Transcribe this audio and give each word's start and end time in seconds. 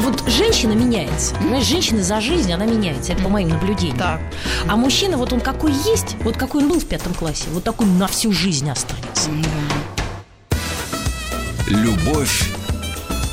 Вот 0.00 0.28
женщина 0.28 0.72
меняется. 0.72 1.34
Понимаешь, 1.36 1.64
женщина 1.64 2.02
за 2.02 2.20
жизнь, 2.20 2.52
она 2.52 2.66
меняется. 2.66 3.12
Это 3.12 3.22
по 3.22 3.28
моим 3.28 3.48
наблюдениям. 3.48 3.98
Так. 3.98 4.20
А 4.68 4.76
мужчина, 4.76 5.16
вот 5.16 5.32
он 5.32 5.40
какой 5.40 5.72
есть, 5.72 6.16
вот 6.22 6.36
какой 6.36 6.62
он 6.62 6.68
был 6.68 6.80
в 6.80 6.86
пятом 6.86 7.14
классе, 7.14 7.44
вот 7.50 7.64
такой 7.64 7.86
на 7.86 8.06
всю 8.06 8.32
жизнь 8.32 8.68
останется. 8.70 9.30
Любовь 11.68 12.50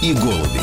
и 0.02 0.13
голуби. 0.13 0.62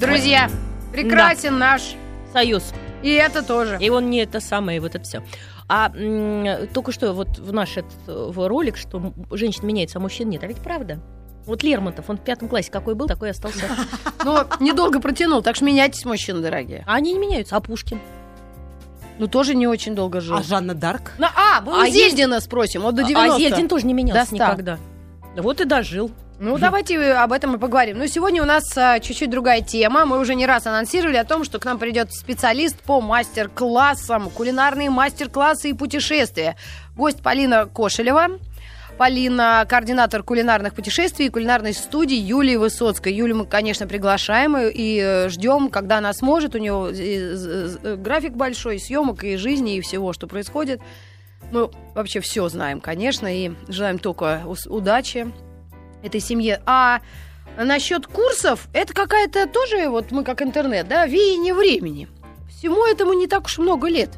Друзья, 0.00 0.50
прекрасен 0.92 1.58
наш. 1.58 1.94
Союз. 2.32 2.72
И 3.02 3.10
это 3.10 3.42
тоже. 3.42 3.78
И 3.80 3.90
он 3.90 4.10
не 4.10 4.18
это 4.18 4.40
самое, 4.40 4.80
вот 4.80 4.94
это 4.94 5.04
все. 5.04 5.22
А 5.68 5.90
м, 5.94 6.68
только 6.68 6.92
что 6.92 7.12
вот 7.12 7.38
в 7.38 7.52
наш 7.52 7.76
этот, 7.76 7.92
э, 8.06 8.30
в 8.30 8.48
ролик, 8.48 8.76
что 8.76 9.12
женщина 9.30 9.66
меняется, 9.66 9.98
а 9.98 10.00
мужчин 10.00 10.28
нет. 10.28 10.42
А 10.42 10.46
ведь 10.46 10.58
правда. 10.58 11.00
Вот 11.46 11.62
Лермонтов, 11.62 12.08
он 12.08 12.16
в 12.16 12.20
пятом 12.20 12.48
классе 12.48 12.70
какой 12.70 12.94
был, 12.94 13.06
такой 13.06 13.28
и 13.28 13.30
остался. 13.32 13.66
Но 14.24 14.46
недолго 14.60 15.00
протянул, 15.00 15.42
так 15.42 15.56
что 15.56 15.64
меняйтесь, 15.64 16.04
мужчины 16.04 16.40
дорогие. 16.40 16.84
А 16.86 16.94
они 16.94 17.12
не 17.12 17.18
меняются, 17.18 17.56
а 17.56 17.60
Пушкин? 17.60 18.00
Ну, 19.18 19.28
тоже 19.28 19.54
не 19.54 19.66
очень 19.66 19.94
долго 19.94 20.20
жил. 20.20 20.36
А 20.36 20.42
Жанна 20.42 20.74
Дарк? 20.74 21.12
Ну, 21.18 21.26
а, 21.36 21.60
мы 21.60 21.72
у 21.72 21.80
А 21.80 21.88
Зельдина 21.88 22.40
спросим, 22.40 22.82
вот 22.82 22.94
до 22.94 23.04
90 23.04 23.34
А 23.34 23.38
Зельдин 23.38 23.68
тоже 23.68 23.86
не 23.86 23.94
менялся 23.94 24.22
До 24.22 24.26
ста. 24.26 24.34
никогда. 24.34 24.78
Вот 25.36 25.60
и 25.60 25.64
дожил. 25.64 26.10
Ну, 26.40 26.58
давайте 26.58 27.12
об 27.12 27.32
этом 27.32 27.54
и 27.54 27.58
поговорим. 27.58 27.98
Ну, 27.98 28.06
сегодня 28.08 28.42
у 28.42 28.44
нас 28.44 28.64
а, 28.76 28.98
чуть-чуть 28.98 29.30
другая 29.30 29.60
тема. 29.60 30.04
Мы 30.04 30.18
уже 30.18 30.34
не 30.34 30.46
раз 30.46 30.66
анонсировали 30.66 31.16
о 31.16 31.24
том, 31.24 31.44
что 31.44 31.60
к 31.60 31.64
нам 31.64 31.78
придет 31.78 32.12
специалист 32.12 32.76
по 32.80 33.00
мастер-классам, 33.00 34.30
кулинарные 34.30 34.90
мастер-классы 34.90 35.70
и 35.70 35.72
путешествия. 35.74 36.56
Гость 36.96 37.22
Полина 37.22 37.66
Кошелева. 37.66 38.38
Полина, 38.98 39.66
координатор 39.68 40.22
кулинарных 40.22 40.74
путешествий 40.74 41.26
и 41.26 41.30
кулинарной 41.30 41.72
студии 41.72 42.16
Юлии 42.16 42.54
Высоцкой. 42.54 43.12
Юлю 43.12 43.36
мы, 43.36 43.46
конечно, 43.46 43.88
приглашаем 43.88 44.56
и, 44.56 45.00
э, 45.02 45.28
ждем, 45.30 45.68
когда 45.68 45.98
она 45.98 46.12
сможет. 46.12 46.54
У 46.54 46.58
нее 46.58 46.90
э, 46.92 47.34
з- 47.34 47.96
график 47.96 48.34
большой 48.34 48.78
съемок 48.78 49.24
и 49.24 49.36
жизни, 49.36 49.76
и 49.76 49.80
всего, 49.80 50.12
что 50.12 50.28
происходит. 50.28 50.80
Мы 51.50 51.70
вообще 51.94 52.20
все 52.20 52.48
знаем, 52.48 52.80
конечно, 52.80 53.26
и 53.26 53.52
желаем 53.68 53.98
только 53.98 54.42
удачи 54.66 55.26
этой 56.04 56.20
семье. 56.20 56.62
А 56.64 57.00
насчет 57.58 58.06
курсов, 58.06 58.68
это 58.72 58.94
какая-то 58.94 59.48
тоже, 59.48 59.88
вот 59.88 60.12
мы 60.12 60.22
как 60.22 60.40
интернет, 60.40 60.86
да, 60.86 61.04
веяние 61.06 61.54
времени. 61.54 62.06
Всему 62.48 62.86
этому 62.86 63.12
не 63.14 63.26
так 63.26 63.46
уж 63.46 63.58
много 63.58 63.88
лет. 63.88 64.10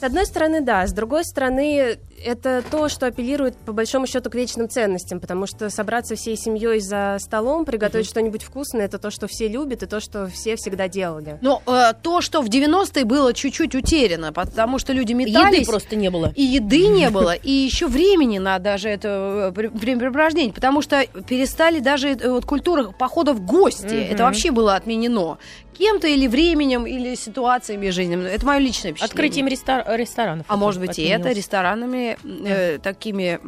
С 0.00 0.04
одной 0.04 0.24
стороны, 0.26 0.60
да. 0.60 0.86
С 0.86 0.92
другой 0.92 1.24
стороны, 1.24 1.98
это 2.24 2.62
то, 2.70 2.88
что 2.88 3.06
апеллирует 3.06 3.56
по 3.56 3.72
большому 3.72 4.06
счету 4.06 4.30
к 4.30 4.34
вечным 4.34 4.68
ценностям, 4.68 5.20
потому 5.20 5.46
что 5.46 5.70
собраться 5.70 6.14
всей 6.16 6.36
семьей 6.36 6.80
за 6.80 7.16
столом, 7.20 7.64
приготовить 7.64 8.06
что-нибудь 8.06 8.42
вкусное, 8.42 8.84
это 8.86 8.98
то, 8.98 9.10
что 9.10 9.26
все 9.26 9.48
любят 9.48 9.82
и 9.82 9.86
то, 9.86 10.00
что 10.00 10.26
все 10.28 10.56
всегда 10.56 10.88
делали. 10.88 11.38
Но 11.40 11.62
э, 11.66 11.92
то, 12.02 12.20
что 12.20 12.40
в 12.42 12.48
90-е 12.48 13.04
было 13.04 13.32
чуть-чуть 13.32 13.74
утеряно, 13.74 14.32
потому 14.32 14.78
что 14.78 14.92
люди 14.92 15.12
метались. 15.12 15.58
Еды 15.60 15.70
просто 15.70 15.96
не 15.96 16.10
было. 16.10 16.32
И 16.34 16.42
еды 16.42 16.86
не 16.88 17.10
было, 17.18 17.34
и 17.34 17.50
еще 17.50 17.86
времени 17.86 18.38
на 18.38 18.58
даже 18.58 18.88
это 18.88 19.52
э, 19.54 19.58
пре- 19.58 19.70
времяпрепровождение, 19.76 20.52
потому 20.52 20.82
что 20.82 21.04
перестали 21.28 21.80
даже 21.80 22.08
э, 22.10 22.30
вот 22.30 22.44
культура 22.44 22.84
похода 22.98 23.32
в 23.32 23.44
гости. 23.44 23.86
Это 24.10 24.24
вообще 24.24 24.50
было 24.50 24.74
отменено. 24.76 25.38
Кем-то 25.78 26.08
или 26.08 26.26
временем, 26.26 26.86
или 26.88 27.14
ситуациями 27.14 27.90
жизненными. 27.90 28.28
Это 28.28 28.44
мое 28.44 28.58
личное 28.58 28.90
впечатление. 28.90 29.04
Открытием 29.12 29.46
рестор- 29.46 29.84
ресторанов. 29.96 30.44
А 30.48 30.56
может 30.56 30.80
быть 30.80 30.98
и 30.98 31.02
это 31.04 31.14
отменилось. 31.20 31.36
Э, 32.24 32.78
такими 32.78 33.40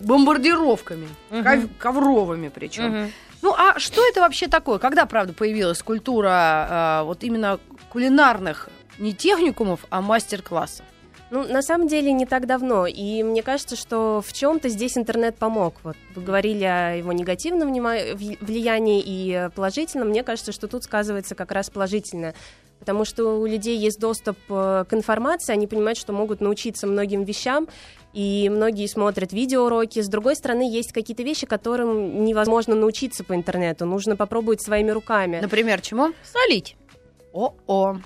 бомбардировками, 0.00 1.08
ков- 1.30 1.68
ковровыми 1.78 2.48
причем. 2.48 2.84
Мгм. 2.84 3.12
Ну 3.42 3.54
а 3.56 3.78
что 3.78 4.06
это 4.08 4.20
вообще 4.20 4.48
такое? 4.48 4.78
Когда, 4.78 5.06
правда, 5.06 5.32
появилась 5.32 5.82
культура 5.82 6.30
а, 6.32 7.02
вот 7.04 7.22
именно 7.22 7.60
кулинарных 7.90 8.68
не 8.98 9.12
техникумов, 9.14 9.84
а 9.90 10.00
мастер-классов? 10.00 10.84
Ну, 11.30 11.46
на 11.46 11.60
самом 11.60 11.88
деле, 11.88 12.10
не 12.12 12.24
так 12.24 12.46
давно. 12.46 12.86
И 12.86 13.22
мне 13.22 13.42
кажется, 13.42 13.76
что 13.76 14.22
в 14.26 14.32
чем-то 14.32 14.70
здесь 14.70 14.96
интернет 14.96 15.36
помог. 15.36 15.74
Вот 15.82 15.96
вы 16.14 16.22
говорили 16.22 16.64
о 16.64 16.94
его 16.94 17.12
негативном 17.12 17.70
влиянии 17.70 19.02
и 19.04 19.32
э, 19.34 19.50
положительном. 19.50 20.08
Мне 20.08 20.22
кажется, 20.24 20.52
что 20.52 20.68
тут 20.68 20.84
сказывается 20.84 21.34
как 21.34 21.52
раз 21.52 21.68
положительное. 21.68 22.34
Потому 22.78 23.04
что 23.04 23.40
у 23.40 23.46
людей 23.46 23.76
есть 23.76 23.98
доступ 23.98 24.36
э, 24.48 24.84
к 24.88 24.94
информации, 24.94 25.52
они 25.52 25.66
понимают, 25.66 25.98
что 25.98 26.12
могут 26.12 26.40
научиться 26.40 26.86
многим 26.86 27.24
вещам, 27.24 27.68
и 28.12 28.48
многие 28.48 28.86
смотрят 28.86 29.32
видеоуроки. 29.32 30.00
С 30.00 30.08
другой 30.08 30.36
стороны, 30.36 30.68
есть 30.70 30.92
какие-то 30.92 31.22
вещи, 31.22 31.46
которым 31.46 32.24
невозможно 32.24 32.74
научиться 32.74 33.24
по 33.24 33.34
интернету. 33.34 33.84
Нужно 33.84 34.16
попробовать 34.16 34.62
своими 34.62 34.90
руками. 34.90 35.40
Например, 35.40 35.80
чему? 35.80 36.12
Солить. 36.22 36.76
О-о. 37.32 37.98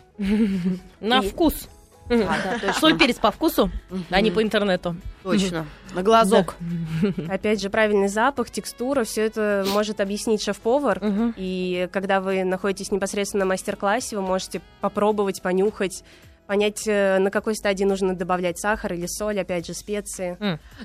На 1.00 1.22
вкус. 1.22 1.68
А. 2.12 2.72
Соль, 2.80 2.98
перец 2.98 3.18
по 3.18 3.30
вкусу, 3.30 3.70
а 4.10 4.20
не 4.20 4.30
по 4.30 4.42
интернету. 4.42 4.96
Точно. 5.22 5.66
На 5.94 6.02
глазок. 6.02 6.56
Опять 7.28 7.60
же, 7.60 7.70
правильный 7.70 8.08
запах, 8.08 8.50
текстура, 8.50 9.04
все 9.04 9.22
это 9.22 9.64
может 9.72 10.00
объяснить 10.00 10.42
шеф-повар. 10.42 11.00
И 11.36 11.88
когда 11.92 12.20
вы 12.20 12.44
находитесь 12.44 12.90
непосредственно 12.90 13.44
на 13.44 13.48
мастер-классе, 13.48 14.16
вы 14.16 14.22
можете 14.22 14.60
попробовать, 14.80 15.42
понюхать, 15.42 16.04
понять, 16.52 16.82
э, 16.86 17.16
на 17.18 17.30
какой 17.30 17.54
стадии 17.54 17.84
нужно 17.84 18.14
добавлять 18.14 18.58
сахар 18.58 18.92
или 18.92 19.06
соль, 19.06 19.40
опять 19.40 19.66
же, 19.66 19.72
специи. 19.72 20.36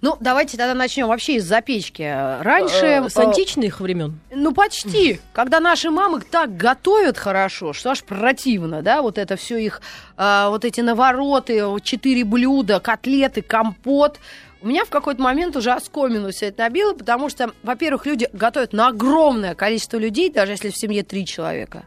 Ну, 0.01 0.15
давайте 0.21 0.55
тогда 0.55 0.73
начнем 0.73 1.07
вообще 1.07 1.35
из 1.35 1.43
запечки. 1.43 2.03
Раньше... 2.41 2.85
Э, 2.85 3.09
С 3.09 3.17
э, 3.17 3.21
античных 3.21 3.81
времен. 3.81 4.17
Ну, 4.31 4.53
почти. 4.53 5.19
Когда 5.33 5.59
наши 5.59 5.89
мамы 5.89 6.21
так 6.21 6.55
готовят 6.55 7.17
хорошо, 7.17 7.73
что 7.73 7.89
аж 7.89 8.01
противно, 8.05 8.81
да, 8.81 9.01
вот 9.01 9.17
это 9.17 9.35
все 9.35 9.57
их, 9.57 9.81
вот 10.15 10.63
эти 10.63 10.79
навороты, 10.79 11.61
четыре 11.83 12.23
блюда, 12.23 12.79
котлеты, 12.79 13.41
компот. 13.41 14.21
У 14.61 14.67
меня 14.67 14.85
в 14.85 14.89
какой-то 14.89 15.21
момент 15.21 15.57
уже 15.57 15.73
оскомину 15.73 16.31
все 16.31 16.45
это 16.45 16.63
набило, 16.63 16.93
потому 16.93 17.27
что, 17.27 17.51
во-первых, 17.61 18.05
люди 18.05 18.29
готовят 18.31 18.71
на 18.71 18.87
огромное 18.87 19.53
количество 19.53 19.97
людей, 19.97 20.29
даже 20.29 20.53
если 20.53 20.69
в 20.69 20.77
семье 20.77 21.03
три 21.03 21.25
человека. 21.25 21.83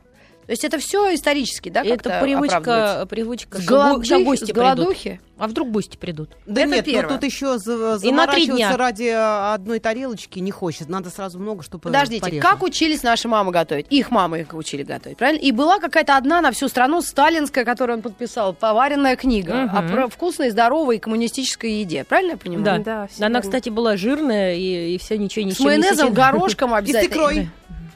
То 0.51 0.55
есть 0.55 0.65
это 0.65 0.79
все 0.81 1.15
исторически, 1.15 1.69
да, 1.69 1.83
Это 1.85 2.19
привычка, 2.21 3.07
привычка. 3.09 3.59
С 3.59 3.63
что 3.63 3.71
го- 3.71 3.77
голоды- 4.01 4.05
ща 4.05 4.19
гости 4.19 4.43
с 4.43 4.47
придут. 4.49 4.63
голодухи? 4.65 5.21
А 5.39 5.47
вдруг 5.47 5.71
гости 5.71 5.97
придут? 5.97 6.31
Да 6.45 6.63
Это 6.63 6.71
нет, 6.73 6.85
первое. 6.87 7.03
но 7.03 7.09
тут 7.11 7.23
еще 7.25 7.57
за- 7.59 8.01
И 8.03 8.11
на 8.11 8.27
три 8.27 8.47
заморачиваться 8.47 8.77
ради 8.77 9.13
одной 9.55 9.79
тарелочки 9.79 10.41
не 10.41 10.51
хочется. 10.51 10.91
Надо 10.91 11.09
сразу 11.11 11.39
много, 11.39 11.63
чтобы 11.63 11.83
Подождите, 11.83 12.21
пореже. 12.23 12.41
как 12.43 12.65
учились 12.65 13.05
наши 13.05 13.29
мамы 13.29 13.53
готовить? 13.53 13.87
Их 13.91 14.11
мамы 14.11 14.41
их 14.41 14.53
учили 14.53 14.83
готовить, 14.83 15.19
правильно? 15.19 15.39
И 15.41 15.53
была 15.53 15.79
какая-то 15.79 16.17
одна 16.17 16.41
на 16.41 16.51
всю 16.51 16.67
страну 16.67 17.01
сталинская, 17.01 17.65
которую 17.65 17.99
он 17.99 18.03
подписал, 18.03 18.53
поваренная 18.53 19.15
книга 19.15 19.55
Мгм. 19.55 19.77
о 19.79 19.83
про- 19.83 20.09
вкусной, 20.09 20.51
здоровой 20.51 20.99
коммунистической 20.99 21.75
еде. 21.75 22.03
Правильно 22.03 22.33
я 22.33 22.37
понимаю? 22.39 22.83
Да. 22.83 23.09
Да, 23.17 23.25
Она, 23.27 23.41
кстати, 23.41 23.69
была 23.69 23.97
жирная 23.97 24.57
и, 24.57 24.95
и 24.97 24.99
все 24.99 25.17
ничего 25.17 25.45
не 25.45 25.53
С 25.53 25.61
майонезом, 25.61 26.13
горошком 26.13 26.71
И 26.73 26.75
с 26.75 26.79
обязательно. 26.79 27.13
икрой. 27.15 27.51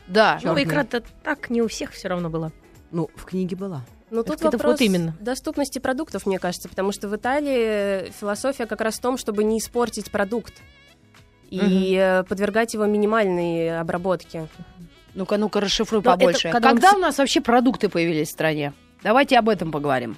Да. 0.06 0.34
Ну, 0.42 0.48
Чёрная. 0.50 0.64
икра-то 0.64 1.02
так 1.22 1.50
не 1.50 1.62
у 1.62 1.68
всех 1.68 1.92
все 1.92 2.08
равно 2.08 2.28
была. 2.30 2.52
Ну, 2.90 3.08
в 3.16 3.24
книге 3.24 3.56
была. 3.56 3.82
Но 4.10 4.20
Это 4.20 4.32
тут 4.32 4.42
вот 4.42 4.52
вопрос 4.54 4.80
именно. 4.80 5.16
доступности 5.20 5.78
продуктов, 5.78 6.26
мне 6.26 6.38
кажется, 6.38 6.68
потому 6.68 6.92
что 6.92 7.08
в 7.08 7.16
Италии 7.16 8.10
философия 8.20 8.66
как 8.66 8.80
раз 8.80 8.96
в 8.98 9.00
том, 9.00 9.16
чтобы 9.18 9.42
не 9.44 9.58
испортить 9.58 10.10
продукт 10.10 10.52
и 11.50 11.96
э, 12.00 12.22
подвергать 12.24 12.74
его 12.74 12.86
минимальной 12.86 13.80
обработке. 13.80 14.46
Ну-ка, 15.14 15.36
ну-ка, 15.36 15.60
расшифруй 15.60 16.02
Но 16.02 16.10
это 16.12 16.18
побольше. 16.20 16.50
когда 16.50 16.70
Когда, 16.70 16.90
он 16.90 16.96
у 16.96 17.00
нас 17.00 17.18
вообще 17.18 17.40
продукты 17.40 17.88
появились 17.88 18.28
в 18.28 18.32
стране? 18.32 18.72
Давайте 19.02 19.38
об 19.38 19.48
этом 19.48 19.70
поговорим. 19.72 20.16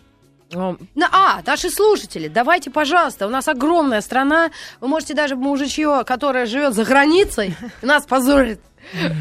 На- 0.52 1.08
а, 1.12 1.42
наши 1.44 1.70
слушатели, 1.70 2.28
давайте, 2.28 2.70
пожалуйста, 2.70 3.26
у 3.26 3.30
нас 3.30 3.48
огромная 3.48 4.00
страна. 4.00 4.50
Вы 4.80 4.88
можете 4.88 5.12
даже 5.14 5.34
мужичье, 5.36 6.02
которое 6.06 6.46
живет 6.46 6.72
за 6.74 6.84
границей, 6.84 7.54
нас 7.82 8.06
позорит. 8.06 8.60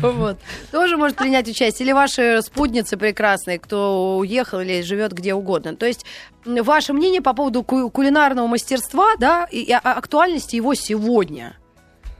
Вот. 0.01 0.37
Тоже 0.71 0.97
может 0.97 1.17
принять 1.17 1.47
участие. 1.47 1.85
Или 1.85 1.93
ваши 1.93 2.41
спутницы 2.41 2.97
прекрасные, 2.97 3.59
кто 3.59 4.17
уехал 4.17 4.59
или 4.59 4.81
живет 4.81 5.11
где 5.13 5.33
угодно. 5.33 5.75
То 5.75 5.85
есть 5.85 6.05
ваше 6.45 6.93
мнение 6.93 7.21
по 7.21 7.33
поводу 7.33 7.63
ку- 7.63 7.89
кулинарного 7.89 8.47
мастерства, 8.47 9.15
да, 9.17 9.45
и 9.51 9.71
а- 9.71 9.79
актуальности 9.79 10.55
его 10.55 10.73
сегодня. 10.75 11.57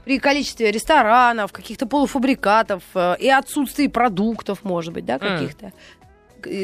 При 0.06 0.20
количестве 0.20 0.72
ресторанов, 0.72 1.52
каких-то 1.52 1.88
полуфабрикатов 1.88 2.84
э, 2.94 3.16
и 3.20 3.28
отсутствии 3.30 3.88
продуктов, 3.88 4.64
может 4.64 4.94
быть, 4.94 5.06
да, 5.06 5.18
каких-то 5.18 5.72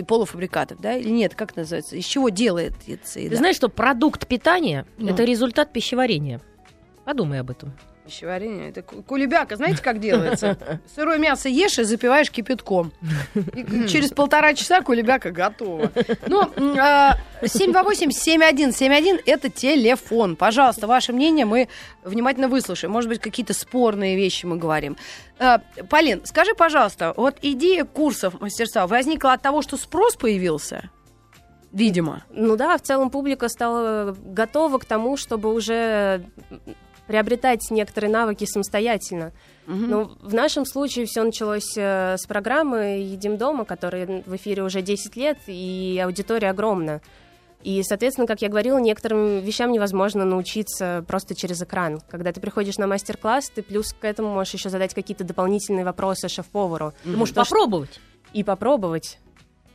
полуфабрикатов, 0.07 0.80
да, 0.80 0.95
или 0.95 1.10
нет, 1.10 1.34
как 1.36 1.56
называется, 1.56 1.95
из 1.95 2.06
чего 2.06 2.30
делается 2.30 2.75
Ты 3.16 3.19
еда? 3.22 3.38
знаешь, 3.38 3.56
что 3.56 3.68
продукт 3.69 4.27
питания 4.27 4.86
Ну. 4.98 5.10
это 5.10 5.24
результат 5.24 5.74
пищеварения. 5.74 6.39
Подумай 7.04 7.39
об 7.39 7.50
этом. 7.50 7.74
Пищеварение. 8.06 8.69
Это 8.69 8.81
ку- 8.81 9.03
кулебяка, 9.03 9.56
знаете, 9.56 9.81
как 9.81 10.00
делается? 10.00 10.57
Сырое 10.95 11.18
мясо 11.18 11.50
ешь 11.50 11.77
и 11.80 11.83
запиваешь 11.83 12.31
кипятком. 12.31 12.92
И 13.36 13.88
через 13.88 14.09
полтора 14.09 14.53
часа 14.53 14.81
кулебяка 14.81 15.31
готова. 15.31 15.92
Ну, 16.27 16.50
м, 16.56 16.75
а, 16.80 17.18
728-7171 17.44 19.19
это 19.25 19.50
телефон. 19.50 20.36
Пожалуйста, 20.36 20.88
ваше 20.88 21.13
мнение 21.13 21.45
мы 21.45 21.68
внимательно 22.03 22.48
выслушаем. 22.48 22.92
Может 22.92 23.09
быть, 23.09 23.19
какие-то 23.19 23.53
спорные 23.53 24.15
вещи 24.15 24.45
мы 24.45 24.57
говорим. 24.57 24.98
А, 25.39 25.59
Полин, 25.89 26.25
скажи, 26.25 26.53
пожалуйста, 26.56 27.13
вот 27.18 27.38
идея 27.42 27.86
курсов 27.86 28.39
мастерства 28.42 28.88
возникла 28.88 29.33
от 29.33 29.42
того, 29.42 29.62
что 29.62 29.77
спрос 29.77 30.15
появился? 30.15 30.89
Видимо. 31.71 32.24
Ну 32.31 32.57
да, 32.57 32.77
в 32.77 32.81
целом 32.81 33.09
публика 33.09 33.48
стала 33.48 34.13
готова 34.25 34.77
к 34.77 34.86
тому, 34.86 35.15
чтобы 35.15 35.53
уже 35.53 36.25
приобретать 37.12 37.69
некоторые 37.72 38.10
навыки 38.10 38.46
самостоятельно. 38.46 39.34
Ну, 39.68 40.12
в 40.22 40.34
нашем 40.34 40.66
случае 40.66 41.06
все 41.06 41.24
началось 41.24 41.74
э, 41.78 42.16
с 42.18 42.25
программы 42.25 43.00
«Едим 43.04 43.38
дома», 43.38 43.66
которая 43.66 44.24
в 44.25 44.36
эфире 44.38 44.63
уже 44.63 44.81
10 44.81 45.16
лет, 45.18 45.38
и 45.48 46.02
аудитория 46.04 46.50
огромна. 46.50 47.02
И, 47.63 47.84
соответственно, 47.84 48.28
как 48.28 48.42
я 48.42 48.50
говорила, 48.50 48.80
некоторым 48.80 49.40
вещам 49.42 49.72
невозможно 49.72 50.25
научиться 50.25 51.04
просто 51.08 51.36
через 51.36 51.62
экран. 51.62 52.02
Когда 52.10 52.31
ты 52.31 52.40
приходишь 52.42 52.78
на 52.78 52.88
мастер-класс, 52.88 53.52
ты 53.54 53.62
плюс 53.62 53.94
к 53.94 54.04
этому 54.06 54.34
можешь 54.34 54.54
еще 54.54 54.69
задать 54.69 54.94
какие-то 54.94 55.24
дополнительные 55.25 55.86
вопросы 55.86 56.28
шеф-повару. 56.30 56.94
Ты 57.04 57.10
можешь 57.10 57.30
Потому 57.34 57.46
что- 57.46 57.56
попробовать. 57.56 58.00
И 58.34 58.44
попробовать. 58.44 59.19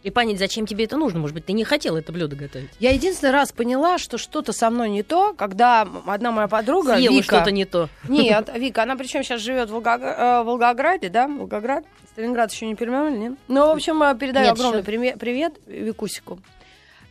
И 0.07 0.11
понять, 0.11 0.39
зачем 0.39 0.67
тебе 0.69 0.85
это 0.85 0.97
нужно. 0.97 1.19
Может 1.19 1.35
быть, 1.35 1.47
ты 1.47 1.53
не 1.53 1.65
хотел 1.65 1.97
это 1.97 2.13
блюдо 2.13 2.37
готовить. 2.37 2.71
Я 2.79 2.93
единственный 2.93 3.33
раз 3.33 3.51
поняла, 3.51 3.99
что 3.99 4.19
что-то 4.19 4.53
со 4.53 4.71
мной 4.71 4.89
не 4.89 5.03
то, 5.03 5.35
когда 5.35 5.81
одна 6.07 6.31
моя 6.31 6.47
подруга, 6.47 6.95
Съела 6.95 7.13
Вика, 7.13 7.25
что-то 7.25 7.51
не 7.51 7.65
то. 7.65 7.89
Нет, 8.09 8.49
Вика, 8.57 8.85
она 8.85 8.95
причем 8.95 9.25
сейчас 9.25 9.41
живет 9.41 9.69
в 9.69 9.75
Волгогра- 9.75 10.15
э, 10.17 10.43
Волгограде, 10.45 11.09
да? 11.09 11.27
Волгоград. 11.27 11.85
Сталинград 12.13 12.53
еще 12.53 12.67
не 12.69 12.77
переименовали, 12.77 13.17
нет? 13.17 13.33
Ну, 13.49 13.67
в 13.67 13.71
общем, 13.71 14.01
э, 14.01 14.17
передаю 14.17 14.47
Нет, 14.47 14.55
огромный 14.55 14.83
еще. 14.83 15.17
привет 15.19 15.55
Викусику. 15.67 16.39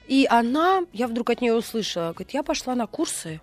И 0.08 0.26
она, 0.30 0.84
я 0.94 1.10
вдруг 1.10 1.30
от 1.32 1.42
нее 1.42 1.54
услышала, 1.54 2.14
говорит, 2.14 2.30
я 2.34 2.44
пошла 2.44 2.76
на 2.76 2.88
курсы 2.88 3.42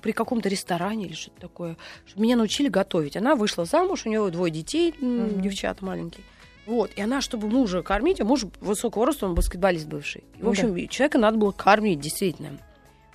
при 0.00 0.12
каком-то 0.12 0.48
ресторане 0.48 1.04
или 1.04 1.12
что-то 1.12 1.38
такое, 1.38 1.76
чтобы 2.06 2.22
меня 2.22 2.36
научили 2.36 2.68
готовить. 2.68 3.14
Она 3.14 3.34
вышла 3.34 3.66
замуж, 3.66 4.06
у 4.06 4.08
нее 4.08 4.26
двое 4.30 4.50
детей, 4.50 4.94
Мгм. 4.98 5.42
девчата 5.42 5.84
маленькие. 5.84 6.24
Вот, 6.70 6.92
и 6.94 7.02
она, 7.02 7.20
чтобы 7.20 7.48
мужа 7.48 7.82
кормить, 7.82 8.20
а 8.20 8.24
муж 8.24 8.44
высокого 8.60 9.04
роста, 9.04 9.26
он 9.26 9.34
баскетболист 9.34 9.88
бывший. 9.88 10.22
В 10.36 10.44
Ну 10.44 10.50
общем, 10.50 10.88
человека 10.88 11.18
надо 11.18 11.36
было 11.36 11.50
кормить, 11.50 11.98
действительно. 11.98 12.50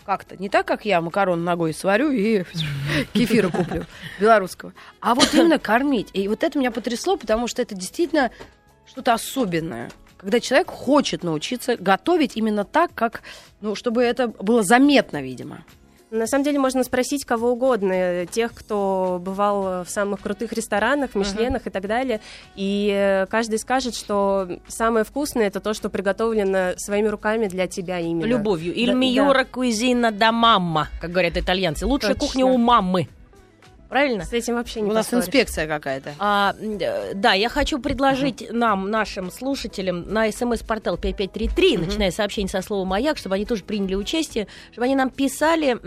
Как-то. 0.04 0.36
Не 0.36 0.50
так, 0.50 0.68
как 0.68 0.84
я 0.84 1.00
макарон 1.00 1.46
ногой 1.46 1.74
сварю 1.74 2.12
и 2.12 2.44
кефира 3.14 3.48
куплю 3.48 3.86
белорусского. 4.20 4.74
А 5.00 5.16
вот 5.16 5.34
именно 5.34 5.58
кормить. 5.58 6.10
И 6.12 6.28
вот 6.28 6.44
это 6.44 6.60
меня 6.60 6.70
потрясло, 6.70 7.16
потому 7.16 7.48
что 7.48 7.62
это 7.62 7.76
действительно 7.76 8.30
что-то 8.86 9.14
особенное. 9.14 9.90
Когда 10.18 10.42
человек 10.42 10.70
хочет 10.70 11.24
научиться 11.24 11.78
готовить 11.78 12.36
именно 12.36 12.66
так, 12.66 12.94
как, 12.94 13.22
ну, 13.62 13.74
чтобы 13.74 14.04
это 14.04 14.28
было 14.28 14.64
заметно, 14.64 15.22
видимо. 15.22 15.64
На 16.16 16.28
самом 16.28 16.44
деле 16.44 16.60
можно 16.60 16.84
спросить 16.84 17.26
кого 17.26 17.52
угодно, 17.52 17.92
э, 17.92 18.26
тех, 18.26 18.54
кто 18.54 19.20
бывал 19.22 19.84
в 19.84 19.90
самых 19.90 20.22
крутых 20.22 20.54
ресторанах, 20.54 21.14
Мишленах 21.16 21.68
и 21.68 21.70
так 21.70 21.88
далее, 21.88 22.22
и 22.56 22.90
э, 22.94 23.26
каждый 23.28 23.60
скажет, 23.60 23.96
что 23.96 24.48
самое 24.68 25.04
вкусное 25.04 25.48
это 25.48 25.60
то, 25.60 25.74
что 25.74 25.90
приготовлено 25.90 26.74
своими 26.78 27.08
руками 27.08 27.48
для 27.48 27.68
тебя 27.68 28.00
именно. 28.00 28.26
Любовью. 28.26 28.74
Иль 28.74 28.88
Да, 28.88 28.94
миора 28.94 29.44
кузина 29.44 30.12
да 30.12 30.32
мамма, 30.32 30.88
как 31.02 31.12
говорят 31.12 31.38
итальянцы. 31.38 31.86
Лучшая 31.86 32.14
Точно. 32.14 32.28
кухня 32.28 32.46
у 32.46 32.58
маммы. 32.58 33.08
Правильно? 33.90 34.26
С 34.26 34.34
этим 34.34 34.56
вообще 34.56 34.82
не 34.82 34.90
У 34.90 34.94
нас 34.94 35.06
поспоришь. 35.06 35.26
инспекция 35.26 35.68
какая-то. 35.68 36.14
А, 36.20 36.56
э, 36.60 37.14
да, 37.14 37.34
я 37.34 37.50
хочу 37.50 37.80
предложить 37.80 38.48
нам, 38.52 38.90
нашим 38.90 39.32
слушателям, 39.32 40.12
на 40.12 40.32
смс-портал 40.32 40.98
5533, 40.98 41.78
начиная 41.78 42.12
сообщение 42.12 42.50
со 42.50 42.62
словом 42.62 42.88
«Маяк», 42.90 43.18
чтобы 43.18 43.36
они 43.36 43.46
тоже 43.46 43.64
приняли 43.64 43.96
участие, 43.96 44.48
чтобы 44.72 44.86
они 44.86 44.96
нам 44.96 45.10
писали, 45.10 45.78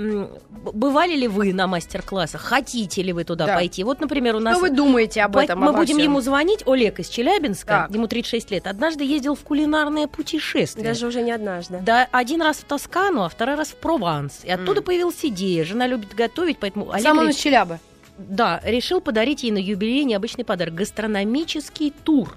бывали 0.73 1.15
ли 1.17 1.29
вы 1.29 1.53
на 1.53 1.67
мастер-классах, 1.67 2.41
хотите 2.41 3.03
ли 3.03 3.12
вы 3.12 3.25
туда 3.25 3.47
Да. 3.47 3.55
пойти. 3.55 3.85
Вот, 3.85 4.00
например, 4.00 4.37
у 4.37 4.41
нас... 4.41 4.55
Что 4.56 4.62
вы 4.67 4.71
думаете 4.71 5.23
об 5.23 5.37
этом? 5.37 5.59
Мы 5.61 5.69
обо 5.71 5.79
будем 5.79 5.97
всем? 5.97 6.05
ему 6.11 6.21
звонить. 6.21 6.62
Олег 6.67 7.00
из 7.00 7.09
Челябинска, 7.09 7.67
Так. 7.89 7.91
ему 7.95 8.06
36 8.06 8.50
лет, 8.50 8.67
однажды 8.67 9.05
ездил 9.05 9.35
в 9.35 9.41
кулинарное 9.41 10.06
путешествие. 10.06 10.85
Даже 10.87 11.06
уже 11.06 11.23
не 11.23 11.33
однажды. 11.33 11.81
Да, 11.83 12.09
один 12.12 12.43
раз 12.43 12.59
в 12.59 12.65
Тоскану, 12.65 13.25
а 13.25 13.29
второй 13.29 13.56
раз 13.56 13.69
в 13.69 13.77
Прованс. 13.77 14.41
И 14.45 14.50
оттуда 14.50 14.81
М. 14.81 14.85
появилась 14.85 15.19
идея. 15.25 15.65
Жена 15.65 15.87
любит 15.87 16.15
готовить, 16.15 16.59
поэтому 16.59 16.91
Олег 16.91 17.03
Сам 17.03 17.19
он 17.19 17.31
из 17.31 17.37
Челябы. 17.37 17.79
Да, 18.19 18.61
решил 18.65 19.00
подарить 19.00 19.44
ей 19.44 19.53
на 19.53 19.59
юбилей 19.59 20.05
необычный 20.05 20.44
подарок. 20.44 20.75
Гастрономический 20.75 21.93
тур. 22.05 22.37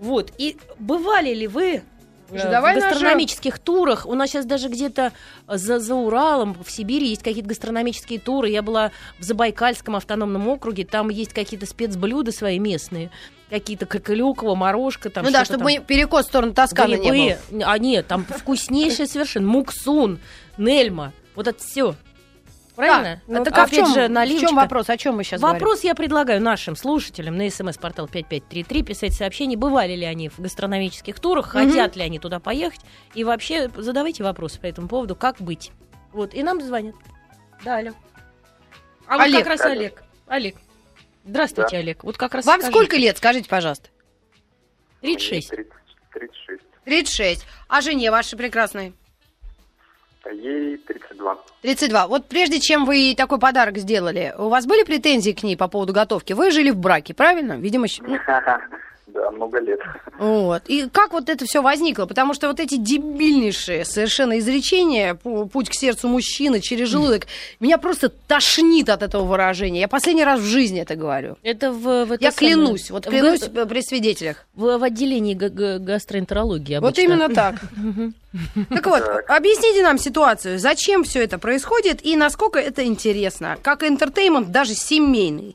Вот. 0.00 0.32
И 0.38 0.56
бывали 0.78 1.34
ли 1.34 1.46
вы 1.46 1.74
э, 1.74 1.82
Слушай, 2.30 2.50
давай 2.50 2.74
в 2.74 2.80
гастрономических 2.80 3.58
турах? 3.58 4.06
У 4.06 4.14
нас 4.14 4.30
сейчас 4.30 4.46
даже 4.46 4.68
где-то 4.68 5.12
за, 5.46 5.78
за 5.78 5.94
Уралом, 5.94 6.56
в 6.64 6.70
Сибири 6.70 7.08
есть 7.08 7.22
какие-то 7.22 7.48
гастрономические 7.48 8.18
туры. 8.18 8.48
Я 8.48 8.62
была 8.62 8.90
в 9.18 9.22
Забайкальском 9.22 9.96
автономном 9.96 10.48
округе. 10.48 10.86
Там 10.86 11.10
есть 11.10 11.34
какие-то 11.34 11.66
спецблюда 11.66 12.32
свои 12.32 12.58
местные. 12.58 13.10
Какие-то 13.50 13.84
кракалюкова, 13.84 14.54
морожка. 14.54 15.10
Там 15.10 15.26
ну 15.26 15.30
да, 15.30 15.44
чтобы 15.44 15.74
там. 15.74 15.84
перекос 15.84 16.24
в 16.24 16.28
сторону 16.28 16.54
Тосканы 16.54 16.94
не 16.94 17.36
был. 17.50 17.62
А 17.66 17.78
нет, 17.78 18.06
там 18.06 18.24
вкуснейшее 18.24 19.06
совершенно. 19.06 19.46
Муксун, 19.46 20.20
Нельма. 20.56 21.12
Вот 21.34 21.46
это 21.48 21.62
все. 21.62 21.94
Правильно? 22.76 23.16
Так, 23.16 23.22
Ну, 23.26 23.44
так 23.44 23.52
а 23.58 23.60
в 23.66 23.68
опять 23.68 23.78
чем, 23.78 23.86
же, 23.94 24.08
в 24.08 24.40
чем 24.40 24.56
вопрос? 24.56 24.88
О 24.88 24.96
чем 24.96 25.16
мы 25.16 25.24
сейчас 25.24 25.40
говорим? 25.40 25.60
Вопрос 25.60 25.84
я 25.84 25.94
предлагаю 25.94 26.40
нашим 26.40 26.74
слушателям 26.74 27.36
на 27.36 27.50
смс-портал 27.50 28.08
5533 28.08 28.82
писать 28.82 29.12
сообщение, 29.14 29.58
бывали 29.58 29.94
ли 29.94 30.04
они 30.06 30.28
в 30.30 30.38
гастрономических 30.38 31.20
турах, 31.20 31.54
Мгм. 31.54 31.68
хотят 31.68 31.96
ли 31.96 32.02
они 32.02 32.18
туда 32.18 32.40
поехать, 32.40 32.80
и 33.14 33.24
вообще 33.24 33.68
задавайте 33.76 34.22
вопросы 34.24 34.58
по 34.58 34.66
этому 34.66 34.88
поводу, 34.88 35.14
как 35.14 35.36
быть. 35.40 35.70
Вот, 36.12 36.32
и 36.34 36.42
нам 36.42 36.60
звонят. 36.62 36.94
Да, 37.64 37.76
алло. 37.76 37.90
А 39.06 39.16
вот 39.18 39.24
Олег. 39.24 39.38
как 39.40 39.48
раз 39.48 39.60
Олег. 39.62 40.02
Олег. 40.26 40.56
Здравствуйте, 41.24 41.76
Олег. 41.76 42.02
Вот 42.04 42.16
как 42.16 42.34
раз 42.34 42.46
Вам 42.46 42.60
скажите. 42.60 42.76
сколько 42.78 42.96
лет, 42.96 43.18
скажите, 43.18 43.48
пожалуйста? 43.48 43.90
36. 45.02 45.48
30, 45.50 45.72
36. 46.12 46.62
36. 46.84 47.46
А 47.68 47.80
жене 47.80 48.10
вашей 48.10 48.36
прекрасной? 48.38 48.94
Ей 50.30 50.76
32. 50.78 51.38
32. 51.62 52.06
Вот 52.06 52.28
прежде 52.28 52.60
чем 52.60 52.84
вы 52.84 52.96
ей 52.96 53.16
такой 53.16 53.38
подарок 53.38 53.78
сделали, 53.78 54.34
у 54.38 54.48
вас 54.48 54.66
были 54.66 54.84
претензии 54.84 55.32
к 55.32 55.42
ней 55.42 55.56
по 55.56 55.68
поводу 55.68 55.92
готовки? 55.92 56.32
Вы 56.32 56.50
жили 56.50 56.70
в 56.70 56.76
браке, 56.76 57.12
правильно? 57.14 57.54
Видимо, 57.54 57.86
Да, 59.14 59.30
много 59.30 59.58
лет. 59.60 59.78
вот. 60.18 60.62
И 60.68 60.88
как 60.90 61.12
вот 61.12 61.28
это 61.28 61.44
все 61.44 61.60
возникло? 61.60 62.06
Потому 62.06 62.32
что 62.34 62.48
вот 62.48 62.60
эти 62.60 62.76
дебильнейшие 62.76 63.84
совершенно 63.84 64.38
изречения, 64.38 65.14
пу- 65.14 65.48
путь 65.48 65.68
к 65.68 65.74
сердцу 65.74 66.08
мужчины 66.08 66.60
через 66.60 66.88
желудок, 66.88 67.26
меня 67.60 67.76
просто 67.78 68.08
тошнит 68.08 68.88
от 68.88 69.02
этого 69.02 69.24
выражения. 69.24 69.80
Я 69.80 69.88
последний 69.88 70.24
раз 70.24 70.40
в 70.40 70.44
жизни 70.44 70.80
это 70.80 70.94
говорю. 70.96 71.36
Это 71.42 71.72
в, 71.72 72.04
в 72.06 72.12
это 72.12 72.24
Я 72.24 72.32
самое- 72.32 72.54
клянусь, 72.54 72.90
вот 72.90 73.06
в 73.06 73.10
клянусь 73.10 73.40
га- 73.48 73.66
при 73.66 73.82
свидетелях. 73.82 74.46
В, 74.54 74.78
в 74.78 74.82
отделении 74.82 75.34
га- 75.34 75.48
га- 75.50 75.78
гастроэнтерологии 75.78 76.76
Вот 76.78 76.84
обычно. 76.98 77.00
именно 77.02 77.28
так. 77.28 77.56
Так 78.70 78.86
вот, 78.86 79.02
объясните 79.28 79.82
нам 79.82 79.98
ситуацию, 79.98 80.58
зачем 80.58 81.04
все 81.04 81.22
это 81.22 81.38
происходит 81.38 82.02
и 82.02 82.16
насколько 82.16 82.58
это 82.58 82.82
интересно, 82.86 83.58
как 83.62 83.82
интертеймент 83.82 84.50
даже 84.50 84.72
семейный. 84.74 85.54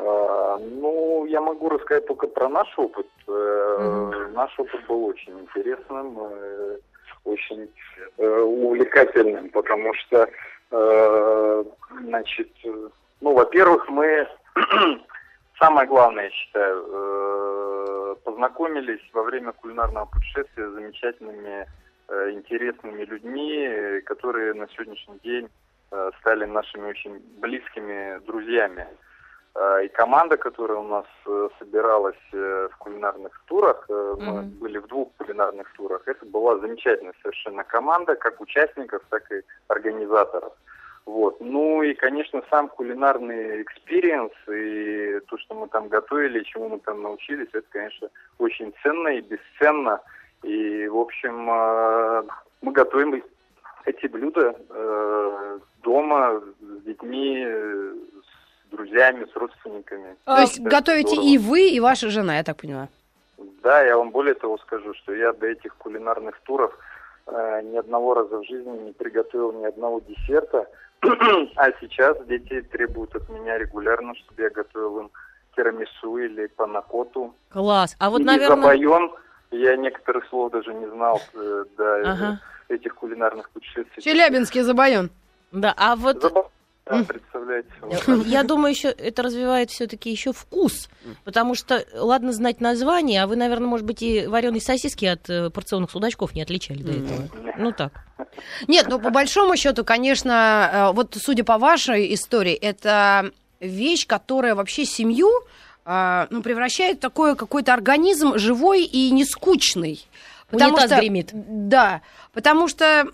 А, 0.00 0.58
Ну, 0.58 1.26
я 1.26 1.40
могу 1.40 1.68
рассказать 1.68 2.06
только 2.06 2.26
про 2.26 2.48
наш 2.48 2.78
опыт. 2.78 3.06
Э, 3.28 4.28
Наш 4.34 4.58
опыт 4.58 4.86
был 4.86 5.04
очень 5.06 5.38
интересным, 5.40 6.18
э, 6.20 6.78
очень 7.24 7.70
э, 8.16 8.40
увлекательным, 8.40 9.50
потому 9.50 9.92
что, 9.94 10.28
значит, 10.70 12.48
ну, 13.20 13.34
во-первых, 13.34 13.88
мы, 13.88 14.28
самое 15.58 15.88
главное, 15.88 16.24
я 16.24 16.30
считаю, 16.30 18.16
познакомились 18.24 19.02
во 19.12 19.24
время 19.24 19.52
кулинарного 19.52 20.06
путешествия 20.06 20.68
с 20.68 20.72
замечательными, 20.72 21.66
интересными 22.08 23.04
людьми, 23.04 24.00
которые 24.06 24.54
на 24.54 24.68
сегодняшний 24.68 25.18
день 25.24 25.48
стали 26.20 26.44
нашими 26.44 26.88
очень 26.88 27.18
близкими 27.40 28.24
друзьями. 28.26 28.86
Э, 29.54 29.84
И 29.84 29.88
команда, 29.88 30.36
которая 30.36 30.78
у 30.78 30.88
нас 30.88 31.06
э, 31.26 31.48
собиралась 31.58 32.16
э, 32.32 32.68
в 32.72 32.76
кулинарных 32.78 33.32
турах, 33.46 33.84
э, 33.88 34.14
мы 34.18 34.42
Мгм. 34.42 34.50
были 34.60 34.78
в 34.78 34.86
двух 34.86 35.08
кулинарных 35.18 35.72
турах, 35.72 36.02
это 36.06 36.24
была 36.26 36.58
замечательная 36.58 37.14
совершенно 37.22 37.64
команда, 37.64 38.14
как 38.14 38.40
участников, 38.40 39.02
так 39.10 39.30
и 39.32 39.42
организаторов. 39.68 40.52
Вот. 41.06 41.40
Ну 41.40 41.82
и, 41.82 41.94
конечно, 41.94 42.42
сам 42.50 42.68
кулинарный 42.68 43.62
experience 43.62 44.32
и 44.48 45.20
то, 45.28 45.38
что 45.38 45.54
мы 45.54 45.68
там 45.68 45.88
готовили, 45.88 46.44
чему 46.44 46.68
мы 46.68 46.78
там 46.78 47.02
научились, 47.02 47.48
это, 47.52 47.66
конечно, 47.70 48.08
очень 48.38 48.72
ценно 48.82 49.08
и 49.08 49.20
бесценно. 49.20 50.00
И, 50.44 50.86
в 50.88 50.96
общем, 50.96 51.34
мы 52.62 52.72
готовим 52.72 53.22
эти 53.86 54.06
блюда 54.06 54.54
дома 55.82 56.40
с 56.60 56.82
детьми, 56.82 57.46
друзьями, 58.70 59.26
с 59.32 59.36
родственниками. 59.36 60.16
То 60.24 60.38
есть 60.40 60.58
Это 60.58 60.68
готовите 60.68 61.08
здорово. 61.10 61.28
и 61.28 61.38
вы, 61.38 61.68
и 61.70 61.80
ваша 61.80 62.08
жена, 62.10 62.36
я 62.36 62.42
так 62.44 62.56
понимаю. 62.56 62.88
Да, 63.62 63.82
я 63.82 63.96
вам 63.96 64.10
более 64.10 64.34
того 64.34 64.58
скажу, 64.58 64.94
что 64.94 65.14
я 65.14 65.32
до 65.32 65.46
этих 65.46 65.74
кулинарных 65.76 66.38
туров 66.44 66.76
э, 67.26 67.62
ни 67.64 67.76
одного 67.76 68.14
раза 68.14 68.38
в 68.38 68.44
жизни 68.46 68.78
не 68.86 68.92
приготовил 68.92 69.52
ни 69.52 69.64
одного 69.64 70.00
десерта, 70.00 70.66
а 71.02 71.70
сейчас 71.80 72.16
дети 72.26 72.60
требуют 72.62 73.14
от 73.16 73.28
меня 73.28 73.58
регулярно, 73.58 74.14
чтобы 74.14 74.42
я 74.42 74.50
готовил 74.50 75.00
им 75.00 75.10
тирамису 75.56 76.16
или 76.18 76.46
панакоту. 76.48 77.34
Класс. 77.50 77.96
А 77.98 78.10
вот, 78.10 78.20
или 78.20 78.26
наверное... 78.26 78.56
забайон. 78.56 79.10
Я 79.50 79.76
некоторых 79.76 80.26
слов 80.28 80.52
даже 80.52 80.72
не 80.74 80.86
знал 80.86 81.20
э, 81.34 81.64
до 81.76 81.94
Ага. 82.10 82.40
этих 82.68 82.94
кулинарных 82.94 83.50
путешествий. 83.50 84.00
Челябинский 84.02 84.60
забоен. 84.62 85.10
Да, 85.50 85.74
а 85.76 85.96
вот 85.96 86.22
Забавно, 86.22 86.49
да, 86.90 87.04
представляете. 87.04 87.68
вот. 87.80 88.26
я 88.26 88.42
думаю, 88.42 88.72
еще 88.72 88.88
это 88.88 89.22
развивает 89.22 89.70
все-таки 89.70 90.10
еще 90.10 90.32
вкус. 90.32 90.88
Потому 91.24 91.54
что, 91.54 91.84
ладно 91.94 92.32
знать 92.32 92.60
название, 92.60 93.22
а 93.22 93.26
вы, 93.26 93.36
наверное, 93.36 93.68
может 93.68 93.86
быть, 93.86 94.02
и 94.02 94.26
вареные 94.26 94.60
сосиски 94.60 95.04
от 95.04 95.28
э, 95.30 95.50
порционных 95.50 95.90
судачков 95.90 96.34
не 96.34 96.42
отличали 96.42 96.82
до 96.82 96.92
этого. 96.92 97.28
Ну 97.58 97.72
так. 97.72 97.92
Нет, 98.68 98.86
ну 98.88 98.98
по 98.98 99.10
большому 99.10 99.56
счету, 99.56 99.84
конечно, 99.84 100.70
э, 100.72 100.92
вот 100.94 101.16
судя 101.20 101.44
по 101.44 101.58
вашей 101.58 102.12
истории, 102.14 102.54
это 102.54 103.30
вещь, 103.60 104.06
которая 104.06 104.54
вообще 104.54 104.84
семью 104.84 105.30
э, 105.84 106.26
ну, 106.30 106.42
превращает 106.42 106.98
в 106.98 107.00
такой 107.00 107.36
какой-то 107.36 107.72
организм 107.72 108.36
живой 108.38 108.84
и 108.84 109.10
не 109.10 109.24
скучный. 109.24 110.04
Унитаз 110.52 110.90
гремит. 110.90 111.30
Да, 111.32 112.02
потому 112.32 112.66
что 112.68 113.06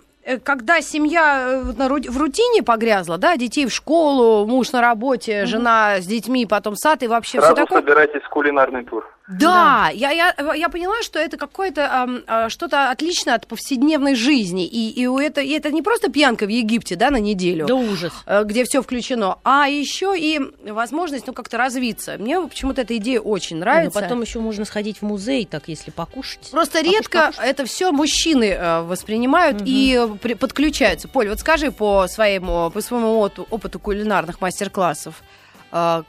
когда 0.43 0.81
семья 0.81 1.47
э, 1.47 1.61
в 1.61 2.17
рутине 2.17 2.61
погрязла, 2.61 3.17
да, 3.17 3.37
детей 3.37 3.65
в 3.65 3.71
школу, 3.73 4.45
муж 4.45 4.71
на 4.73 4.81
работе, 4.81 5.45
жена 5.45 5.97
с 5.99 6.05
детьми, 6.05 6.45
потом 6.45 6.75
сад 6.75 7.01
и 7.03 7.07
вообще 7.07 7.39
все 7.39 7.47
Сразу 7.47 7.55
такое. 7.55 7.81
собирайтесь 7.81 8.21
в 8.21 8.29
кулинарный 8.29 8.83
тур. 8.83 9.05
Да, 9.27 9.89
Я, 9.93 10.11
я, 10.11 10.33
я 10.55 10.69
поняла, 10.69 11.01
что 11.03 11.19
это 11.19 11.37
какое-то 11.37 12.21
а, 12.27 12.49
что-то 12.49 12.89
отличное 12.91 13.35
от 13.35 13.45
повседневной 13.47 14.15
жизни. 14.15 14.65
И, 14.65 14.89
и, 14.89 15.05
у 15.07 15.19
это, 15.19 15.41
и 15.41 15.49
это 15.51 15.71
не 15.71 15.81
просто 15.81 16.09
пьянка 16.09 16.45
в 16.45 16.49
Египте, 16.49 16.95
да, 16.95 17.09
на 17.11 17.17
неделю. 17.17 17.65
Да 17.65 17.75
ужас. 17.75 18.13
э, 18.25 18.43
где 18.45 18.63
все 18.63 18.81
включено, 18.81 19.37
а 19.43 19.67
еще 19.67 20.15
и 20.17 20.39
возможность, 20.71 21.27
ну, 21.27 21.33
как-то 21.33 21.57
развиться. 21.57 22.17
Мне 22.17 22.39
почему-то 22.41 22.81
эта 22.81 22.95
идея 22.97 23.19
очень 23.19 23.57
Ну, 23.57 23.61
нравится. 23.61 23.99
потом 23.99 24.21
еще 24.21 24.39
можно 24.39 24.65
сходить 24.65 24.99
в 24.99 25.01
музей, 25.01 25.45
так, 25.45 25.63
если 25.67 25.91
покушать. 25.91 26.49
Просто 26.51 26.77
Покушать, 26.79 26.93
редко 26.93 27.19
покушать. 27.27 27.45
это 27.49 27.65
все 27.65 27.91
мужчины 27.91 28.45
э, 28.45 28.81
воспринимают 28.83 29.61
и 29.65 29.97
э, 29.99 30.17
при- 30.21 30.35
подключаются. 30.35 31.07
Поль, 31.07 31.27
вот 31.29 31.39
скажи 31.39 31.71
по 31.71 32.07
своему, 32.07 32.69
по 32.71 32.81
своему 32.81 33.19
опыту, 33.19 33.79
кулинарных 33.79 34.39
мастер-классов, 34.41 35.15
э, 35.21 35.23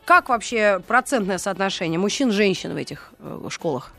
как 0.04 0.28
вообще 0.28 0.80
процентное 0.86 1.38
соотношение 1.38 1.98
мужчин-женщин 1.98 2.74
в 2.74 2.76
этих 2.76 3.12
э, 3.18 3.48
школах? 3.48 3.92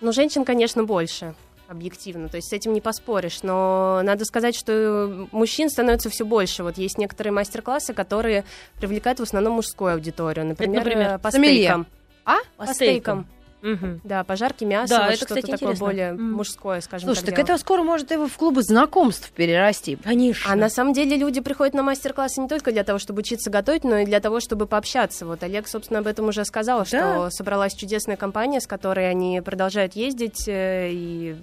Ну, 0.00 0.12
женщин, 0.12 0.44
конечно, 0.44 0.84
больше 0.84 1.34
объективно, 1.68 2.28
то 2.28 2.36
есть 2.36 2.50
с 2.50 2.52
этим 2.52 2.72
не 2.74 2.80
поспоришь, 2.80 3.42
но 3.42 4.00
надо 4.02 4.24
сказать, 4.24 4.54
что 4.54 5.28
мужчин 5.32 5.70
становится 5.70 6.10
все 6.10 6.24
больше. 6.24 6.62
Вот 6.62 6.76
есть 6.78 6.98
некоторые 6.98 7.32
мастер-классы, 7.32 7.94
которые 7.94 8.44
привлекают 8.78 9.18
в 9.18 9.22
основном 9.22 9.54
мужскую 9.54 9.94
аудиторию, 9.94 10.46
например, 10.46 10.84
например, 10.84 11.10
э, 11.12 11.18
по 11.18 11.30
сомелье. 11.30 11.56
стейкам. 11.56 11.86
А? 12.24 12.36
По 12.56 12.66
стейкам. 12.66 13.26
Мгм. 13.64 14.00
Да, 14.04 14.22
пожарки 14.24 14.64
мяса, 14.64 14.94
Да, 14.94 15.02
вот 15.04 15.08
это, 15.14 15.16
что-то 15.16 15.34
кстати, 15.36 15.50
такое 15.52 15.68
интересно. 15.70 15.86
более 15.86 16.12
Мгм. 16.12 16.32
мужское, 16.32 16.80
скажем 16.82 17.08
Слушай, 17.08 17.20
так. 17.26 17.34
так 17.34 17.46
дело. 17.46 17.54
это 17.56 17.60
скоро 17.62 17.82
может 17.82 18.12
и 18.12 18.16
в 18.16 18.28
клубы 18.36 18.62
знакомств 18.62 19.30
перерасти. 19.30 19.96
Конечно. 20.04 20.52
А 20.52 20.54
на 20.56 20.68
самом 20.68 20.92
деле 20.92 21.16
люди 21.16 21.40
приходят 21.40 21.72
на 21.74 21.82
мастер-классы 21.82 22.42
не 22.42 22.48
только 22.48 22.72
для 22.72 22.84
того, 22.84 22.98
чтобы 22.98 23.20
учиться 23.20 23.50
готовить, 23.50 23.84
но 23.84 23.96
и 23.98 24.04
для 24.04 24.20
того, 24.20 24.40
чтобы 24.40 24.66
пообщаться. 24.66 25.24
Вот 25.24 25.42
Олег, 25.42 25.66
собственно, 25.66 26.00
об 26.00 26.06
этом 26.06 26.28
уже 26.28 26.44
сказал, 26.44 26.84
что 26.84 27.28
собралась 27.30 27.74
чудесная 27.74 28.16
компания, 28.16 28.60
с 28.60 28.66
которой 28.66 29.08
они 29.10 29.40
продолжают 29.42 29.94
ездить 29.94 30.44
э, 30.46 30.90
и 30.92 31.36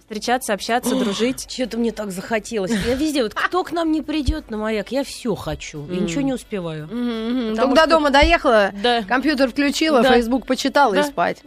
встречаться, 0.00 0.52
общаться, 0.54 0.96
дружить. 0.96 1.46
Что-то 1.50 1.78
мне 1.78 1.92
так 1.92 2.10
захотелось. 2.10 2.72
Я 2.86 2.94
везде, 2.94 3.22
вот 3.22 3.34
кто 3.34 3.62
к 3.62 3.70
нам 3.72 3.92
не 3.92 4.02
придет 4.02 4.50
на 4.50 4.56
маяк, 4.56 4.90
я 4.90 5.04
все 5.04 5.34
хочу. 5.36 5.86
Я 5.88 6.00
ничего 6.00 6.22
не 6.22 6.32
успеваю. 6.32 6.88
Потому 6.88 7.56
Только 7.56 7.74
до 7.74 7.86
дома 7.86 8.10
доехала, 8.10 8.70
Да. 8.82 9.02
компьютер 9.02 9.48
включила, 9.50 10.02
Да. 10.02 10.12
Facebook 10.14 10.46
почитала 10.46 10.94
и 10.94 10.96
Да. 10.96 11.04
спать. 11.04 11.38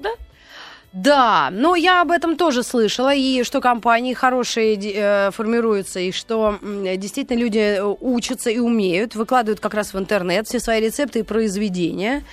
Да. 0.96 1.50
Но 1.52 1.76
я 1.76 2.02
об 2.02 2.10
этом 2.10 2.38
тоже 2.38 2.64
слышала, 2.64 3.14
и 3.14 3.44
что 3.44 3.60
компании 3.60 4.14
хорошие 4.14 4.80
э, 4.80 5.32
формируются, 5.32 6.00
и 6.00 6.14
что 6.14 6.58
м, 6.62 6.86
действительно 6.98 7.38
люди 7.38 7.58
э, 7.58 7.84
учатся 7.84 8.50
и 8.50 8.60
умеют, 8.60 9.14
выкладывают 9.14 9.60
как 9.60 9.74
раз 9.74 9.94
в 9.94 10.00
интернет 10.00 10.48
все 10.48 10.62
свои 10.62 10.80
рецепты 10.80 11.20
и 11.20 11.24
произведения. 11.24 12.24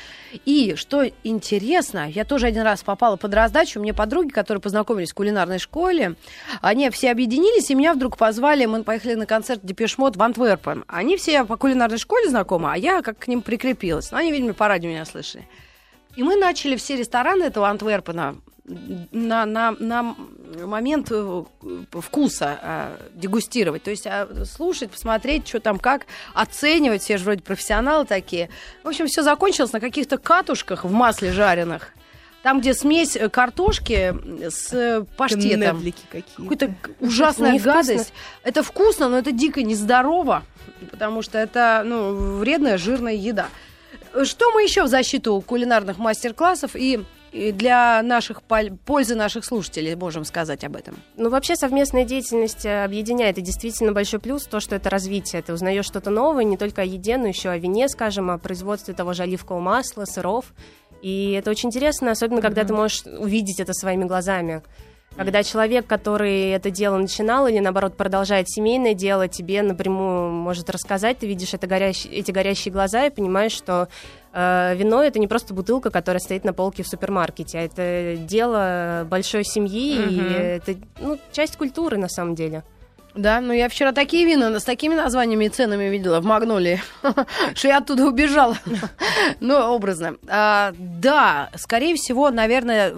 И 0.44 0.74
что 0.76 1.04
интересно, 1.24 2.08
я 2.08 2.24
тоже 2.24 2.46
один 2.46 2.62
раз 2.62 2.84
попала 2.84 3.16
под 3.16 3.34
раздачу, 3.34 3.80
мне 3.80 3.92
подруги, 3.92 4.28
которые 4.28 4.60
познакомились 4.60 5.10
в 5.10 5.14
кулинарной 5.14 5.58
школе, 5.58 6.14
они 6.60 6.88
все 6.90 7.10
объединились, 7.10 7.68
и 7.68 7.74
меня 7.74 7.94
вдруг 7.94 8.16
позвали, 8.16 8.66
мы 8.66 8.84
поехали 8.84 9.14
на 9.14 9.26
концерт 9.26 9.58
Депешмот 9.64 10.16
в 10.16 10.22
Антверпен. 10.22 10.84
Они 10.86 11.16
все 11.16 11.44
по 11.44 11.56
кулинарной 11.56 11.98
школе 11.98 12.28
знакомы, 12.28 12.70
а 12.72 12.76
я 12.78 13.02
как 13.02 13.18
к 13.18 13.26
ним 13.26 13.42
прикрепилась. 13.42 14.12
Но 14.12 14.18
они, 14.18 14.30
видимо, 14.30 14.54
по 14.54 14.68
радио 14.68 14.88
меня 14.88 15.04
слышали. 15.04 15.48
И 16.14 16.22
мы 16.22 16.36
начали 16.36 16.76
все 16.76 16.94
рестораны 16.94 17.42
этого 17.42 17.68
Антверпена 17.68 18.36
на, 19.12 19.46
на, 19.46 19.72
на 19.72 20.16
момент 20.64 21.08
э, 21.10 21.44
вкуса 21.92 22.58
э, 22.62 22.96
дегустировать. 23.14 23.82
То 23.82 23.90
есть 23.90 24.06
э, 24.06 24.44
слушать, 24.44 24.90
посмотреть, 24.90 25.48
что 25.48 25.60
там 25.60 25.78
как, 25.78 26.06
оценивать. 26.34 27.02
Все 27.02 27.18
же 27.18 27.24
вроде 27.24 27.42
профессионалы 27.42 28.04
такие. 28.04 28.48
В 28.84 28.88
общем, 28.88 29.06
все 29.06 29.22
закончилось 29.22 29.72
на 29.72 29.80
каких-то 29.80 30.18
катушках 30.18 30.84
в 30.84 30.92
масле 30.92 31.32
жареных. 31.32 31.92
Там, 32.42 32.60
где 32.60 32.74
смесь 32.74 33.16
э, 33.16 33.28
картошки 33.28 34.14
с 34.48 34.72
э, 34.72 35.04
паштетом. 35.16 35.78
Какие. 36.10 36.24
Какая-то 36.36 36.66
г- 36.68 36.74
ужасная 37.00 37.52
Невкусно. 37.52 37.72
гадость. 37.74 38.12
Это 38.42 38.62
вкусно, 38.62 39.08
но 39.08 39.18
это 39.18 39.30
дико 39.30 39.62
нездорово, 39.62 40.42
потому 40.90 41.22
что 41.22 41.38
это 41.38 41.82
ну, 41.86 42.38
вредная 42.38 42.78
жирная 42.78 43.14
еда. 43.14 43.46
Что 44.24 44.50
мы 44.50 44.62
еще 44.64 44.82
в 44.82 44.88
защиту 44.88 45.40
кулинарных 45.40 45.98
мастер-классов 45.98 46.72
и 46.74 47.04
для 47.32 48.02
наших 48.02 48.42
пол- 48.42 48.76
пользы 48.84 49.14
наших 49.14 49.44
слушателей 49.44 49.94
можем 49.94 50.24
сказать 50.24 50.64
об 50.64 50.76
этом? 50.76 50.96
Ну, 51.16 51.30
вообще 51.30 51.56
совместная 51.56 52.04
деятельность 52.04 52.66
э, 52.66 52.84
объединяет, 52.84 53.38
и 53.38 53.40
действительно 53.40 53.92
большой 53.92 54.20
плюс 54.20 54.44
то, 54.44 54.60
что 54.60 54.76
это 54.76 54.90
развитие. 54.90 55.40
Ты 55.42 55.52
узнаешь 55.52 55.86
что-то 55.86 56.10
новое 56.10 56.44
не 56.44 56.56
только 56.56 56.82
о 56.82 56.84
еде, 56.84 57.16
но 57.16 57.26
еще 57.26 57.48
о 57.48 57.58
вине, 57.58 57.88
скажем, 57.88 58.30
о 58.30 58.38
производстве 58.38 58.94
того 58.94 59.14
же 59.14 59.22
оливкового 59.22 59.62
масла, 59.62 60.04
сыров. 60.04 60.52
И 61.00 61.32
это 61.32 61.50
очень 61.50 61.70
интересно, 61.70 62.12
особенно 62.12 62.40
когда 62.40 62.64
ты 62.64 62.72
можешь 62.72 63.02
увидеть 63.04 63.58
это 63.58 63.72
своими 63.72 64.04
глазами. 64.04 64.62
Когда 65.16 65.42
человек, 65.42 65.86
который 65.86 66.50
это 66.50 66.70
дело 66.70 66.96
начинал 66.96 67.46
или, 67.46 67.58
наоборот, 67.58 67.98
продолжает 67.98 68.48
семейное 68.48 68.94
дело, 68.94 69.28
тебе 69.28 69.60
напрямую 69.60 70.30
может 70.30 70.70
рассказать, 70.70 71.18
ты 71.18 71.26
видишь 71.26 71.52
это 71.52 71.66
горящ- 71.66 72.08
эти 72.10 72.30
горящие 72.30 72.72
глаза 72.72 73.04
и 73.06 73.10
понимаешь, 73.10 73.52
что 73.52 73.88
вино— 74.32 75.02
это 75.04 75.18
не 75.18 75.28
просто 75.28 75.52
бутылка, 75.54 75.90
которая 75.90 76.20
стоит 76.20 76.44
на 76.44 76.52
полке 76.52 76.82
в 76.82 76.88
супермаркете, 76.88 77.58
а 77.58 77.62
это 77.62 78.16
дело 78.16 79.06
большой 79.10 79.44
семьи, 79.44 79.96
и 80.10 80.20
Мгм. 80.20 80.32
это 80.32 80.74
ну, 81.00 81.18
часть 81.32 81.56
культуры 81.56 81.98
на 81.98 82.08
самом 82.08 82.34
деле. 82.34 82.62
Да, 83.14 83.42
ну 83.42 83.52
я 83.52 83.68
вчера 83.68 83.92
такие 83.92 84.24
вина 84.24 84.58
с 84.58 84.64
такими 84.64 84.94
названиями 84.94 85.44
и 85.44 85.48
ценами 85.50 85.84
видела 85.90 86.20
в 86.20 86.24
Магнолии, 86.24 86.80
что 87.54 87.68
я 87.68 87.78
оттуда 87.78 88.06
убежала. 88.06 88.56
Ну, 89.40 89.54
образно. 89.58 90.16
А, 90.28 90.72
Да, 90.78 91.50
скорее 91.56 91.94
всего, 91.96 92.30
наверное, 92.30 92.94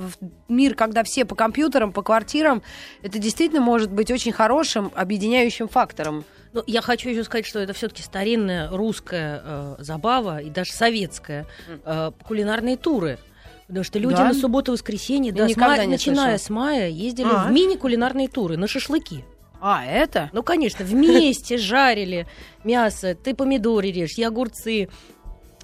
мир, 0.49 0.75
когда 0.77 1.03
все 1.03 1.25
по 1.25 1.35
компьютерам, 1.35 1.91
по 1.93 2.03
квартирам, 2.03 2.63
это 3.03 3.19
действительно 3.19 3.61
может 3.61 3.91
быть 3.91 4.11
очень 4.13 4.31
хорошим 4.31 4.93
объединяющим 4.95 5.67
фактором. 5.67 6.25
Ну, 6.55 6.63
я 6.67 6.81
хочу 6.81 7.11
еще 7.11 7.25
сказать, 7.25 7.45
что 7.47 7.59
это 7.59 7.73
все-таки 7.73 8.03
старинная 8.03 8.71
русская 8.71 9.43
э, 9.45 9.75
забава 9.81 10.41
и 10.41 10.49
даже 10.51 10.73
советская 10.73 11.47
э, 11.85 12.13
кулинарные 12.27 12.77
туры. 12.77 13.19
Потому 13.67 13.83
что 13.85 13.99
люди 13.99 14.15
Да? 14.17 14.29
на 14.29 14.35
субботу 14.35 14.73
воскресенье, 14.73 15.33
Я 15.35 15.47
да, 15.47 15.49
с 15.49 15.57
мая- 15.57 15.87
начиная 15.89 16.39
слышала. 16.39 16.47
с 16.47 16.51
мая, 16.51 16.89
ездили 16.89 17.29
А. 17.31 17.49
в 17.49 17.51
мини-кулинарные 17.53 18.29
туры 18.29 18.57
на 18.57 18.69
шашлыки. 18.69 19.25
А, 19.61 19.85
это? 19.85 20.31
Ну, 20.33 20.43
конечно, 20.43 20.85
вместе 20.85 21.57
жарили 21.57 22.27
мясо, 22.65 23.15
ты 23.15 23.35
помидоры 23.35 23.91
режь, 23.91 24.13
я 24.19 24.29
огурцы. 24.29 24.89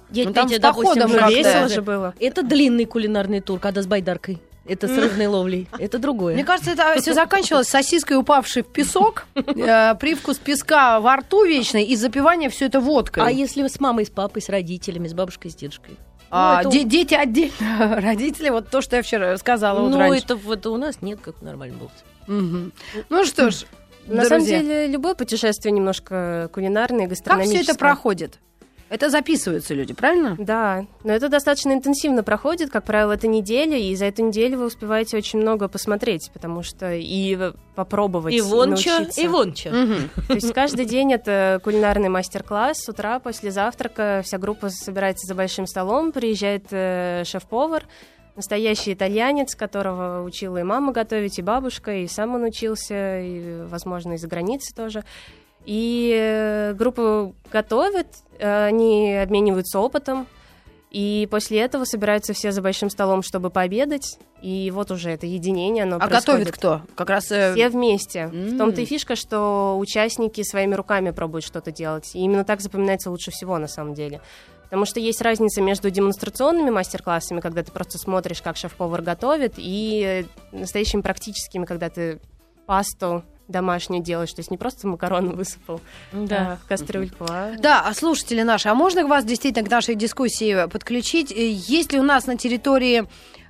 Дядь 0.09 0.27
Ну, 0.27 0.33
там 0.33 0.47
Петя, 0.49 0.57
с 0.57 0.61
допустим, 0.61 1.03
походом. 1.03 1.29
Весело 1.29 1.69
же 1.69 1.81
было. 1.81 2.13
Это 2.19 2.43
длинный 2.43 2.85
кулинарный 2.85 3.39
тур, 3.39 3.59
когда 3.59 3.81
с 3.81 3.87
байдаркой. 3.87 4.39
Это 4.71 4.87
с 4.87 4.97
рыбной 4.97 5.27
ловлей. 5.27 5.67
Это 5.79 5.99
другое. 5.99 6.33
Мне 6.33 6.43
кажется, 6.45 6.71
это 6.71 6.99
все 7.01 7.13
заканчивалось 7.13 7.67
сосиской, 7.67 8.15
упавшей 8.17 8.63
в 8.63 8.67
песок, 8.67 9.25
э, 9.35 9.95
привкус 9.95 10.37
песка 10.37 10.99
во 10.99 11.17
рту 11.17 11.43
вечный 11.45 11.83
и 11.83 11.95
запивание 11.95 12.49
все 12.49 12.67
это 12.67 12.79
водкой. 12.79 13.23
А 13.25 13.29
если 13.31 13.67
с 13.67 13.79
мамой, 13.79 14.05
с 14.05 14.09
папой, 14.09 14.41
с 14.41 14.49
родителями, 14.49 15.07
с 15.07 15.13
бабушкой, 15.13 15.51
с 15.51 15.55
дедушкой? 15.55 15.97
А, 16.29 16.61
Ну, 16.63 16.69
это- 16.69 16.77
де- 16.77 16.83
дети 16.85 17.13
отдельно, 17.13 17.51
родители, 18.01 18.49
вот 18.49 18.69
то, 18.69 18.81
что 18.81 18.95
я 18.95 19.01
вчера 19.01 19.37
сказала 19.37 19.81
вот 19.81 19.89
ну, 19.91 19.97
раньше. 19.99 20.23
это 20.23 20.35
вот 20.37 20.65
у 20.67 20.77
нас 20.77 21.01
нет, 21.01 21.19
как 21.21 21.41
нормально 21.41 21.77
было. 21.77 21.91
Мгм. 22.27 22.71
Ну 23.09 23.25
что 23.25 23.51
ж, 23.51 23.65
На 24.07 24.23
самом 24.23 24.39
друзья. 24.45 24.59
деле, 24.61 24.87
любое 24.87 25.15
путешествие 25.15 25.73
немножко 25.73 26.49
кулинарное, 26.53 27.01
Как 27.01 27.09
гастрономическое. 27.09 27.63
все 27.63 27.71
это 27.73 27.79
проходит? 27.79 28.39
Это 28.91 29.09
записываются 29.09 29.73
люди, 29.73 29.93
правильно? 29.93 30.35
Да, 30.37 30.85
но 31.05 31.13
это 31.13 31.29
достаточно 31.29 31.71
интенсивно 31.71 32.23
проходит, 32.23 32.69
как 32.71 32.83
правило, 32.83 33.13
это 33.13 33.25
неделя, 33.25 33.77
и 33.77 33.95
за 33.95 34.03
эту 34.05 34.21
неделю 34.23 34.57
вы 34.57 34.65
успеваете 34.65 35.15
очень 35.15 35.39
много 35.39 35.69
посмотреть, 35.69 36.29
потому 36.33 36.61
что 36.61 36.91
и 36.93 37.53
попробовать, 37.73 38.33
И 38.33 38.41
вон 38.41 38.75
чё, 38.75 38.97
научиться. 38.99 39.21
и 39.21 39.27
вон 39.29 39.53
чё. 39.53 39.69
То 40.27 40.33
есть 40.33 40.51
каждый 40.53 40.83
день 40.83 41.13
это 41.13 41.61
кулинарный 41.63 42.09
мастер-класс. 42.09 42.79
С 42.83 42.89
утра 42.89 43.19
после 43.19 43.51
завтрака 43.51 44.21
вся 44.25 44.37
группа 44.37 44.69
собирается 44.69 45.25
за 45.25 45.35
большим 45.35 45.67
столом, 45.67 46.11
приезжает 46.11 46.65
э, 46.71 47.23
шеф-повар, 47.25 47.85
настоящий 48.35 48.91
итальянец, 48.93 49.55
которого 49.55 50.21
учила 50.23 50.57
и 50.57 50.63
мама 50.63 50.91
готовить, 50.91 51.39
и 51.39 51.41
бабушка, 51.41 51.95
и 51.95 52.07
сам 52.07 52.35
он 52.35 52.43
учился, 52.43 53.21
и, 53.21 53.61
возможно, 53.67 54.13
из-за 54.13 54.27
границы 54.27 54.75
тоже. 54.75 55.05
И 55.65 56.11
э, 56.19 56.73
группа 56.73 57.33
готовит, 57.51 58.07
э, 58.39 58.65
они 58.65 59.13
обмениваются 59.15 59.79
опытом, 59.79 60.27
и 60.89 61.27
после 61.31 61.61
этого 61.61 61.85
собираются 61.85 62.33
все 62.33 62.51
за 62.51 62.61
большим 62.61 62.89
столом, 62.89 63.21
чтобы 63.21 63.49
пообедать. 63.49 64.17
И 64.41 64.71
вот 64.71 64.91
уже 64.91 65.11
это 65.11 65.25
единение, 65.25 65.83
оно 65.83 65.97
А 65.97 65.99
происходит. 65.99 66.25
готовит 66.25 66.51
кто? 66.51 66.81
Как 66.95 67.09
раз... 67.09 67.31
э, 67.31 67.53
Все 67.53 67.69
вместе. 67.69 68.27
В 68.27 68.57
том-то 68.57 68.81
и 68.81 68.85
фишка, 68.85 69.15
что 69.15 69.77
участники 69.79 70.43
своими 70.43 70.73
руками 70.75 71.11
пробуют 71.11 71.45
что-то 71.45 71.71
делать. 71.71 72.13
И 72.15 72.19
именно 72.19 72.43
так 72.43 72.59
запоминается 72.59 73.09
лучше 73.11 73.31
всего, 73.31 73.57
на 73.57 73.67
самом 73.67 73.93
деле. 73.93 74.19
Потому 74.63 74.85
что 74.85 74.99
есть 74.99 75.21
разница 75.21 75.61
между 75.61 75.89
демонстрационными 75.91 76.69
мастер-классами, 76.71 77.39
когда 77.39 77.61
ты 77.61 77.71
просто 77.71 77.97
смотришь, 77.97 78.41
как 78.41 78.57
шеф-повар 78.57 79.01
готовит, 79.01 79.53
и 79.57 80.25
э, 80.53 80.57
настоящими 80.57 81.01
практическими, 81.01 81.65
когда 81.65 81.89
ты 81.89 82.19
пасту 82.65 83.23
домашнюю 83.51 84.01
делаешь, 84.01 84.33
то 84.33 84.39
есть 84.39 84.49
не 84.51 84.57
просто 84.57 84.87
макароны 84.87 85.29
высыпал 85.35 85.81
Да. 86.11 86.53
а, 86.53 86.65
в 86.65 86.67
кастрюльку, 86.67 87.25
а 87.29 87.53
Да, 87.59 87.81
а 87.85 87.93
слушатели 87.93 88.41
наши, 88.41 88.69
а 88.69 88.73
можно 88.73 89.05
вас 89.05 89.23
действительно 89.25 89.65
к 89.67 89.69
нашей 89.71 89.95
дискуссии 89.95 90.67
подключить? 90.67 91.31
Э, 91.31 91.35
Есть 91.51 91.91
ли 91.93 91.99
у 91.99 92.03
нас 92.03 92.25
на 92.25 92.37
территории 92.37 93.03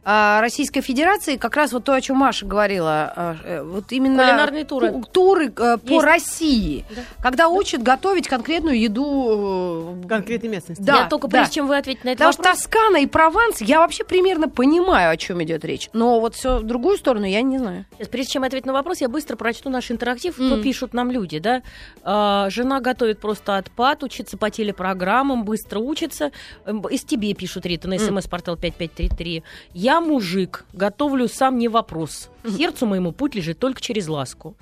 Российской 0.03 0.81
Федерации 0.81 1.37
как 1.37 1.55
раз 1.55 1.71
вот 1.73 1.83
то, 1.83 1.93
о 1.93 2.01
чем 2.01 2.17
Маша 2.17 2.45
говорила, 2.45 3.13
а, 3.15 3.35
э, 3.43 3.61
вот 3.63 3.91
именно 3.91 4.23
Кулинарные 4.23 4.65
туры. 4.65 4.91
ту- 4.91 5.03
туры 5.11 5.53
э, 5.55 5.77
по 5.77 5.91
Есть. 5.91 6.03
России, 6.03 6.85
Да. 6.95 7.01
когда 7.21 7.49
учат 7.49 7.83
готовить 7.83 8.27
конкретную 8.27 8.79
еду. 8.79 9.99
э, 10.03 10.07
Конкретной 10.07 10.49
местности. 10.49 10.81
Да, 10.81 11.01
Я 11.03 11.07
только 11.07 11.27
да. 11.27 11.37
прежде 11.39 11.55
чем 11.55 11.67
вы 11.67 11.77
ответите 11.77 12.07
на 12.07 12.11
этот 12.13 12.19
Потому 12.19 12.33
что 12.33 12.41
вопрос, 12.43 12.61
Тоскана 12.63 12.97
и 12.97 13.05
Прованс, 13.05 13.61
я 13.61 13.79
вообще 13.79 14.03
примерно 14.03 14.49
понимаю, 14.49 15.11
о 15.11 15.17
чем 15.17 15.43
идет 15.43 15.63
речь. 15.65 15.89
Но 15.93 16.19
вот 16.19 16.33
все 16.33 16.57
в 16.57 16.63
другую 16.63 16.97
сторону 16.97 17.25
я 17.25 17.41
не 17.43 17.59
знаю. 17.59 17.85
Сейчас, 17.97 18.07
прежде 18.07 18.31
чем 18.33 18.43
ответить 18.43 18.65
на 18.65 18.73
вопрос, 18.73 19.01
я 19.01 19.07
быстро 19.09 19.35
прочту 19.35 19.69
наш 19.69 19.91
интерактив, 19.91 20.33
что 20.33 20.43
Мгм. 20.55 20.63
пишут 20.63 20.93
нам 20.95 21.11
люди, 21.11 21.37
да. 21.39 21.61
А, 22.03 22.49
жена 22.49 22.79
готовит 22.81 23.19
просто 23.19 23.57
отпад, 23.57 24.01
учится 24.03 24.35
по 24.37 24.49
телепрограммам, 24.49 25.43
быстро 25.43 25.79
учится. 25.79 26.31
Эм, 26.65 26.81
Из 26.89 27.03
тебе 27.03 27.33
пишут, 27.35 27.65
Рита, 27.67 27.87
на 27.87 27.99
смс-портал 27.99 28.57
5533. 28.57 29.43
Я 29.73 29.90
мужик, 29.99 30.65
готовлю 30.73 31.27
сам 31.27 31.57
не 31.57 31.67
вопрос. 31.67 32.29
Сердцу 32.45 32.85
моему 32.85 33.11
путь 33.11 33.35
лежит 33.35 33.59
только 33.59 33.81
через 33.81 34.07
ласку. 34.07 34.55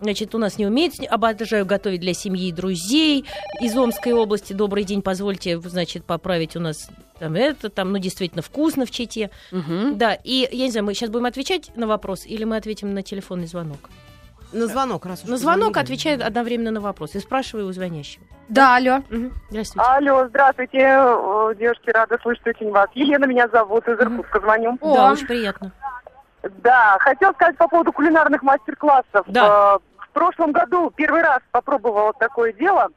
Значит, 0.00 0.34
у 0.34 0.38
нас 0.38 0.58
не 0.58 0.66
умеет, 0.66 0.94
обожаю 1.10 1.66
готовить 1.66 2.00
для 2.00 2.14
семьи 2.14 2.48
и 2.48 2.52
друзей. 2.52 3.24
Из 3.60 3.76
Омской 3.76 4.12
области, 4.12 4.52
добрый 4.52 4.84
день, 4.84 5.02
позвольте, 5.02 5.60
значит, 5.60 6.04
поправить 6.04 6.56
у 6.56 6.60
нас 6.60 6.88
там 7.18 7.34
это, 7.34 7.70
там, 7.70 7.92
ну, 7.92 7.98
действительно 7.98 8.42
вкусно 8.42 8.84
в 8.84 8.90
Чите. 8.90 9.30
Мгм. 9.52 9.96
Да, 9.96 10.14
и 10.14 10.48
я 10.50 10.64
не 10.64 10.70
знаю, 10.70 10.86
мы 10.86 10.94
сейчас 10.94 11.10
будем 11.10 11.26
отвечать 11.26 11.70
на 11.76 11.86
вопрос 11.86 12.26
или 12.26 12.42
мы 12.42 12.56
ответим 12.56 12.94
на 12.94 13.04
телефонный 13.04 13.46
звонок? 13.46 13.90
На 14.52 14.66
звонок, 14.66 15.06
раз 15.06 15.24
уж 15.24 15.30
На 15.30 15.36
звонок 15.36 15.68
позвонили. 15.68 15.82
отвечает 15.82 16.22
одновременно 16.22 16.70
на 16.70 16.80
вопрос 16.80 17.14
и 17.14 17.20
спрашиваю 17.20 17.66
у 17.68 17.72
звонящего. 17.72 18.24
Да, 18.48 18.76
алло. 18.76 19.02
Мгм. 19.08 19.32
Здравствуйте. 19.50 19.88
Алло, 19.90 20.26
здравствуйте, 20.28 20.78
девушки, 21.58 21.90
рада 21.90 22.18
слышать 22.22 22.46
очень 22.46 22.70
вас. 22.70 22.88
Елена 22.94 23.24
меня 23.24 23.48
зовут, 23.48 23.88
из 23.88 23.98
Иркутска 23.98 24.40
звоню. 24.40 24.78
Да, 24.82 25.08
О. 25.08 25.12
очень 25.12 25.26
приятно. 25.26 25.72
Да, 26.62 26.96
хотел 27.00 27.32
сказать 27.34 27.56
по 27.56 27.68
поводу 27.68 27.92
кулинарных 27.92 28.42
мастер-классов. 28.42 29.24
Да. 29.26 29.76
Э, 29.76 29.78
В 30.08 30.10
прошлом 30.12 30.52
году 30.52 30.90
первый 30.94 31.22
раз 31.22 31.38
попробовала 31.52 32.12
такое 32.12 32.52
дело. 32.52 32.88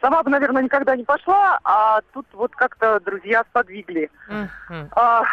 Сама 0.00 0.22
бы, 0.22 0.30
наверное, 0.30 0.62
никогда 0.62 0.94
не 0.94 1.02
пошла, 1.02 1.58
а 1.64 2.00
тут 2.12 2.26
вот 2.34 2.54
как-то 2.54 3.00
друзья 3.00 3.42
сподвигли. 3.50 4.10
Мгм. 4.28 4.88
А, 4.94 5.24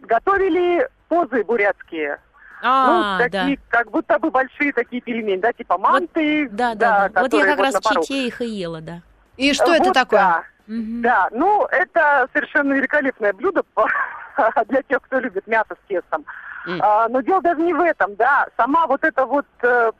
Готовили 0.00 0.88
позы 1.08 1.42
бурятские. 1.44 2.18
А, 2.62 3.18
ну, 3.18 3.24
такие, 3.28 3.58
как 3.68 3.90
будто 3.90 4.18
бы 4.18 4.30
большие 4.30 4.72
такие 4.72 5.02
пельмени, 5.02 5.40
да, 5.40 5.52
типа 5.52 5.76
манты. 5.78 6.48
да. 6.50 6.74
Да, 6.74 6.74
да, 6.74 7.08
да. 7.10 7.20
Вот 7.22 7.32
я 7.34 7.44
как 7.44 7.58
раз 7.58 7.74
на 7.74 7.80
в. 7.80 8.04
Чите 8.04 8.26
их 8.26 8.40
и 8.40 8.46
ела, 8.46 8.80
да. 8.80 9.02
И 9.36 9.52
что 9.52 9.74
это 9.74 9.84
Вот 9.84 9.94
такое? 9.94 10.20
да. 10.20 10.44
Мгм. 10.66 11.02
Да, 11.02 11.28
ну 11.32 11.64
это 11.66 12.28
совершенно 12.32 12.72
великолепное 12.72 13.32
блюдо 13.32 13.62
для 14.68 14.82
тех, 14.82 15.00
кто 15.02 15.20
любит 15.20 15.46
мясо 15.46 15.76
с 15.84 15.88
тестом. 15.88 16.24
М. 16.66 16.80
А, 16.82 17.08
но 17.08 17.20
дело 17.20 17.40
даже 17.40 17.60
не 17.60 17.72
в 17.72 17.80
этом, 17.80 18.16
да. 18.16 18.48
Сама 18.56 18.86
вот 18.88 19.04
эта 19.04 19.24
вот 19.26 19.46
э, 19.62 19.92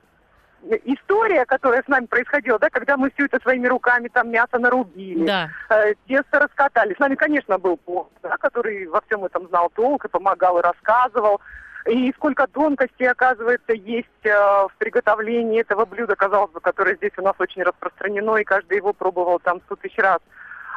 история, 0.84 1.44
которая 1.44 1.82
с 1.84 1.88
нами 1.88 2.06
происходила, 2.06 2.58
да, 2.58 2.68
когда 2.70 2.96
мы 2.96 3.10
все 3.12 3.26
это 3.26 3.38
своими 3.40 3.66
руками 3.68 4.08
там 4.08 4.30
мясо 4.30 4.58
нарубили, 4.58 5.24
Да. 5.24 5.48
э, 5.70 5.94
тесто 6.08 6.40
раскатали. 6.40 6.94
С 6.94 6.98
нами, 6.98 7.14
конечно, 7.14 7.58
был 7.58 7.76
повар, 7.76 8.06
да, 8.22 8.36
который 8.38 8.86
во 8.88 9.00
всем 9.02 9.24
этом 9.24 9.46
знал 9.48 9.70
толк 9.74 10.04
и 10.04 10.08
помогал 10.08 10.58
и 10.58 10.62
рассказывал. 10.62 11.40
И 11.88 12.12
сколько 12.16 12.46
тонкостей, 12.48 13.08
оказывается, 13.08 13.72
есть 13.72 14.08
э, 14.24 14.30
в 14.30 14.72
приготовлении 14.78 15.60
этого 15.60 15.84
блюда, 15.84 16.16
казалось 16.16 16.50
бы, 16.50 16.60
которое 16.60 16.96
здесь 16.96 17.12
у 17.16 17.22
нас 17.22 17.34
очень 17.38 17.62
распространено, 17.62 18.36
и 18.36 18.44
каждый 18.44 18.78
его 18.78 18.92
пробовал 18.92 19.38
там 19.38 19.60
сто 19.66 19.76
тысяч 19.76 19.96
раз. 19.98 20.18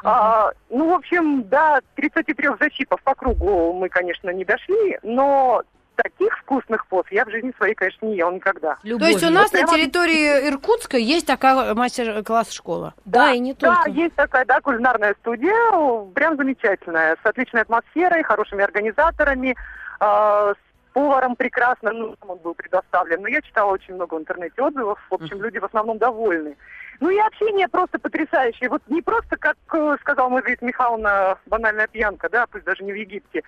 А, 0.04 0.52
ну, 0.70 0.90
в 0.92 0.94
общем, 0.94 1.44
до 1.44 1.82
33 1.96 2.50
защипов 2.60 3.02
по 3.04 3.16
кругу 3.16 3.74
мы, 3.74 3.90
конечно, 3.90 4.30
не 4.30 4.46
дошли, 4.46 4.98
но 5.04 5.64
таких 5.96 6.38
вкусных 6.40 6.88
поз 6.88 7.06
я 7.12 7.26
в 7.26 7.30
жизни 7.30 7.52
своей, 7.58 7.74
конечно, 7.76 8.06
не 8.06 8.16
ела 8.16 8.32
никогда. 8.32 8.76
То 8.76 8.88
есть 8.88 9.04
у 9.04 9.08
Любовью. 9.10 9.32
нас 9.32 9.52
на 9.52 9.60
прямо- 9.64 9.74
территории 9.74 10.48
Иркутска 10.50 10.96
есть 10.96 11.28
такая 11.28 11.74
мастер-класс 11.74 12.52
школа. 12.52 12.94
Да, 13.04 13.32
и 13.34 13.40
не 13.40 13.54
Да, 13.54 13.76
только. 13.84 13.90
есть 13.90 14.16
такая, 14.16 14.46
да, 14.46 14.62
кулинарная 14.62 15.14
студия, 15.20 16.12
прям 16.14 16.38
замечательная, 16.38 17.18
с 17.22 17.26
отличной 17.26 17.64
атмосферой, 17.64 18.24
хорошими 18.24 18.64
организаторами, 18.64 19.58
э, 20.00 20.54
с 20.54 20.69
поваром 20.94 21.36
прекрасно, 21.36 21.92
ну, 21.92 22.16
он 22.28 22.38
был 22.40 22.54
предоставлен. 22.54 23.22
Но 23.22 23.28
я 23.28 23.42
читала 23.42 23.72
очень 23.72 23.96
много 23.96 24.16
в 24.16 24.20
интернете 24.20 24.62
отзывов, 24.62 25.00
в 25.10 25.14
общем, 25.14 25.42
люди 25.42 25.60
в 25.60 25.66
основном 25.66 25.98
довольны. 25.98 26.56
Ну 27.00 27.10
и 27.10 27.18
общение 27.18 27.68
просто 27.68 27.98
потрясающее. 27.98 28.70
Вот 28.70 28.82
не 28.88 29.02
просто, 29.02 29.38
как 29.38 29.56
э, 29.74 29.98
сказал 30.02 30.30
Маргарита 30.30 30.66
Михайловна, 30.66 31.38
банальная 31.46 31.88
пьянка, 31.88 32.28
да, 32.30 32.46
пусть 32.48 32.66
даже 32.66 32.84
не 32.84 32.92
в 32.92 32.96
Египте, 32.96 33.42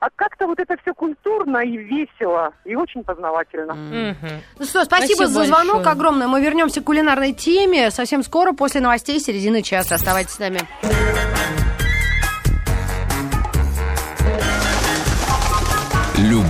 а 0.00 0.08
как-то 0.14 0.46
вот 0.46 0.60
это 0.60 0.76
все 0.82 0.92
культурно 0.94 1.58
и 1.58 1.76
весело, 1.76 2.52
и 2.64 2.76
очень 2.76 3.02
познавательно. 3.02 3.74
Мгм. 3.74 4.42
Ну 4.58 4.64
что, 4.64 4.84
спасибо, 4.84 5.24
Спасибо 5.24 5.26
за 5.26 5.44
звонок 5.44 5.76
большое. 5.76 5.92
огромное. 5.92 6.28
Мы 6.28 6.42
вернемся 6.42 6.82
к 6.82 6.84
кулинарной 6.84 7.32
теме 7.32 7.90
совсем 7.90 8.22
скоро, 8.22 8.52
после 8.52 8.80
новостей 8.80 9.18
середины 9.18 9.62
часа. 9.62 9.94
Оставайтесь 9.94 10.34
с 10.34 10.38
нами. 10.38 10.60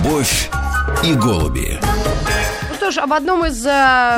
Любовь 0.05 0.51
и 1.03 1.15
голуби. 1.15 1.79
Ну 2.69 2.75
что 2.75 2.91
ж, 2.91 2.97
об 2.99 3.11
одном 3.11 3.43
из 3.43 3.59
э, 3.65 3.69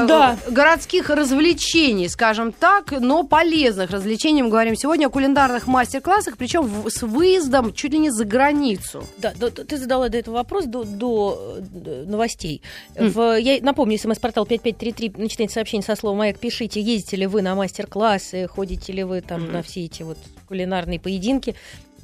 Да. 0.05 0.37
городских 0.49 1.09
развлечений, 1.09 2.09
скажем 2.09 2.51
так, 2.51 2.91
но 2.91 3.23
полезных 3.23 3.91
развлечений 3.91 4.43
мы 4.43 4.49
говорим 4.49 4.75
сегодня 4.75 5.07
о 5.07 5.09
кулинарных 5.09 5.65
мастер-классах, 5.65 6.35
причем 6.37 6.63
в- 6.63 6.89
с 6.89 7.03
выездом 7.03 7.73
чуть 7.73 7.93
ли 7.93 7.99
не 7.99 8.09
за 8.09 8.25
границу. 8.25 9.05
Да, 9.17 9.31
да, 9.39 9.49
ты 9.49 9.77
задала 9.77 10.09
до 10.09 10.17
этого 10.17 10.35
вопрос, 10.35 10.65
до, 10.65 10.83
до, 10.83 11.57
э, 11.85 12.03
новостей. 12.05 12.61
В, 12.93 13.39
я 13.39 13.59
напомню, 13.61 13.97
смс-портал 13.97 14.45
5533, 14.45 15.13
начинайте 15.15 15.53
сообщение 15.53 15.85
со 15.85 15.95
словом 15.95 16.17
«Маяк», 16.17 16.37
пишите, 16.37 16.81
ездите 16.81 17.15
ли 17.15 17.27
вы 17.27 17.41
на 17.41 17.55
мастер-классы, 17.55 18.49
ходите 18.49 18.91
ли 18.91 19.05
вы 19.05 19.21
там 19.21 19.49
на 19.53 19.63
все 19.63 19.85
эти 19.85 20.03
вот 20.03 20.17
кулинарные 20.49 20.99
поединки. 20.99 21.55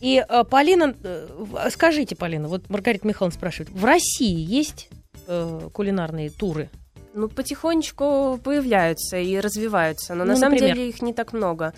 И 0.03 0.21
э, 0.27 0.43
Полина, 0.43 0.93
э, 1.01 1.27
скажите, 1.71 2.15
Полина, 2.17 2.49
вот 2.49 2.69
Маргарита 2.69 3.07
Михайловна 3.07 3.33
спрашивает, 3.37 3.69
в 3.71 3.85
России 3.85 4.37
есть 4.37 4.89
э, 5.27 5.69
кулинарные 5.71 6.29
туры? 6.29 6.69
Ну, 7.13 7.29
потихонечку 7.29 8.37
появляются 8.43 9.17
и 9.17 9.39
развиваются, 9.39 10.13
но 10.13 10.25
Ну, 10.25 10.31
на 10.31 10.35
самом 10.35 10.55
например? 10.55 10.75
деле 10.75 10.89
их 10.89 11.01
не 11.01 11.13
так 11.13 11.31
много. 11.31 11.73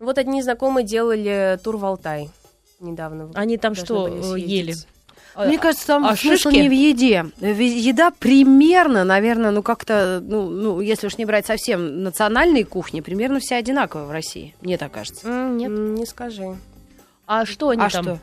Вот 0.00 0.18
одни 0.18 0.42
знакомые 0.42 0.84
делали 0.84 1.58
тур 1.62 1.76
в 1.76 1.84
Алтай 1.84 2.30
недавно. 2.80 3.30
Они 3.34 3.58
там 3.58 3.76
что 3.76 4.08
э, 4.08 4.40
ели? 4.40 4.74
Мне 5.36 5.56
кажется, 5.56 5.86
там 5.86 6.04
а 6.04 6.16
смысл 6.16 6.48
шишки? 6.50 6.58
не 6.60 6.68
в 6.68 6.72
еде. 6.72 7.26
Еда 7.40 8.10
примерно, 8.10 9.04
наверное, 9.04 9.52
ну 9.52 9.62
как-то, 9.62 10.18
ну, 10.20 10.48
ну, 10.48 10.80
если 10.80 11.06
уж 11.06 11.16
не 11.16 11.26
брать 11.26 11.46
совсем 11.46 12.02
национальные 12.02 12.64
кухни, 12.64 13.02
примерно 13.02 13.38
все 13.38 13.54
одинаковые 13.54 14.08
в 14.08 14.10
России, 14.10 14.56
мне 14.62 14.76
так 14.78 14.90
кажется. 14.90 15.28
М, 15.28 15.56
Нет. 15.58 15.70
М, 15.70 15.94
Не 15.94 16.06
скажи. 16.06 16.56
А 17.28 17.44
что 17.44 17.68
они 17.68 17.82
а 17.82 17.90
там? 17.90 18.04
что? 18.04 18.18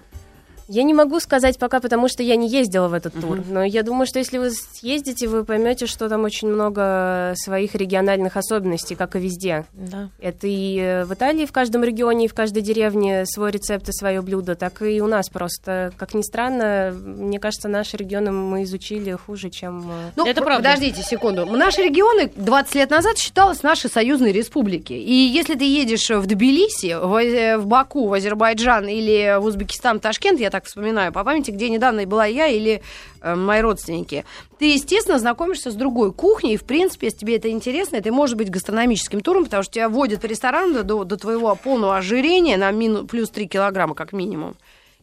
Я 0.67 0.83
не 0.83 0.93
могу 0.93 1.19
сказать 1.19 1.57
пока, 1.59 1.79
потому 1.79 2.07
что 2.07 2.23
я 2.23 2.35
не 2.35 2.47
ездила 2.49 2.87
в 2.87 2.93
этот 2.93 3.13
тур. 3.19 3.37
Мгм. 3.37 3.53
Но 3.53 3.63
я 3.63 3.83
думаю, 3.83 4.07
что 4.07 4.19
если 4.19 4.37
вы 4.37 4.51
съездите, 4.51 5.27
вы 5.27 5.43
поймете, 5.45 5.85
что 5.85 6.09
там 6.09 6.23
очень 6.23 6.47
много 6.47 7.33
своих 7.35 7.75
региональных 7.75 8.37
особенностей, 8.37 8.95
как 8.95 9.15
и 9.15 9.19
везде. 9.19 9.65
Да. 9.73 10.09
Это 10.19 10.47
и 10.47 10.77
э, 10.79 11.05
в 11.05 11.13
Италии 11.13 11.45
в 11.45 11.51
каждом 11.51 11.83
регионе 11.83 12.25
и 12.25 12.27
в 12.27 12.33
каждой 12.33 12.61
деревне 12.61 13.25
свой 13.25 13.51
рецепт 13.51 13.87
и 13.89 13.91
свое 13.91 14.21
блюдо, 14.21 14.55
так 14.55 14.81
и 14.81 15.01
у 15.01 15.07
нас 15.07 15.29
просто. 15.29 15.91
Как 15.97 16.13
ни 16.13 16.21
странно, 16.21 16.93
мне 16.95 17.39
кажется, 17.39 17.67
наши 17.67 17.97
регионы 17.97 18.31
мы 18.31 18.63
изучили 18.63 19.11
хуже, 19.13 19.49
чем... 19.49 19.89
э, 19.89 20.11
Ну, 20.15 20.25
Это 20.25 20.41
пр- 20.41 20.45
правда. 20.45 20.69
Подождите 20.69 21.03
секунду. 21.03 21.45
Наши 21.45 21.81
регионы 21.83 22.31
20 22.35 22.75
лет 22.75 22.89
назад 22.89 23.17
считалось 23.17 23.61
нашей 23.63 23.89
союзной 23.89 24.31
республики. 24.31 24.93
И 24.93 25.13
если 25.13 25.53
ты 25.55 25.65
едешь 25.65 26.09
в 26.09 26.25
Тбилиси, 26.25 26.95
в, 26.95 27.57
в 27.61 27.65
Баку, 27.67 28.07
в 28.07 28.13
Азербайджан 28.13 28.87
или 28.87 29.37
в 29.39 29.45
Узбекистан, 29.45 29.99
Ташкент, 29.99 30.39
я 30.39 30.49
так 30.55 30.65
вспоминаю 30.65 31.11
по 31.11 31.25
памяти, 31.25 31.51
где 31.51 31.69
недавно 31.69 32.05
была 32.05 32.25
я 32.25 32.47
или 32.47 32.81
э, 33.21 33.35
мои 33.35 33.59
родственники, 33.59 34.23
ты, 34.57 34.71
естественно, 34.71 35.19
знакомишься 35.19 35.69
с 35.69 35.75
другой 35.75 36.13
кухней. 36.13 36.53
И, 36.53 36.57
в 36.57 36.63
принципе, 36.63 37.07
если 37.07 37.19
тебе 37.19 37.35
это 37.35 37.49
интересно, 37.49 37.97
это 37.97 38.09
может 38.13 38.37
быть 38.37 38.49
гастрономическим 38.49 39.19
туром, 39.19 39.43
потому 39.43 39.63
что 39.63 39.73
тебя 39.73 39.89
водят 39.89 40.21
по 40.21 40.27
ресторанам 40.27 40.87
до, 40.87 41.03
до, 41.03 41.17
твоего 41.17 41.53
полного 41.55 41.97
ожирения 41.97 42.55
на 42.55 42.71
мину, 42.71 43.05
плюс 43.05 43.29
3 43.31 43.47
килограмма, 43.47 43.95
как 43.95 44.13
минимум. 44.13 44.55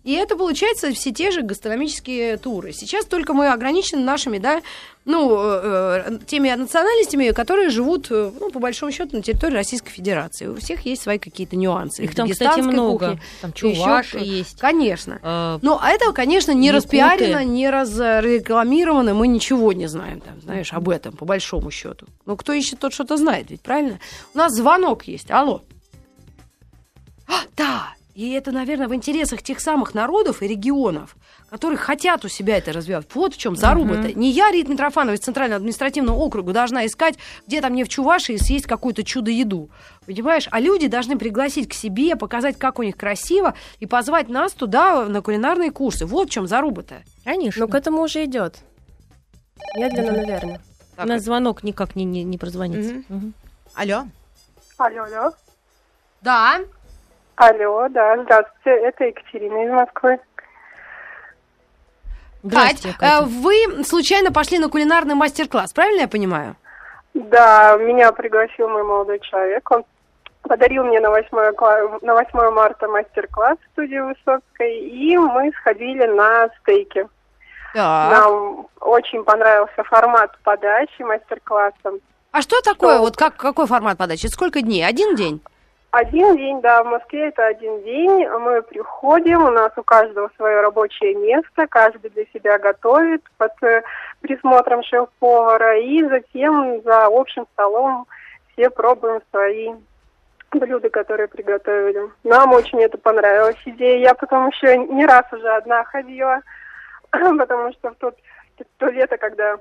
И 0.04 0.14
это 0.14 0.36
получается 0.36 0.92
все 0.92 1.12
те 1.12 1.30
же 1.30 1.42
гастрономические 1.42 2.36
туры. 2.36 2.72
Сейчас 2.72 3.04
только 3.06 3.34
мы 3.34 3.48
ограничены 3.52 4.02
нашими, 4.02 4.38
да, 4.38 4.60
ну, 5.04 5.36
э, 5.38 6.02
э, 6.06 6.18
теми 6.26 6.50
национальностями, 6.50 7.30
которые 7.30 7.70
живут, 7.70 8.08
э, 8.10 8.32
ну, 8.40 8.50
по 8.50 8.58
большому 8.58 8.90
счету, 8.90 9.16
на 9.16 9.22
территории 9.22 9.54
Российской 9.54 9.90
Федерации. 9.90 10.46
У 10.46 10.56
всех 10.56 10.84
есть 10.86 11.02
свои 11.02 11.18
какие-то 11.18 11.54
нюансы. 11.56 12.02
Их 12.02 12.14
там, 12.16 12.28
кстати, 12.28 12.60
много. 12.60 13.10
кухни. 13.10 13.20
Там 13.40 13.52
чуваши 13.52 14.16
кто- 14.16 14.24
есть. 14.24 14.58
Конечно. 14.60 15.20
Э, 15.22 15.58
Ну, 15.62 15.78
а 15.80 15.90
это, 15.90 16.12
конечно, 16.12 16.50
не 16.52 16.66
Якуты. 16.68 16.76
распиарено, 16.84 17.44
не 17.44 17.70
разрекламировано, 17.70 19.14
мы 19.14 19.28
ничего 19.28 19.72
не 19.72 19.86
знаем, 19.86 20.20
там, 20.20 20.40
знаешь, 20.40 20.72
об 20.72 20.88
этом, 20.88 21.16
по 21.16 21.24
большому 21.24 21.70
счету. 21.70 22.06
Ну, 22.26 22.36
кто 22.36 22.52
ищет, 22.52 22.80
тот 22.80 22.92
что-то 22.92 23.16
знает, 23.16 23.50
ведь 23.50 23.60
правильно? 23.62 24.00
У 24.34 24.38
нас 24.38 24.52
звонок 24.52 25.04
есть, 25.04 25.30
алло. 25.30 25.62
А, 27.28 27.34
да, 27.56 27.94
и 28.14 28.32
это, 28.32 28.52
наверное, 28.52 28.88
в 28.88 28.94
интересах 28.94 29.42
тех 29.42 29.58
самых 29.58 29.94
народов 29.94 30.42
и 30.42 30.46
регионов, 30.46 31.16
которые 31.48 31.78
хотят 31.78 32.24
у 32.24 32.28
себя 32.28 32.58
это 32.58 32.72
развивать. 32.72 33.06
Вот 33.14 33.34
в 33.34 33.38
чем 33.38 33.56
заруба-то. 33.56 34.12
Не 34.12 34.30
я, 34.30 34.50
Рит 34.50 34.68
Митрофанова 34.68 35.14
из 35.14 35.20
Центрального 35.20 35.56
административного 35.56 36.16
округа, 36.16 36.52
должна 36.52 36.84
искать, 36.84 37.16
где 37.46 37.62
там 37.62 37.72
мне 37.72 37.84
в 37.84 37.88
Чувашии 37.88 38.36
съесть 38.36 38.66
какую-то 38.66 39.02
чудо-еду. 39.02 39.70
Понимаешь? 40.04 40.46
А 40.50 40.60
люди 40.60 40.88
должны 40.88 41.18
пригласить 41.18 41.70
к 41.70 41.72
себе, 41.72 42.16
показать, 42.16 42.58
как 42.58 42.78
у 42.78 42.82
них 42.82 42.96
красиво, 42.96 43.54
и 43.80 43.86
позвать 43.86 44.28
нас 44.28 44.52
туда 44.52 45.06
на 45.06 45.22
кулинарные 45.22 45.70
курсы. 45.70 46.04
Вот 46.04 46.28
в 46.28 46.32
чем 46.32 46.46
заруба-то. 46.46 47.02
Конечно. 47.24 47.64
Ну, 47.64 47.68
к 47.68 47.74
этому 47.74 48.02
уже 48.02 48.24
идет. 48.24 48.58
Медленно, 49.74 50.12
наверное. 50.12 50.60
У 50.98 51.06
нас 51.06 51.22
звонок 51.22 51.62
никак 51.62 51.96
не, 51.96 52.04
не, 52.04 52.24
не 52.24 52.36
прозвонится. 52.36 52.92
Мгм. 52.92 53.04
Мгм. 53.08 53.34
Алло. 53.74 54.04
Алло, 54.76 55.04
алло. 55.04 55.32
Да. 56.20 56.60
Алло, 57.36 57.88
да, 57.88 58.22
здравствуйте, 58.22 58.70
это 58.86 59.04
Екатерина 59.04 59.64
из 59.64 59.70
Москвы. 59.72 60.18
Здрасте, 62.42 62.88
Кать, 62.88 62.96
Катя. 62.98 63.22
э, 63.22 63.26
вы 63.26 63.84
случайно 63.84 64.32
пошли 64.32 64.58
на 64.58 64.68
кулинарный 64.68 65.14
мастер-класс, 65.14 65.72
правильно 65.72 66.02
я 66.02 66.08
понимаю? 66.08 66.56
Да, 67.14 67.76
меня 67.76 68.12
пригласил 68.12 68.68
мой 68.68 68.82
молодой 68.82 69.20
человек. 69.20 69.70
Он 69.70 69.84
подарил 70.42 70.84
мне 70.84 70.98
на 71.00 71.10
8, 71.10 71.28
кла- 71.54 71.98
на 72.02 72.14
8 72.14 72.50
марта 72.50 72.88
мастер-класс 72.88 73.58
в 73.58 73.72
студии 73.72 73.98
Высоцкой, 73.98 74.78
и 74.88 75.16
мы 75.16 75.52
сходили 75.60 76.06
на 76.06 76.48
стейки. 76.60 77.06
Так. 77.74 78.12
Нам 78.12 78.66
очень 78.80 79.24
понравился 79.24 79.82
формат 79.84 80.36
подачи 80.42 81.02
мастер-класса. 81.02 81.92
А 82.32 82.42
что 82.42 82.60
такое, 82.62 82.94
Что? 82.96 83.02
вот 83.02 83.16
как, 83.16 83.36
какой 83.36 83.66
формат 83.66 83.96
подачи? 83.98 84.26
Сколько 84.26 84.60
дней? 84.62 84.84
Один 84.86 85.14
день? 85.14 85.40
Один 85.92 86.38
день, 86.38 86.62
да, 86.62 86.82
в 86.82 86.86
Москве 86.86 87.28
это 87.28 87.46
один 87.46 87.82
день. 87.82 88.26
Мы 88.26 88.62
приходим, 88.62 89.44
у 89.44 89.50
нас 89.50 89.72
у 89.76 89.82
каждого 89.82 90.30
свое 90.36 90.62
рабочее 90.62 91.14
место, 91.14 91.66
каждый 91.66 92.08
для 92.08 92.24
себя 92.32 92.58
готовит 92.58 93.22
под 93.36 93.52
э, 93.62 93.82
присмотром 94.22 94.82
шеф-повара, 94.84 95.78
и 95.78 96.02
затем 96.04 96.80
за 96.80 97.04
общим 97.04 97.46
столом 97.52 98.06
все 98.52 98.70
пробуем 98.70 99.20
свои 99.30 99.74
блюда, 100.50 100.88
которые 100.88 101.28
приготовили. 101.28 102.10
Нам 102.24 102.54
очень 102.54 102.80
это 102.80 102.96
понравилась 102.96 103.60
идея. 103.66 103.98
Я 103.98 104.14
потом 104.14 104.48
еще 104.48 104.78
не 104.78 105.04
раз 105.04 105.30
уже 105.30 105.46
одна 105.46 105.84
ходила, 105.84 106.40
потому 107.10 107.70
что 107.74 107.90
в 107.90 107.96
тот, 107.96 108.16
то 108.78 108.86
лето, 108.86 109.18
когда 109.18 109.58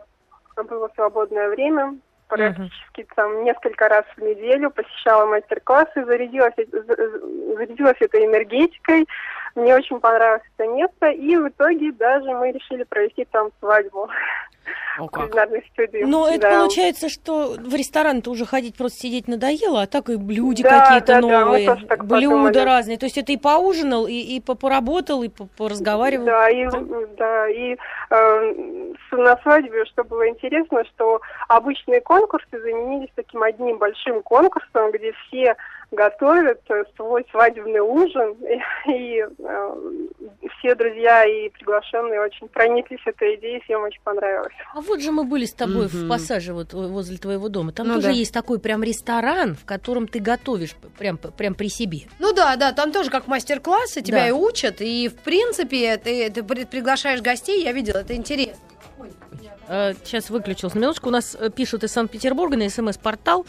было 0.56 0.90
свободное 0.96 1.50
время, 1.50 1.98
практически 2.32 3.08
там 3.16 3.44
несколько 3.44 3.90
раз 3.90 4.06
в 4.16 4.22
неделю 4.22 4.72
посещала 4.72 5.26
мастер-классы, 5.26 6.06
зарядилась, 6.06 6.54
э- 6.58 6.66
за- 6.72 6.84
за- 6.84 7.56
зарядилась 7.56 7.98
этой 8.00 8.26
энергетикой. 8.26 9.08
Мне 9.56 9.76
очень 9.76 10.00
понравилось 10.00 10.44
это 10.58 10.68
место, 10.70 11.08
и 11.10 11.36
в 11.36 11.50
итоге 11.50 11.92
даже 11.92 12.30
мы 12.32 12.52
решили 12.52 12.84
провести 12.84 13.26
там 13.26 13.50
свадьбу 13.60 14.10
О, 15.00 15.08
студии. 15.08 16.04
Но 16.04 16.28
это 16.30 16.42
Да. 16.50 16.60
получается, 16.60 17.10
что 17.10 17.56
в 17.58 17.74
ресторан-то 17.76 18.30
уже 18.30 18.46
ходить 18.46 18.78
просто 18.78 19.00
сидеть 19.00 19.28
надоело, 19.28 19.82
а 19.82 19.88
так 19.88 20.10
и 20.10 20.16
блюда 20.16 20.64
Да, 20.64 20.80
какие-то 20.82 21.06
да, 21.08 21.22
да, 21.22 21.46
новые, 21.46 21.66
так 21.88 22.06
блюда 22.06 22.28
подумали. 22.30 22.58
разные. 22.60 22.98
То 22.98 23.06
есть 23.06 23.18
это 23.18 23.32
и 23.32 23.38
поужинал, 23.38 24.08
и, 24.08 24.14
и 24.14 24.40
по- 24.42 24.56
поработал, 24.56 25.24
и 25.24 25.30
по- 25.30 25.48
поразговаривал. 25.58 26.26
Да, 26.26 26.50
и, 26.50 26.68
да, 27.18 27.50
и 27.50 27.78
э, 28.10 28.54
на 29.12 29.38
свадьбе, 29.42 29.86
что 29.86 30.04
было 30.04 30.28
интересно, 30.30 30.84
что 30.96 31.20
обычные 31.48 32.02
конкурсы 32.02 32.48
заменились 32.52 33.10
таким 33.16 33.44
одним 33.44 33.78
большим 33.78 34.22
конкурсом, 34.22 34.92
где 34.92 35.14
все 35.28 35.56
готовят 35.92 36.62
э, 36.70 36.84
свой 36.96 37.26
свадебный 37.32 37.82
ужин, 37.82 38.36
и, 38.86 38.90
и, 38.92 39.26
э, 39.40 39.76
все 40.60 40.74
друзья 40.76 41.26
и 41.26 41.50
приглашенные 41.50 42.22
очень 42.22 42.48
прониклись 42.48 43.02
этой 43.06 43.36
идеей, 43.36 43.62
всем 43.66 43.84
очень 43.84 44.02
понравилось. 44.04 44.54
А 44.74 44.82
вот 44.82 45.02
же 45.02 45.12
мы 45.12 45.24
были 45.26 45.46
с 45.46 45.54
тобой 45.54 45.88
в 45.88 45.94
Мгм. 45.94 46.10
пассаже 46.10 46.54
вот 46.54 46.74
э, 46.74 46.78
возле 46.78 47.18
твоего 47.18 47.50
дома. 47.50 47.74
Там 47.74 47.88
Ну 47.88 47.96
тоже 47.96 48.08
да. 48.08 48.14
есть 48.14 48.34
такой 48.34 48.60
прям 48.60 48.84
ресторан, 48.84 49.56
в 49.56 49.66
котором 49.66 50.08
ты 50.08 50.20
готовишь 50.20 50.76
прям, 50.98 51.18
прям 51.18 51.56
при 51.56 51.68
себе. 51.68 52.02
Ну 52.20 52.34
да, 52.34 52.56
да, 52.56 52.72
там 52.72 52.92
тоже 52.92 53.10
как 53.10 53.28
мастер-классы, 53.28 54.02
тебя 54.02 54.20
Да. 54.22 54.28
и 54.30 54.32
учат, 54.32 54.78
и 54.80 55.10
в 55.10 55.16
принципе 55.16 55.98
ты, 55.98 56.30
ты 56.30 56.44
при- 56.44 56.66
приглашаешь 56.66 57.22
гостей, 57.22 57.64
я 57.64 57.74
видела, 57.74 57.98
это 58.00 58.16
интересно. 58.16 58.56
Э, 59.68 59.94
Сейчас 60.04 60.30
выключилась 60.30 60.74
на 60.74 60.80
минуточку. 60.80 61.10
У 61.10 61.12
нас 61.12 61.38
пишут 61.56 61.84
из 61.84 61.92
Санкт-Петербурга 61.92 62.58
на 62.58 62.70
СМС-портал. 62.70 63.46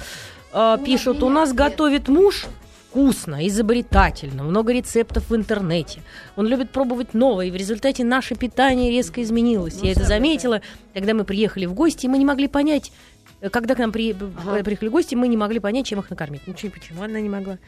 Э, 0.53 0.79
Пишут, 0.85 1.23
у 1.23 1.29
нас 1.29 1.53
готовит 1.53 2.09
муж 2.09 2.47
вкусно, 2.91 3.47
изобретательно, 3.49 4.43
много 4.43 4.73
рецептов 4.73 5.31
в 5.31 5.35
интернете. 5.37 6.01
Он 6.37 6.47
любит 6.47 6.71
пробовать 6.71 7.15
новое, 7.15 7.47
и 7.47 7.51
в 7.51 7.57
результате 7.57 8.05
наше 8.05 8.35
питание 8.35 8.91
резко 8.91 9.23
изменилось. 9.23 9.79
Я 9.83 9.93
это 9.93 10.05
заметила, 10.05 10.61
когда 10.93 11.15
мы 11.15 11.25
приехали 11.25 11.65
в 11.67 11.73
гости, 11.73 12.05
и 12.05 12.09
мы 12.09 12.19
не 12.19 12.25
могли 12.27 12.49
понять, 12.49 12.93
э, 13.41 13.49
когда 13.49 13.75
к 13.75 13.79
нам 13.79 13.93
при- 13.93 14.11
э, 14.13 14.63
приехали 14.63 14.89
гости, 14.89 15.15
мы 15.15 15.29
не 15.29 15.37
могли 15.39 15.59
понять, 15.59 15.87
чем 15.87 16.01
их 16.01 16.11
накормить. 16.11 16.43
Ну, 16.47 16.53
почему 16.53 17.03
она 17.03 17.21
не 17.21 17.29
могла? 17.31 17.59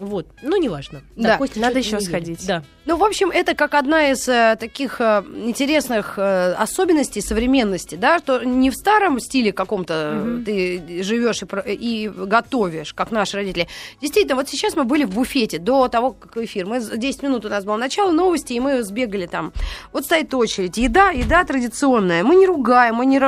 Вот, 0.00 0.26
ну, 0.42 0.56
неважно. 0.56 1.02
Да, 1.14 1.36
Костя 1.36 1.60
надо 1.60 1.78
еще 1.78 2.00
сходить. 2.00 2.46
Да. 2.46 2.62
Ну, 2.86 2.96
в 2.96 3.04
общем, 3.04 3.30
это 3.30 3.54
как 3.54 3.74
одна 3.74 4.10
из 4.12 4.26
э, 4.26 4.56
таких 4.58 4.98
э, 5.00 5.22
интересных 5.44 6.14
э, 6.18 6.52
особенностей 6.54 7.20
современности, 7.20 7.96
да, 7.96 8.18
что 8.18 8.42
не 8.42 8.70
в 8.70 8.74
старом 8.74 9.20
стиле 9.20 9.52
каком-то 9.52 10.22
э, 10.24 10.42
ты 10.46 11.02
живешь 11.02 11.42
и, 11.42 11.72
и 11.74 12.08
готовишь, 12.08 12.94
как 12.94 13.10
наши 13.10 13.36
родители. 13.36 13.68
Действительно, 14.00 14.36
вот 14.36 14.48
сейчас 14.48 14.74
мы 14.74 14.84
были 14.84 15.04
в 15.04 15.10
буфете 15.14 15.58
до 15.58 15.88
того, 15.88 16.12
как 16.12 16.34
эфир. 16.38 16.64
Мы, 16.64 16.80
з- 16.80 16.96
10 16.96 17.22
минут 17.22 17.44
у 17.44 17.50
нас 17.50 17.64
было 17.66 17.76
начало 17.76 18.10
новости, 18.10 18.54
и 18.54 18.60
мы 18.60 18.82
сбегали 18.82 19.26
там. 19.26 19.52
Вот 19.92 20.06
стоит 20.06 20.32
очередь. 20.32 20.78
Еда, 20.78 21.10
еда 21.10 21.44
традиционная. 21.44 22.24
Мы 22.24 22.36
не 22.36 22.46
ругаем, 22.46 22.94
мы 22.94 23.04
не 23.04 23.18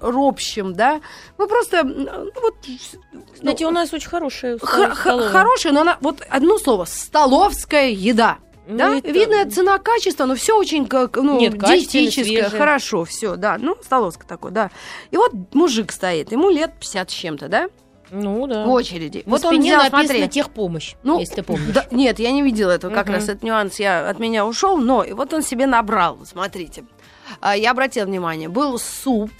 ропщим, 0.00 0.72
да. 0.74 1.00
Мы 1.36 1.46
просто, 1.48 1.82
ну, 1.82 2.30
вот... 2.40 2.54
Кстати, 3.34 3.62
ну, 3.62 3.68
у 3.68 3.72
нас 3.72 3.92
очень 3.92 4.08
хорошая 4.08 4.58
Х- 4.58 4.94
хорошая, 4.94 5.72
но 5.72 5.79
она, 5.80 5.98
вот 6.00 6.22
одно 6.28 6.58
слово, 6.58 6.84
столовская 6.86 7.90
еда. 7.90 8.38
Ну, 8.66 8.76
да, 8.78 8.96
это- 8.98 9.10
видно 9.10 9.50
цена, 9.50 9.78
качество, 9.78 10.26
но 10.26 10.36
все 10.36 10.56
очень 10.56 10.86
как, 10.86 11.16
ну, 11.16 11.40
Нет, 11.40 11.58
диетическое, 11.58 12.48
хорошо, 12.50 13.04
все, 13.04 13.34
да, 13.36 13.56
ну, 13.58 13.76
столовская 13.82 14.28
такой, 14.28 14.52
да. 14.52 14.70
И 15.10 15.16
вот 15.16 15.32
мужик 15.54 15.90
стоит, 15.90 16.30
ему 16.30 16.50
лет 16.50 16.72
50 16.78 17.10
с 17.10 17.14
чем-то, 17.14 17.48
да, 17.48 17.68
Ну, 18.12 18.46
да. 18.46 18.64
в 18.64 18.70
очереди. 18.70 19.22
На 19.26 19.30
вот 19.32 19.44
он 19.44 19.54
спине 19.54 19.70
взял, 19.76 19.82
написано 19.90 20.18
смотри. 20.20 20.28
техпомощь, 20.28 20.94
Ну, 21.02 21.18
если 21.18 21.34
ты 21.36 21.42
помнишь. 21.42 21.74
да, 21.74 21.86
нет, 21.90 22.20
я 22.20 22.30
не 22.30 22.42
видела 22.42 22.70
этого, 22.70 22.94
как 22.94 23.08
раз 23.08 23.24
этот 23.24 23.42
нюанс 23.42 23.80
я, 23.80 24.08
от 24.08 24.20
меня 24.20 24.46
ушел, 24.46 24.76
но 24.78 25.02
и 25.02 25.12
вот 25.14 25.32
он 25.34 25.42
себе 25.42 25.66
набрал, 25.66 26.18
смотрите. 26.24 26.84
А, 27.40 27.56
Я 27.56 27.70
обратила 27.72 28.04
внимание, 28.06 28.48
был 28.48 28.78
суп, 28.78 29.30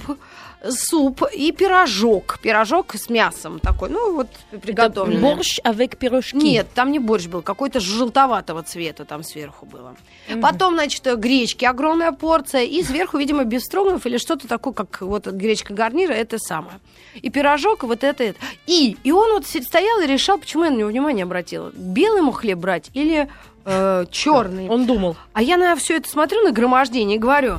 суп 0.69 1.23
и 1.33 1.53
пирожок. 1.53 2.39
Пирожок 2.43 2.95
с 2.95 3.09
мясом 3.09 3.61
такой, 3.61 3.89
ну 3.89 4.15
вот 4.15 4.29
приготовленный. 4.63 5.21
Борщ 5.21 5.59
avec 5.65 5.97
пирожки. 5.97 6.37
Нет, 6.37 6.69
там 6.75 6.93
не 6.93 6.99
борщ 6.99 7.27
был, 7.27 7.43
какой-то 7.43 7.81
желтоватого 7.81 8.63
цвета 8.63 9.05
там 9.05 9.23
сверху 9.23 9.67
было. 9.67 9.97
Потом, 10.43 10.75
значит, 10.75 11.05
гречки 11.19 11.65
огромная 11.65 12.13
порция, 12.13 12.65
и 12.65 12.83
сверху, 12.83 13.19
видимо, 13.19 13.45
бифстроганов 13.45 14.05
или 14.07 14.19
что-то 14.19 14.47
такое, 14.49 14.75
как 14.75 15.01
вот 15.01 15.27
гречка 15.27 15.73
гарнира, 15.75 16.13
это 16.13 16.39
самое. 16.39 16.79
И 17.15 17.31
пирожок, 17.31 17.83
вот 17.83 18.05
это, 18.05 18.23
это. 18.23 18.39
И, 18.67 18.97
и 19.03 19.13
он 19.13 19.33
вот 19.33 19.47
стоял 19.47 20.01
и 20.01 20.07
решал, 20.07 20.39
почему 20.39 20.65
я 20.65 20.71
на 20.71 20.77
него 20.77 20.89
внимание 20.89 21.25
обратила. 21.25 21.71
Белый 21.75 22.19
ему 22.19 22.33
хлеб 22.33 22.59
брать 22.59 22.91
или 22.95 23.29
черный? 23.65 24.69
Он 24.69 24.87
думал. 24.87 25.17
А 25.33 25.43
я 25.43 25.57
на 25.57 25.75
все 25.77 25.97
это 25.97 26.09
смотрю, 26.09 26.43
на 26.43 26.53
громождение, 26.53 27.17
и 27.17 27.21
говорю, 27.21 27.59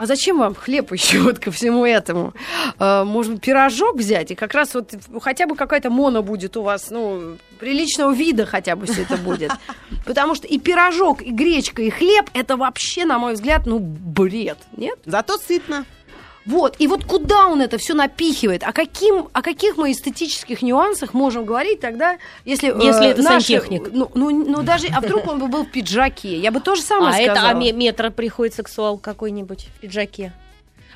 а 0.00 0.06
зачем 0.06 0.38
вам 0.38 0.54
хлеб 0.54 0.92
еще 0.92 1.20
вот 1.20 1.38
ко 1.38 1.50
всему 1.50 1.84
этому? 1.84 2.32
А, 2.78 3.04
может 3.04 3.42
пирожок 3.42 3.96
взять, 3.96 4.30
и 4.30 4.34
как 4.34 4.54
раз 4.54 4.72
вот 4.72 4.94
хотя 5.20 5.46
бы 5.46 5.54
какая-то 5.56 5.90
мона 5.90 6.22
будет 6.22 6.56
у 6.56 6.62
вас, 6.62 6.88
ну, 6.90 7.36
приличного 7.58 8.14
вида 8.14 8.46
хотя 8.46 8.76
бы 8.76 8.86
все 8.86 9.02
это 9.02 9.18
будет. 9.18 9.52
Потому 10.06 10.34
что 10.34 10.46
и 10.46 10.58
пирожок, 10.58 11.20
и 11.20 11.30
гречка, 11.30 11.82
и 11.82 11.90
хлеб, 11.90 12.30
это 12.32 12.56
вообще, 12.56 13.04
на 13.04 13.18
мой 13.18 13.34
взгляд, 13.34 13.66
ну, 13.66 13.78
бред, 13.78 14.56
нет? 14.74 14.98
Зато 15.04 15.36
сытно. 15.36 15.84
Вот, 16.46 16.76
и 16.78 16.86
вот 16.86 17.04
куда 17.04 17.46
он 17.48 17.60
это 17.60 17.76
все 17.76 17.92
напихивает? 17.94 18.62
О, 18.64 18.72
каким, 18.72 19.28
о 19.32 19.42
каких 19.42 19.76
мы 19.76 19.92
эстетических 19.92 20.62
нюансах 20.62 21.12
можем 21.12 21.44
говорить 21.44 21.80
тогда, 21.80 22.16
если... 22.46 22.70
э, 22.70 22.82
Если 22.86 23.08
это 23.08 23.22
наши- 23.22 23.46
сантехник. 23.46 23.90
Ну, 23.92 24.10
ну, 24.14 24.30
ну, 24.30 24.62
даже, 24.62 24.86
а 24.88 25.00
вдруг 25.00 25.26
он 25.28 25.38
бы 25.38 25.48
был 25.48 25.64
в 25.64 25.70
пиджаке? 25.70 26.38
Я 26.38 26.50
бы 26.50 26.60
тоже 26.60 26.80
самое 26.82 27.14
А 27.14 27.18
это 27.18 27.34
сказала. 27.34 27.50
а 27.50 27.54
ме- 27.54 27.72
метро 27.72 28.10
приходит 28.10 28.54
сексуал 28.54 28.96
какой-нибудь 28.98 29.68
в 29.76 29.80
пиджаке. 29.80 30.32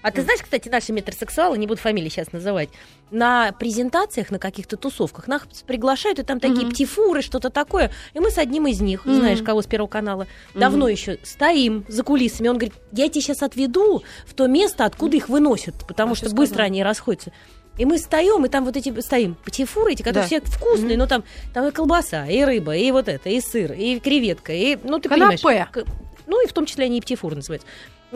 А 0.04 0.10
ты 0.10 0.20
знаешь, 0.20 0.42
кстати, 0.42 0.68
наши 0.68 0.92
метросексуалы, 0.92 1.56
не 1.56 1.66
буду 1.66 1.80
фамилии 1.80 2.10
сейчас 2.10 2.30
называть, 2.30 2.68
на 3.10 3.52
презентациях, 3.52 4.30
на 4.30 4.38
каких-то 4.38 4.76
тусовках 4.76 5.28
нас 5.28 5.42
приглашают, 5.66 6.18
и 6.18 6.22
там 6.22 6.40
такие 6.40 6.68
птифуры, 6.68 7.22
что-то 7.22 7.48
такое. 7.48 7.90
И 8.12 8.20
мы 8.20 8.30
с 8.30 8.36
одним 8.36 8.66
из 8.66 8.82
них, 8.82 9.02
знаешь, 9.06 9.40
кого 9.42 9.62
с 9.62 9.66
Первого 9.66 9.88
канала, 9.88 10.26
давно 10.54 10.88
еще 10.88 11.18
стоим 11.22 11.86
за 11.88 12.02
кулисами. 12.02 12.48
Он 12.48 12.58
говорит, 12.58 12.74
я 12.92 13.08
тебя 13.08 13.22
сейчас 13.22 13.42
отведу 13.42 14.02
в 14.26 14.34
то 14.34 14.46
место, 14.46 14.84
откуда 14.84 15.16
их 15.16 15.30
выносят, 15.30 15.74
потому 15.88 16.14
что 16.14 16.28
быстро 16.34 16.64
они 16.64 16.82
расходятся. 16.84 17.32
И 17.78 17.86
мы 17.86 17.96
стоим, 17.98 18.44
и 18.44 18.48
там 18.50 18.64
вот 18.66 18.76
эти 18.76 19.00
стоим 19.00 19.36
птифуры, 19.42 19.92
эти, 19.94 20.02
которые 20.02 20.22
Да. 20.22 20.26
все 20.26 20.40
вкусные, 20.42 20.96
но 20.98 21.06
там, 21.06 21.24
там 21.54 21.66
и 21.66 21.70
колбаса, 21.72 22.26
и 22.26 22.42
рыба, 22.44 22.76
и 22.76 22.90
вот 22.92 23.08
это, 23.08 23.30
и 23.30 23.40
сыр, 23.40 23.72
и 23.72 23.98
креветка, 23.98 24.52
и, 24.52 24.76
ну, 24.84 24.98
ты 25.00 25.08
Канапе. 25.08 25.38
понимаешь. 25.42 25.86
Ну, 26.26 26.42
и 26.44 26.46
в 26.46 26.52
том 26.52 26.66
числе 26.66 26.84
они 26.84 26.98
и 26.98 27.00
птифуры 27.00 27.36
называются. 27.36 27.66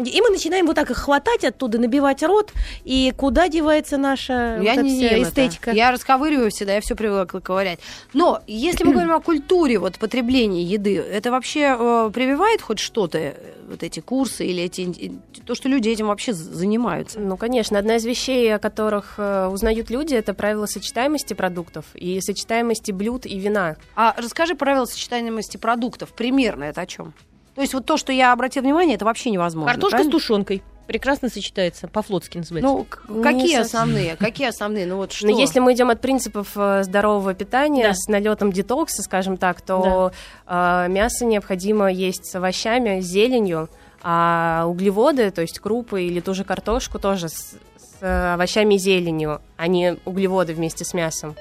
И 0.04 0.20
мы 0.20 0.30
начинаем 0.30 0.66
вот 0.66 0.76
так 0.76 0.90
их 0.90 0.96
хватать 0.96 1.44
оттуда, 1.44 1.78
набивать 1.78 2.22
рот, 2.22 2.52
и 2.84 3.12
куда 3.16 3.48
девается 3.48 3.96
наша 3.96 4.58
Я 4.62 4.74
вот 4.74 4.84
не 4.84 4.90
вся 4.90 5.16
ем 5.16 5.22
это. 5.22 5.30
эстетика? 5.30 5.70
Я 5.72 5.90
расковыриваю 5.90 6.50
всегда, 6.50 6.74
я 6.74 6.80
все 6.80 6.94
привыкла 6.94 7.40
ковырять. 7.40 7.80
Но 8.12 8.40
если 8.46 8.84
мы 8.84 8.92
говорим 8.92 9.12
о 9.12 9.20
культуре 9.20 9.78
вот 9.78 9.98
потребления 9.98 10.62
еды, 10.62 10.96
это 10.96 11.30
вообще 11.30 11.76
э, 11.78 12.10
прививает 12.12 12.62
хоть 12.62 12.78
что-то, 12.78 13.18
э, 13.18 13.34
вот 13.68 13.82
эти 13.82 14.00
курсы 14.00 14.46
или 14.46 14.62
эти, 14.62 15.12
то, 15.44 15.54
что 15.54 15.68
люди 15.68 15.88
этим 15.88 16.06
вообще 16.06 16.32
занимаются? 16.32 17.20
Ну, 17.20 17.36
конечно, 17.36 17.78
одна 17.78 17.96
из 17.96 18.04
вещей, 18.04 18.54
о 18.54 18.58
которых 18.58 19.14
э, 19.18 19.46
узнают 19.46 19.90
люди, 19.90 20.14
это 20.14 20.34
правило 20.34 20.66
сочетаемости 20.66 21.34
продуктов 21.34 21.84
и 21.94 22.20
сочетаемости 22.20 22.92
блюд 22.92 23.26
и 23.26 23.38
вина. 23.38 23.76
А 23.94 24.14
расскажи 24.16 24.54
правила 24.54 24.86
сочетаемости 24.86 25.56
продуктов. 25.56 26.10
Примерно 26.10 26.64
это 26.64 26.82
о 26.82 26.86
чем? 26.86 27.14
То 27.58 27.62
есть 27.62 27.74
вот 27.74 27.86
то, 27.86 27.96
что 27.96 28.12
я 28.12 28.32
обратила 28.32 28.62
внимание, 28.62 28.94
это 28.94 29.04
вообще 29.04 29.30
невозможно. 29.30 29.72
Картошка 29.72 29.96
правильно? 29.96 30.12
с 30.12 30.14
тушенкой. 30.14 30.62
Прекрасно 30.86 31.28
сочетается, 31.28 31.88
по-флотски 31.88 32.38
называется. 32.38 32.72
Ну, 33.08 33.16
Не 33.16 33.20
какие 33.24 33.56
совсем. 33.56 33.62
основные? 33.62 34.16
Какие 34.20 34.46
основные? 34.46 34.86
Ну 34.86 34.96
вот 34.98 35.10
что? 35.10 35.26
Но 35.26 35.36
если 35.36 35.58
мы 35.58 35.72
идем 35.72 35.90
от 35.90 36.00
принципов 36.00 36.52
э, 36.54 36.84
здорового 36.84 37.34
питания 37.34 37.88
Да. 37.88 37.94
с 37.94 38.06
налетом 38.06 38.52
детокса, 38.52 39.02
скажем 39.02 39.38
так, 39.38 39.60
то 39.60 40.12
э, 40.46 40.86
мясо 40.88 41.24
необходимо 41.24 41.90
есть 41.90 42.26
с 42.26 42.36
овощами, 42.36 43.00
с 43.00 43.06
зеленью, 43.06 43.68
а 44.04 44.66
углеводы, 44.68 45.32
то 45.32 45.40
есть 45.40 45.58
крупы 45.58 46.04
или 46.04 46.20
ту 46.20 46.34
же 46.34 46.44
картошку 46.44 47.00
тоже 47.00 47.28
с, 47.28 47.56
с, 48.00 48.34
овощами 48.34 48.74
и 48.74 48.78
зеленью, 48.78 49.40
а 49.56 49.66
не 49.66 49.96
углеводы 50.04 50.54
вместе 50.54 50.84
с 50.84 50.94
мясом. 50.94 51.34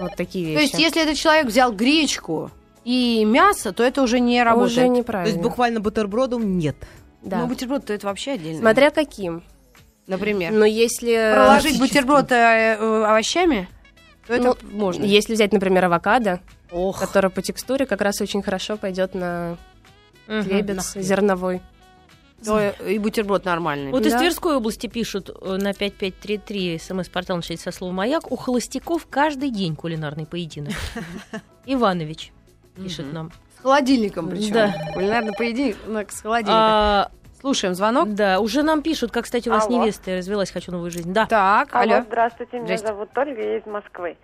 Вот 0.00 0.16
такие 0.16 0.44
вещи. 0.44 0.56
То 0.56 0.60
есть 0.60 0.78
если 0.78 1.02
этот 1.02 1.16
человек 1.16 1.46
взял 1.46 1.72
гречку 1.72 2.50
и 2.84 3.24
мясо, 3.24 3.72
то 3.72 3.82
это 3.82 4.02
уже 4.02 4.20
не 4.20 4.42
работает. 4.42 4.70
уже 4.72 4.80
То 4.82 4.86
неправильно. 4.88 5.30
есть 5.32 5.42
буквально 5.42 5.80
бутербродом 5.80 6.58
нет. 6.58 6.76
Да. 7.22 7.38
Ну, 7.40 7.46
бутерброд, 7.48 7.84
то 7.86 7.92
это 7.92 8.06
вообще 8.06 8.32
отдельно. 8.32 8.60
Смотря 8.60 8.90
каким. 8.90 9.42
Например. 10.06 10.50
Но 10.52 10.64
если... 10.64 11.32
Проложить 11.34 11.78
бутерброд 11.78 12.32
э, 12.32 12.76
э, 12.80 13.04
овощами, 13.04 13.68
то 14.26 14.34
это 14.34 14.56
Ну, 14.62 14.78
можно. 14.78 15.04
Если 15.04 15.34
взять, 15.34 15.52
например, 15.52 15.84
авокадо, 15.84 16.40
Ох. 16.72 16.98
который 17.00 17.30
по 17.30 17.42
текстуре 17.42 17.86
как 17.86 18.00
раз 18.00 18.20
очень 18.20 18.42
хорошо 18.42 18.76
пойдет 18.76 19.14
на 19.14 19.56
Мгм. 20.26 20.42
хлебец 20.44 20.94
зерновой. 20.94 21.60
То 22.44 22.70
и 22.88 22.98
бутерброд 22.98 23.44
нормальный. 23.44 23.90
Вот 23.90 24.06
из 24.06 24.12
Да. 24.12 24.18
Тверской 24.18 24.56
области 24.56 24.86
пишут 24.86 25.28
э, 25.28 25.56
на 25.60 25.74
5533 25.74 26.78
смс-портал 26.78 27.36
начать 27.36 27.60
со 27.60 27.70
слова 27.70 27.92
«Маяк». 27.92 28.32
У 28.32 28.36
холостяков 28.36 29.06
каждый 29.10 29.50
день 29.50 29.76
кулинарный 29.76 30.24
поединок. 30.24 30.72
Иванович 31.66 32.32
пишет 32.76 33.12
нам. 33.12 33.30
С 33.58 33.62
холодильником 33.62 34.28
причем. 34.28 34.54
Да. 34.54 34.74
Кулинарный 34.94 35.32
поединок 35.36 36.10
с 36.12 36.20
холодильником. 36.22 36.54
А, 36.56 37.10
Слушаем 37.40 37.74
звонок. 37.74 38.12
Да, 38.14 38.38
уже 38.40 38.62
нам 38.62 38.82
пишут, 38.82 39.12
как, 39.12 39.24
кстати, 39.24 39.48
у 39.48 39.52
вас 39.52 39.66
Алло. 39.66 39.80
невеста 39.82 40.16
развелась, 40.16 40.50
хочу 40.50 40.72
новую 40.72 40.90
жизнь. 40.90 41.12
Да. 41.12 41.24
Так, 41.24 41.74
Алло, 41.74 41.94
алло. 41.94 42.04
здравствуйте, 42.06 42.56
меня 42.58 42.66
Здрасте. 42.66 42.86
зовут 42.88 43.08
Ольга, 43.16 43.40
я 43.42 43.56
из 43.58 43.66
Москвы. 43.66 44.16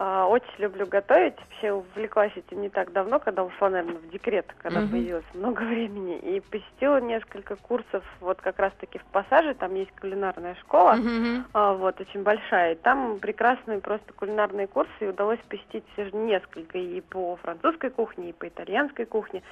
А, 0.00 0.26
Очень 0.28 0.52
люблю 0.58 0.86
готовить. 0.86 1.34
Вообще 1.38 1.72
увлеклась 1.72 2.32
этим 2.36 2.60
не 2.60 2.68
так 2.68 2.92
давно, 2.92 3.18
когда 3.18 3.42
ушла, 3.42 3.68
наверное, 3.68 4.00
в 4.00 4.08
декрет, 4.10 4.46
когда 4.58 4.80
Мгм. 4.80 4.90
появилось 4.90 5.24
много 5.34 5.62
времени. 5.64 6.18
И 6.18 6.40
посетила 6.40 7.00
несколько 7.00 7.56
курсов 7.56 8.04
вот 8.20 8.40
как 8.40 8.58
раз-таки 8.60 8.98
в 8.98 9.04
Пассаже. 9.06 9.54
Там 9.54 9.74
есть 9.74 9.90
кулинарная 10.00 10.54
школа, 10.56 10.98
а, 11.52 11.72
вот, 11.74 12.00
очень 12.00 12.22
большая. 12.22 12.72
И 12.72 12.76
там 12.76 13.18
прекрасные 13.18 13.80
просто 13.80 14.12
кулинарные 14.12 14.68
курсы. 14.68 14.92
И 15.00 15.06
удалось 15.08 15.40
посетить 15.48 15.84
все 15.94 16.04
же 16.04 16.12
несколько 16.14 16.78
и 16.78 17.00
по 17.00 17.34
французской 17.36 17.90
кухне, 17.90 18.30
и 18.30 18.32
по 18.32 18.46
итальянской 18.46 19.04
кухне. 19.04 19.42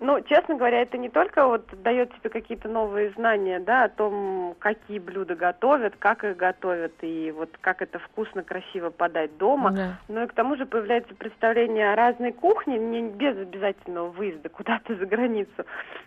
Ну, 0.00 0.20
честно 0.22 0.56
говоря, 0.56 0.82
это 0.82 0.98
не 0.98 1.08
только 1.08 1.46
вот 1.46 1.66
дает 1.82 2.12
тебе 2.14 2.28
какие-то 2.28 2.68
новые 2.68 3.10
знания, 3.10 3.60
да, 3.60 3.84
о 3.84 3.88
том, 3.88 4.56
какие 4.58 4.98
блюда 4.98 5.36
готовят, 5.36 5.94
как 5.98 6.24
их 6.24 6.36
готовят, 6.36 6.92
и 7.00 7.30
вот 7.30 7.50
как 7.60 7.80
это 7.80 8.00
вкусно, 8.00 8.42
красиво 8.42 8.90
подать 8.90 9.36
дома, 9.38 9.70
Да. 9.70 9.98
но 10.08 10.24
и 10.24 10.26
к 10.26 10.32
тому 10.32 10.56
же 10.56 10.66
появляется 10.66 11.14
представление 11.14 11.92
о 11.92 11.96
разной 11.96 12.32
кухне, 12.32 12.76
не 12.76 13.02
без 13.02 13.36
обязательного 13.36 14.08
выезда 14.08 14.48
куда-то 14.48 14.96
за 14.96 15.06
границу. 15.06 15.64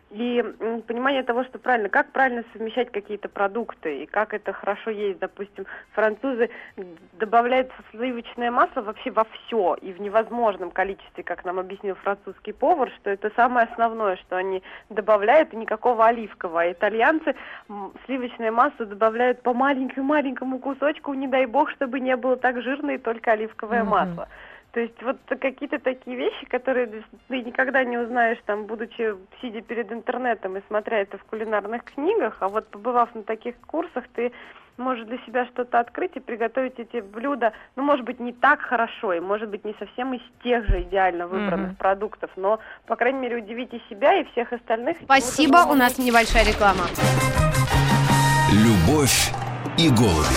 И 0.10 0.41
понимание 0.88 1.23
того, 1.23 1.43
что 1.45 1.60
правильно, 1.60 1.89
как 1.89 2.12
правильно 2.12 2.43
совмещать 2.54 2.91
какие-то 2.91 3.30
продукты, 3.30 4.04
и 4.04 4.06
как 4.06 4.34
это 4.34 4.54
хорошо 4.54 4.89
есть. 4.89 5.19
Допустим, 5.19 5.65
французы 5.91 6.50
добавляют 7.13 7.71
сливочное 7.91 8.52
масло 8.52 8.82
вообще 8.82 9.12
во 9.12 9.26
все, 9.26 9.76
и 9.82 9.91
в 9.91 10.00
невозможном 10.00 10.71
количестве, 10.71 11.23
как 11.23 11.43
нам 11.45 11.60
объяснил 11.60 11.95
французский 11.95 12.54
повар, 12.54 12.89
что 12.97 13.10
это 13.10 13.32
самое 13.36 13.67
основное, 13.77 14.17
что 14.17 14.37
они 14.37 14.63
добавляют, 14.89 15.53
никакого 15.53 16.07
оливкового. 16.07 16.61
А 16.61 16.71
итальянцы 16.71 17.35
сливочное 18.05 18.51
масло 18.51 18.85
добавляют 18.85 19.41
по 19.43 19.53
маленькому-маленькому 19.53 20.59
кусочку, 20.59 21.13
не 21.13 21.27
дай 21.27 21.45
бог, 21.45 21.69
чтобы 21.71 21.99
не 21.99 22.15
было 22.15 22.37
так 22.37 22.61
жирно 22.61 22.91
и 22.91 22.97
только 22.97 23.31
оливковое 23.31 23.83
Мгм. 23.83 23.91
масло. 23.91 24.27
То 24.73 24.81
есть 24.81 25.01
вот 25.01 25.17
какие-то 25.27 25.79
такие 25.79 26.17
вещи, 26.17 26.45
которые 26.45 26.87
ты 26.87 27.41
никогда 27.41 27.83
не 27.83 27.97
узнаешь, 27.97 28.37
там, 28.45 28.65
будучи 28.65 29.15
сидя 29.41 29.61
перед 29.61 29.91
интернетом 29.91 30.57
и 30.57 30.61
смотря 30.67 30.99
это 30.99 31.17
в 31.17 31.23
кулинарных 31.23 31.83
книгах, 31.83 32.37
а 32.41 32.47
вот 32.47 32.67
побывав 32.67 33.13
на 33.15 33.23
таких 33.23 33.55
курсах, 33.61 34.03
ты 34.13 34.31
можешь 34.77 35.05
для 35.05 35.17
себя 35.25 35.45
что-то 35.47 35.79
открыть 35.79 36.11
и 36.15 36.19
приготовить 36.19 36.77
эти 36.77 37.01
блюда, 37.01 37.53
ну, 37.75 37.83
может 37.83 38.05
быть, 38.05 38.19
не 38.19 38.31
так 38.33 38.61
хорошо, 38.61 39.13
и, 39.13 39.19
может 39.19 39.49
быть, 39.49 39.65
не 39.65 39.75
совсем 39.79 40.13
из 40.13 40.21
тех 40.43 40.65
же 40.67 40.81
идеально 40.83 41.27
выбранных 41.27 41.69
Мгм. 41.69 41.75
продуктов, 41.75 42.29
но, 42.35 42.59
по 42.85 42.95
крайней 42.95 43.19
мере, 43.19 43.37
удивите 43.37 43.81
себя 43.89 44.19
и 44.19 44.23
всех 44.31 44.53
остальных. 44.53 44.97
Спасибо, 45.03 45.57
у 45.69 45.73
нас 45.73 45.97
небольшая 45.97 46.45
реклама. 46.45 46.85
Любовь 48.51 49.31
и 49.77 49.89
голуби. 49.89 50.35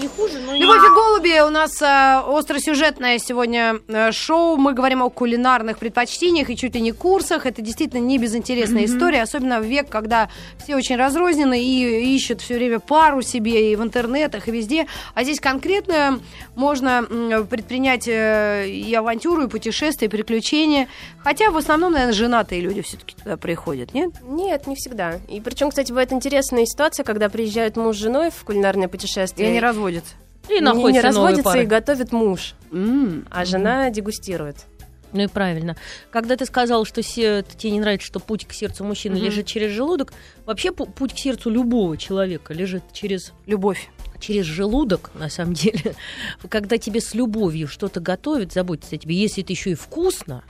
Не 0.00 0.08
хуже, 0.08 0.38
но 0.40 0.54
Любовь 0.54 0.82
и 0.84 0.88
голуби 0.88 0.99
у 1.18 1.50
нас 1.50 1.82
э, 1.82 2.22
остросюжетное 2.26 3.18
сегодня 3.18 3.80
э, 3.88 4.12
шоу. 4.12 4.56
Мы 4.56 4.72
говорим 4.72 5.02
о 5.02 5.10
кулинарных 5.10 5.78
предпочтениях 5.78 6.48
и 6.50 6.56
чуть 6.56 6.74
ли 6.74 6.80
не 6.80 6.92
курсах. 6.92 7.46
Это 7.46 7.60
действительно 7.62 8.00
не 8.00 8.16
безинтересная 8.18 8.84
история, 8.86 9.22
особенно 9.22 9.60
в 9.60 9.64
век, 9.64 9.88
когда 9.88 10.30
все 10.62 10.76
очень 10.76 10.96
разрознены 10.96 11.62
и 11.62 12.14
ищут 12.14 12.40
все 12.40 12.54
время 12.54 12.78
пару 12.78 13.22
себе 13.22 13.72
и 13.72 13.76
в 13.76 13.82
интернетах, 13.82 14.48
и 14.48 14.50
везде. 14.50 14.86
А 15.14 15.24
здесь 15.24 15.40
конкретно 15.40 16.20
можно 16.54 17.04
м, 17.10 17.46
предпринять 17.46 18.06
э, 18.08 18.68
и 18.68 18.94
авантюру, 18.94 19.44
и 19.44 19.48
путешествия, 19.48 20.06
и 20.06 20.10
приключения. 20.10 20.88
Хотя 21.22 21.50
в 21.50 21.56
основном, 21.56 21.92
наверное, 21.92 22.14
женатые 22.14 22.60
люди 22.60 22.80
все-таки 22.82 23.14
туда 23.16 23.36
приходят, 23.36 23.92
нет? 23.94 24.12
Нет, 24.22 24.66
не 24.66 24.74
всегда. 24.76 25.18
И 25.28 25.40
причем, 25.40 25.68
кстати, 25.70 25.90
бывает 25.90 26.12
интересная 26.12 26.64
ситуация, 26.66 27.04
когда 27.04 27.28
приезжают 27.28 27.76
муж 27.76 27.96
с 27.96 27.98
женой 28.00 28.30
в 28.30 28.44
кулинарное 28.44 28.86
И 28.86 28.90
путешествие. 28.90 29.48
они 29.48 29.60
разводятся. 29.60 30.14
И 30.48 30.54
не, 30.54 30.60
находятся 30.60 30.72
не 30.80 30.92
новые 30.92 31.02
разводятся 31.02 31.42
пары. 31.44 31.62
и 31.62 31.66
готовит 31.66 32.12
муж, 32.12 32.54
М. 32.72 33.26
а 33.30 33.44
жена 33.44 33.90
дегустирует. 33.90 34.56
Ну 35.12 35.22
и 35.22 35.26
правильно. 35.26 35.76
Когда 36.10 36.36
ты 36.36 36.46
сказал, 36.46 36.84
что 36.84 37.02
се- 37.02 37.44
тебе 37.58 37.72
не 37.72 37.80
нравится, 37.80 38.06
что 38.06 38.20
путь 38.20 38.46
к 38.46 38.52
сердцу 38.52 38.84
мужчины 38.84 39.16
Мгм. 39.16 39.24
лежит 39.24 39.46
через 39.46 39.72
желудок, 39.72 40.12
вообще 40.46 40.68
пу- 40.68 40.90
путь 40.92 41.14
к 41.14 41.18
сердцу 41.18 41.50
любого 41.50 41.96
человека 41.96 42.54
лежит 42.54 42.84
через 42.92 43.32
Любовь. 43.46 43.88
через 44.20 44.44
желудок, 44.46 45.10
на 45.14 45.28
самом 45.28 45.54
деле. 45.54 45.94
Когда 46.48 46.78
тебе 46.78 47.00
с 47.00 47.12
любовью 47.14 47.66
что-то 47.66 47.98
готовят, 48.00 48.52
заботятся 48.52 48.94
о 48.96 48.98
тебе, 48.98 49.16
если 49.16 49.42
это 49.42 49.52
еще 49.52 49.70
и 49.70 49.74
вкусно, 49.74 50.44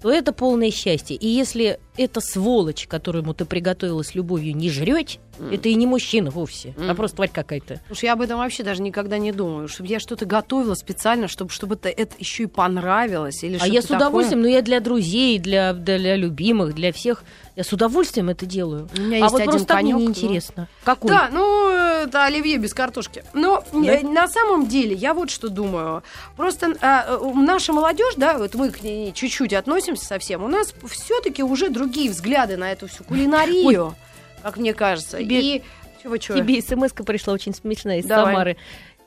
то 0.00 0.10
это 0.10 0.32
полное 0.32 0.70
счастье. 0.70 1.16
И 1.16 1.26
если 1.28 1.78
эта 1.96 2.20
сволочь, 2.20 2.86
которую 2.86 3.24
ты 3.34 3.44
приготовила 3.44 4.02
с 4.02 4.14
любовью, 4.14 4.56
не 4.56 4.70
жрет, 4.70 5.18
это 5.38 5.68
и 5.68 5.74
не 5.74 5.86
мужчина 5.86 6.30
вовсе, 6.30 6.74
а 6.78 6.84
Мгм. 6.84 6.96
просто 6.96 7.16
тварь 7.16 7.30
какая-то. 7.32 7.80
Слушай, 7.86 8.06
я 8.06 8.14
об 8.14 8.22
этом 8.22 8.38
вообще 8.38 8.62
даже 8.62 8.80
никогда 8.82 9.18
не 9.18 9.32
думаю. 9.32 9.68
Чтобы 9.68 9.88
я 9.88 10.00
что-то 10.00 10.24
готовила 10.24 10.74
специально, 10.74 11.28
чтобы, 11.28 11.50
чтобы 11.50 11.74
это, 11.74 11.88
это 11.90 12.14
еще 12.18 12.44
и 12.44 12.46
понравилось. 12.46 13.42
Или 13.44 13.58
А 13.60 13.66
я 13.66 13.80
с 13.80 13.84
что-то 13.84 13.98
такое. 14.00 14.08
удовольствием, 14.08 14.42
ну 14.42 14.48
я 14.48 14.62
для 14.62 14.80
друзей, 14.80 15.38
для, 15.38 15.72
для 15.74 16.16
любимых, 16.16 16.74
для 16.74 16.92
всех, 16.92 17.22
я 17.54 17.64
с 17.64 17.72
удовольствием 17.72 18.28
это 18.28 18.44
делаю. 18.46 18.88
У 18.96 19.00
меня 19.00 19.16
а 19.16 19.20
есть 19.20 19.32
вот 19.32 19.40
один 19.40 19.50
просто 19.50 19.66
так 19.68 19.82
мне 19.82 19.92
конёк, 19.92 20.00
ну. 20.00 20.14
неинтересно. 20.14 20.68
Какой? 20.84 21.10
Да, 21.10 21.28
ну, 21.32 21.68
это 21.70 22.24
оливье 22.24 22.58
без 22.58 22.74
картошки. 22.74 23.24
Но 23.32 23.64
э, 23.72 24.02
на 24.06 24.28
самом 24.28 24.66
деле, 24.66 24.94
я 24.94 25.14
вот 25.14 25.30
что 25.30 25.48
думаю. 25.48 26.02
Просто 26.36 26.74
а, 26.80 27.18
э, 27.18 27.32
наша 27.34 27.72
молодежь, 27.72 28.14
да, 28.16 28.36
вот 28.38 28.54
мы 28.54 28.70
к 28.70 28.82
ней 28.82 29.12
чуть-чуть 29.12 29.52
относимся 29.54 30.04
совсем, 30.04 30.44
у 30.44 30.48
нас 30.48 30.74
все-таки 30.90 31.42
уже 31.42 31.70
другие 31.86 32.10
взгляды 32.10 32.56
на 32.56 32.72
эту 32.72 32.88
всю 32.88 33.04
кулинарию, 33.04 33.94
как 34.42 34.56
мне 34.56 34.74
кажется. 34.74 35.18
Тебе- 35.18 35.40
И 35.58 35.62
чего, 36.02 36.16
чего? 36.18 36.38
Тебе 36.38 36.60
смс 36.60 36.92
пришла 36.92 37.34
очень 37.34 37.54
смешная 37.54 37.98
из 37.98 38.06
Давай. 38.06 38.32
Самары. 38.34 38.56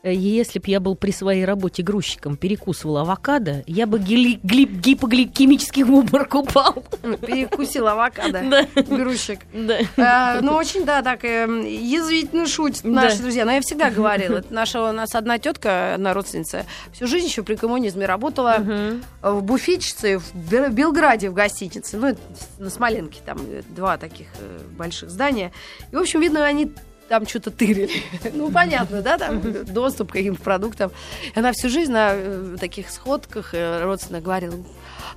Э, 0.01 0.13
Если 0.13 0.59
бы 0.59 0.65
я 0.67 0.79
был 0.79 0.95
при 0.95 1.11
своей 1.11 1.43
работе 1.43 1.83
грузчиком, 1.83 2.37
перекусывал 2.37 2.99
авокадо, 2.99 3.63
я 3.67 3.85
бы 3.85 3.99
гли- 3.99 4.39
гипогликемический 4.43 5.83
обморок 5.83 6.35
упал. 6.35 6.83
М, 7.03 7.17
Перекусил 7.17 7.87
авокадо. 7.87 8.41
Да. 8.49 8.65
Грузчик. 8.83 9.39
Да. 9.53 9.79
А, 9.97 10.39
ну, 10.41 10.53
очень, 10.53 10.85
да, 10.85 11.01
так 11.01 11.25
эм, 11.25 11.65
язвительно 11.65 12.47
шутят 12.47 12.83
Да. 12.83 12.89
наши 12.89 13.17
друзья. 13.21 13.43
Но 13.43 13.51
я 13.51 13.61
всегда 13.61 13.89
говорила, 13.89 14.41
наша, 14.49 14.81
у 14.89 14.91
нас 14.93 15.13
одна 15.15 15.37
тетка, 15.37 15.95
одна 15.95 16.13
родственница, 16.13 16.65
всю 16.93 17.05
жизнь 17.05 17.27
еще 17.27 17.43
при 17.43 17.55
коммунизме 17.55 18.05
работала 18.05 18.57
Мгм. 18.59 19.03
в 19.21 19.41
буфетчице 19.43 20.17
в 20.19 20.33
Бел- 20.33 20.71
Белграде 20.71 21.29
в 21.29 21.33
гостинице. 21.33 21.97
Ну, 21.97 22.15
на 22.57 22.69
Смоленке, 22.69 23.19
там 23.25 23.37
э, 23.49 23.63
два 23.67 23.97
таких 23.97 24.27
э, 24.39 24.59
больших 24.77 25.09
здания. 25.09 25.51
И, 25.91 25.95
в 25.95 25.99
общем, 25.99 26.21
видно, 26.21 26.45
они 26.45 26.71
там 27.09 27.27
что-то 27.27 27.51
тырили. 27.51 27.89
Ну, 28.33 28.51
понятно, 28.51 29.01
да, 29.01 29.17
там 29.17 29.41
доступ 29.65 30.11
к 30.11 30.13
каким-то 30.13 30.41
продуктам. 30.41 30.91
Она 31.35 31.51
всю 31.51 31.69
жизнь 31.69 31.91
на 31.91 32.11
э, 32.13 32.55
таких 32.59 32.89
сходках 32.89 33.53
э, 33.53 33.83
родственно 33.83 34.21
говорила, 34.21 34.55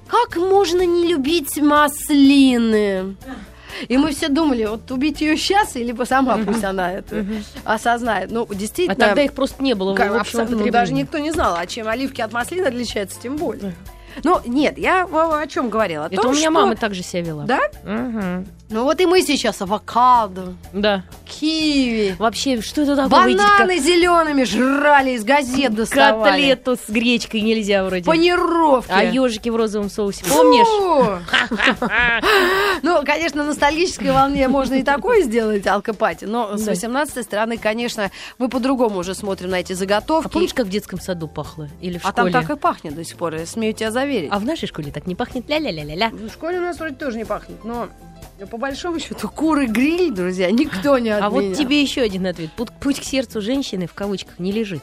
как 0.08 0.36
можно 0.36 0.84
не 0.84 1.06
любить 1.08 1.56
маслины? 1.58 3.16
И 3.88 3.96
мы 3.96 4.10
все 4.12 4.28
думали, 4.28 4.66
вот 4.66 4.90
убить 4.90 5.20
ее 5.22 5.36
сейчас, 5.36 5.76
или 5.76 5.94
сама 6.04 6.36
пусть 6.38 6.62
она 6.64 6.92
это 6.92 7.24
осознает. 7.64 8.30
Ну, 8.30 8.46
А 8.50 8.54
действительно... 8.54 8.94
тогда 8.96 9.22
их 9.22 9.32
просто 9.32 9.62
не 9.62 9.74
было 9.74 9.92
в 9.92 9.96
Как- 9.96 10.14
абсолютно, 10.20 10.56
ну, 10.58 10.70
даже 10.70 10.92
никто 10.92 11.18
не 11.18 11.30
знал, 11.30 11.56
а 11.56 11.66
чем 11.66 11.88
оливки 11.88 12.20
от 12.20 12.32
маслины 12.32 12.66
отличаются, 12.66 13.18
тем 13.20 13.36
более. 13.36 13.74
Ну, 14.24 14.40
нет, 14.44 14.76
я 14.76 15.04
о, 15.10 15.38
о 15.40 15.46
чем 15.46 15.70
говорила? 15.70 16.04
О 16.04 16.08
Это 16.08 16.16
том, 16.20 16.32
у 16.32 16.34
меня 16.34 16.42
что- 16.42 16.50
мама 16.50 16.76
так 16.76 16.94
же 16.94 17.02
себя 17.02 17.22
вела. 17.22 17.44
Да? 17.44 17.60
Мгм. 17.84 18.46
Ну 18.72 18.84
вот 18.84 19.00
и 19.00 19.06
мы 19.06 19.20
сейчас 19.22 19.60
авокадо, 19.60 20.54
Да. 20.72 21.02
киви, 21.26 22.16
Вообще, 22.18 22.60
что 22.62 22.82
это 22.82 22.96
такое? 22.96 23.26
Видите, 23.26 23.44
бананы 23.46 23.78
зелеными 23.78 24.44
жрали, 24.44 25.10
из 25.10 25.24
газет 25.24 25.74
доставали. 25.74 26.54
Котлету 26.54 26.76
с 26.76 26.88
гречкой 26.90 27.42
нельзя 27.42 27.84
вроде. 27.84 28.04
Панировки. 28.04 28.90
А 28.90 29.04
ежики 29.04 29.50
в 29.50 29.56
розовом 29.56 29.90
соусе, 29.90 30.24
помнишь? 30.24 30.66
Ну, 32.82 33.02
конечно, 33.04 33.42
на 33.42 33.48
ностальгической 33.50 34.10
волне 34.10 34.48
можно 34.48 34.74
и 34.74 34.82
такое 34.82 35.22
сделать, 35.22 35.66
алкопати, 35.66 36.24
но 36.24 36.56
с 36.56 36.62
Да. 36.62 36.70
18 36.72 37.24
стороны, 37.24 37.58
конечно, 37.58 38.10
мы 38.38 38.48
по-другому 38.48 38.98
уже 39.00 39.14
смотрим 39.14 39.50
на 39.50 39.60
эти 39.60 39.72
заготовки. 39.74 40.26
А 40.26 40.30
помнишь, 40.30 40.54
как 40.54 40.66
в 40.66 40.70
детском 40.70 41.00
саду 41.00 41.28
пахло? 41.28 41.68
Или 41.80 41.98
в 41.98 42.04
А 42.06 42.12
там 42.12 42.28
школе? 42.28 42.46
так 42.46 42.56
и 42.56 42.58
пахнет 42.58 42.94
до 42.94 43.04
сих 43.04 43.16
пор, 43.16 43.34
я 43.34 43.46
смею 43.46 43.74
тебя 43.74 43.90
заверить. 43.90 44.30
А 44.32 44.38
в 44.38 44.44
нашей 44.44 44.66
школе 44.68 44.90
так 44.90 45.06
не 45.06 45.14
пахнет 45.14 45.48
ля-ля-ля-ля-ля. 45.48 46.10
В 46.10 46.30
школе 46.32 46.58
у 46.58 46.62
нас 46.62 46.78
вроде 46.78 46.94
тоже 46.96 47.18
не 47.18 47.24
пахнет, 47.24 47.64
но 47.64 47.88
но 48.38 48.46
по 48.46 48.56
большому 48.56 48.98
счету 48.98 49.28
куры 49.28 49.66
гриль, 49.66 50.12
друзья, 50.12 50.50
никто 50.50 50.98
не 50.98 51.10
А 51.10 51.28
вот 51.30 51.38
отменял. 51.38 51.56
тебе 51.58 51.82
еще 51.82 52.02
один 52.02 52.26
ответ. 52.26 52.50
Путь, 52.56 52.70
путь 52.80 53.00
к 53.00 53.04
сердцу 53.04 53.40
женщины 53.40 53.86
в 53.86 53.94
кавычках 53.94 54.38
не 54.38 54.52
лежит. 54.52 54.82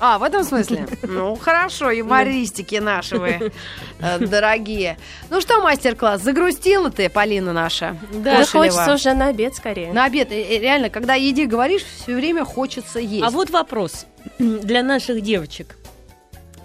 А, 0.00 0.18
в 0.18 0.22
этом 0.24 0.42
смысле? 0.44 0.86
Ну, 1.02 1.36
хорошо, 1.36 1.90
юмористики 1.90 2.74
наши 2.76 3.16
вы, 3.16 3.52
э, 4.00 4.18
дорогие. 4.26 4.98
Ну 5.30 5.40
что, 5.40 5.62
мастер-класс, 5.62 6.20
загрустила 6.20 6.90
ты, 6.90 7.08
Полина 7.08 7.52
наша? 7.52 7.96
Да, 8.12 8.38
Кошелева? 8.38 8.64
хочется 8.72 8.94
уже 8.94 9.14
на 9.14 9.28
обед 9.28 9.54
скорее. 9.54 9.92
На 9.92 10.04
обед, 10.04 10.30
э, 10.32 10.42
э, 10.42 10.58
реально, 10.58 10.90
когда 10.90 11.14
о 11.14 11.16
еде 11.16 11.46
говоришь, 11.46 11.82
все 11.84 12.14
время 12.14 12.44
хочется 12.44 12.98
есть. 12.98 13.24
А 13.24 13.30
вот 13.30 13.50
вопрос 13.50 14.06
для 14.38 14.82
наших 14.82 15.22
девочек. 15.22 15.76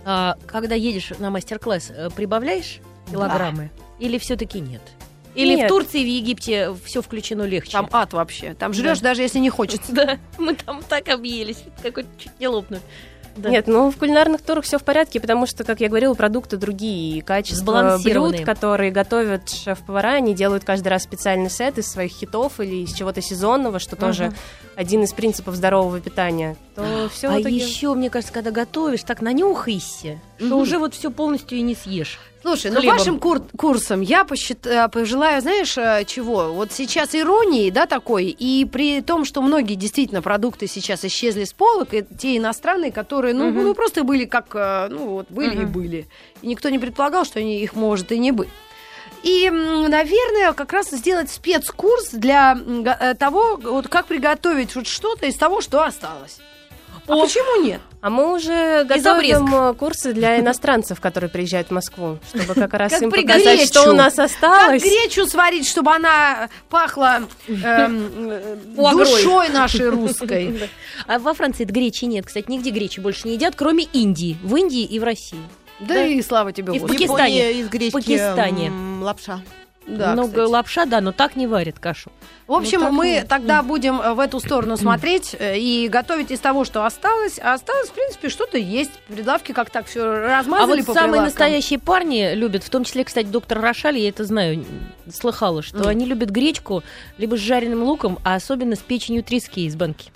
А, 0.06 0.36
когда 0.48 0.76
едешь 0.76 1.14
на 1.20 1.30
мастер-класс, 1.30 1.92
прибавляешь 2.16 2.80
килограммы 3.12 3.70
или 4.00 4.18
все-таки 4.18 4.60
нет? 4.60 4.82
Или 5.40 5.56
Нет. 5.56 5.66
в 5.66 5.68
Турции 5.70 6.04
в 6.04 6.08
Египте 6.08 6.76
все 6.84 7.02
включено 7.02 7.44
легче? 7.44 7.72
Там 7.72 7.90
ад 7.92 8.14
вообще. 8.14 8.56
Там 8.56 8.74
жрешь, 8.74 9.00
Да. 9.00 9.10
даже 9.10 9.22
если 9.22 9.40
не 9.40 9.50
хочется. 9.50 9.92
Да, 10.00 10.18
мы 10.38 10.54
там 10.56 10.82
так 10.88 11.08
объелись, 11.10 11.64
какой-то 11.82 12.10
чуть 12.18 12.38
не 12.40 12.48
лопнули. 12.48 12.82
Да. 13.36 13.50
Нет, 13.50 13.68
ну 13.68 13.90
в 13.90 13.96
кулинарных 13.98 14.42
турах 14.42 14.66
все 14.66 14.78
в 14.78 14.84
порядке, 14.84 15.20
потому 15.22 15.46
что, 15.46 15.64
как 15.64 15.80
я 15.80 15.88
говорила, 15.88 16.14
продукты 16.14 16.58
другие, 16.58 17.20
и 17.20 17.22
качество 17.22 17.98
блюд, 18.04 18.42
которые 18.42 18.92
готовят 18.92 19.50
шеф-повара, 19.50 20.14
они 20.16 20.34
делают 20.34 20.66
каждый 20.66 20.90
раз 20.90 21.04
специальный 21.04 21.50
сет 21.50 21.78
из 21.78 21.90
своих 21.90 22.12
хитов 22.12 22.60
или 22.60 22.84
из 22.84 22.94
чего-то 22.94 23.22
сезонного, 23.22 23.80
что 23.80 23.96
тоже 23.96 24.34
один 24.80 25.04
из 25.04 25.12
принципов 25.12 25.56
здорового 25.56 26.00
питания. 26.00 26.56
То 26.74 27.10
все 27.14 27.28
а 27.28 27.38
еще, 27.38 27.94
мне 27.96 28.10
кажется, 28.10 28.34
когда 28.34 28.50
готовишь, 28.50 29.04
так 29.04 29.22
нанюхайся, 29.22 30.22
что 30.38 30.46
Мгм. 30.46 30.54
уже 30.62 30.78
вот 30.80 30.94
все 30.96 31.12
полностью 31.12 31.58
и 31.58 31.62
не 31.62 31.76
съешь. 31.76 32.18
Слушай, 32.42 32.72
ну 32.72 32.82
вашим 32.88 33.20
кур- 33.20 33.44
курсом 33.58 34.00
я 34.00 34.24
посчит- 34.24 34.66
э, 34.66 34.88
пожелаю, 34.88 35.42
знаешь, 35.42 35.78
э, 35.78 36.06
чего? 36.08 36.54
Вот 36.54 36.72
сейчас 36.72 37.14
иронии, 37.14 37.70
да, 37.72 37.88
такой, 37.88 38.28
и 38.28 38.64
при 38.64 39.02
том, 39.02 39.26
что 39.26 39.42
многие 39.42 39.76
действительно 39.76 40.22
продукты 40.22 40.66
сейчас 40.68 41.04
исчезли 41.04 41.44
с 41.44 41.52
полок, 41.52 41.94
и 41.94 42.06
те 42.18 42.38
иностранные, 42.38 42.94
которые, 42.94 43.34
ну, 43.34 43.50
Мгм. 43.50 43.64
ну 43.64 43.74
просто 43.76 44.06
были 44.06 44.24
как, 44.24 44.54
ну, 44.90 45.10
вот 45.10 45.26
были 45.30 45.56
и 45.56 45.60
Мгм. 45.66 45.72
были. 45.74 46.08
И 46.42 46.48
никто 46.48 46.70
не 46.70 46.80
предполагал, 46.80 47.26
что 47.26 47.40
они, 47.40 47.60
их 47.62 47.76
может 47.76 48.14
и 48.14 48.18
не 48.18 48.32
быть. 48.32 48.48
И, 49.24 49.50
наверное, 49.50 50.54
как 50.54 50.72
раз 50.74 50.90
сделать 50.92 51.30
спецкурс 51.30 52.10
для 52.12 52.58
э, 53.00 53.16
того, 53.16 53.58
вот 53.62 53.88
как 53.88 54.06
приготовить 54.06 54.76
вот 54.76 54.88
что-то 54.88 55.26
из 55.26 55.36
того, 55.36 55.62
что 55.62 55.84
осталось. 55.84 56.40
А 57.08 57.14
О. 57.16 57.24
почему 57.24 57.64
нет? 57.64 57.82
А 58.02 58.10
мы 58.10 58.34
уже 58.34 58.86
готовим 58.86 59.54
э, 59.54 59.74
курсы 59.74 60.14
для 60.14 60.40
иностранцев, 60.40 61.02
которые 61.02 61.30
приезжают 61.30 61.68
в 61.70 61.72
Москву, 61.72 62.20
чтобы 62.34 62.54
как 62.54 62.74
раз 62.74 62.94
Как 62.94 63.02
им 63.02 63.12
показать, 63.12 63.58
гречу. 63.58 63.68
что 63.68 63.90
у 63.90 63.94
нас 63.94 64.14
Как 64.14 64.26
осталось. 64.26 64.84
гречу 64.84 65.26
сварить, 65.26 65.68
чтобы 65.68 65.92
она 65.92 66.50
пахла 66.70 67.24
эм, 67.48 68.60
душой 68.76 69.50
нашей 69.50 69.90
русской. 69.90 70.70
А 71.08 71.18
во 71.18 71.34
Франции 71.34 71.64
это 71.64 71.74
гречи 71.74 72.06
нет. 72.06 72.26
Кстати, 72.28 72.46
нигде 72.50 72.70
гречи 72.70 73.00
больше 73.00 73.28
не 73.28 73.34
едят, 73.34 73.56
кроме 73.58 73.86
Индии. 73.86 74.38
В 74.44 74.56
Индии 74.56 74.84
и 74.84 75.00
в 75.00 75.04
России. 75.04 75.40
Да 75.80 76.06
и 76.06 76.22
слава 76.22 76.52
тебе, 76.52 76.74
И 76.76 76.80
в 76.80 76.82
Господи. 76.84 77.08
Пакистане. 77.08 77.38
Япония 77.38 77.62
из 77.62 77.70
гречки 77.70 77.94
Пакистане. 77.94 78.68
м, 78.68 79.04
лапша. 79.04 79.42
Да, 79.88 80.12
Много 80.14 80.30
кстати. 80.30 80.50
лапша, 80.52 80.86
да, 80.86 81.02
но 81.02 81.12
так 81.12 81.36
не 81.36 81.48
варят 81.48 81.80
кашу. 81.80 82.12
В 82.46 82.54
общем, 82.54 82.80
Ну, 82.82 82.86
так 82.86 82.94
мы 82.94 83.08
нет. 83.08 83.28
тогда 83.28 83.64
будем 83.64 84.00
э, 84.00 84.14
в 84.14 84.20
эту 84.20 84.40
сторону 84.40 84.78
смотреть 84.78 85.36
э, 85.40 85.58
и 85.58 85.88
готовить 85.88 86.30
из 86.30 86.40
того, 86.40 86.64
что 86.64 86.86
осталось. 86.86 87.40
А 87.42 87.56
осталось, 87.56 87.90
в 87.90 87.94
принципе, 87.94 88.30
что-то 88.30 88.60
есть. 88.60 88.92
Прилавки 89.08 89.52
как 89.52 89.72
так 89.72 89.88
все 89.88 90.04
размазали 90.06 90.74
а 90.74 90.76
вот 90.78 90.86
по 90.86 90.94
самые 90.94 91.10
прилавкам. 91.14 91.24
настоящие 91.26 91.80
парни 91.80 92.36
любят, 92.36 92.64
в 92.64 92.70
том 92.70 92.84
числе, 92.84 93.04
кстати, 93.04 93.26
доктор 93.28 93.60
Рошаль, 93.62 93.98
я 93.98 94.10
это 94.10 94.26
знаю, 94.26 94.64
слыхала, 95.12 95.64
что 95.64 95.80
Мгм. 95.80 95.88
они 95.88 96.06
любят 96.06 96.30
гречку 96.30 96.84
либо 97.18 97.36
с 97.36 97.40
жареным 97.40 97.82
луком, 97.82 98.20
а 98.24 98.36
особенно 98.36 98.76
с 98.76 98.80
печенью 98.80 99.24
трески 99.24 99.66
из 99.66 99.76
банки. 99.76 100.12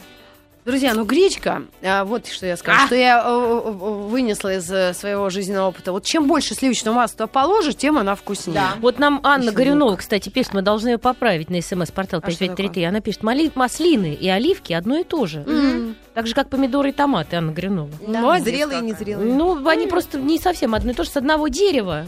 Друзья, 0.65 0.93
ну 0.93 1.03
гречка, 1.03 1.63
а, 1.83 2.05
вот 2.05 2.25
что 2.27 2.45
я 2.45 2.55
скажу, 2.55 2.85
что 2.87 2.95
я 2.95 3.21
э, 3.25 3.29
э, 3.29 3.71
вынесла 3.71 4.55
из 4.55 4.71
э, 4.71 4.93
своего 4.93 5.29
жизненного 5.29 5.67
опыта. 5.67 5.91
Вот 5.91 6.05
чем 6.05 6.25
больше 6.25 6.53
сливочного 6.53 6.95
масла 6.95 7.17
туда 7.17 7.27
положишь, 7.27 7.75
тем 7.75 7.97
она 7.97 8.15
вкуснее. 8.15 8.55
Да. 8.55 8.73
Вот 8.79 8.97
нам 8.97 9.19
Анна 9.23 9.47
Ещё 9.47 9.53
Горюнова, 9.55 9.97
кстати, 9.97 10.29
пишет, 10.29 10.53
мы 10.53 10.61
должны 10.61 10.89
ее 10.89 10.97
поправить 10.97 11.49
на 11.49 11.61
смс-портал 11.61 12.21
А 12.23 12.31
что 12.31 12.39
5533. 12.39 12.83
Она 12.85 13.01
пишет, 13.01 13.23
«Мали- 13.23 13.51
маслины 13.55 14.13
и 14.13 14.29
оливки 14.29 14.71
одно 14.71 14.97
и 14.99 15.03
то 15.03 15.25
же. 15.25 15.43
М. 15.45 15.95
Так 16.13 16.27
же, 16.27 16.33
как 16.33 16.49
помидоры 16.49 16.89
и 16.89 16.93
томаты, 16.93 17.35
Анна 17.35 17.51
Горюнова. 17.51 17.89
Молодец 18.07 18.45
Зрелые 18.45 18.79
и 18.79 18.83
незрелые. 18.83 19.33
Ну, 19.33 19.67
они 19.67 19.87
просто 19.87 20.17
не 20.17 20.39
совсем 20.39 20.75
одно 20.75 20.91
и 20.91 20.93
то 20.93 21.03
же, 21.03 21.09
с 21.09 21.17
одного 21.17 21.49
дерева. 21.49 22.05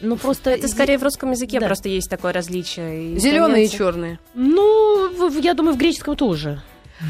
Ну, 0.00 0.16
просто... 0.16 0.48
Это 0.48 0.68
скорее 0.68 0.96
в 0.96 1.02
русском 1.02 1.32
языке 1.32 1.60
Да. 1.60 1.66
просто 1.66 1.90
есть 1.90 2.08
такое 2.08 2.32
различие. 2.32 3.18
Зеленые 3.18 3.66
и 3.66 3.70
черные. 3.70 4.18
Ну, 4.32 5.30
я 5.40 5.52
думаю, 5.52 5.74
в 5.74 5.78
греческом 5.78 6.16
тоже. 6.16 6.62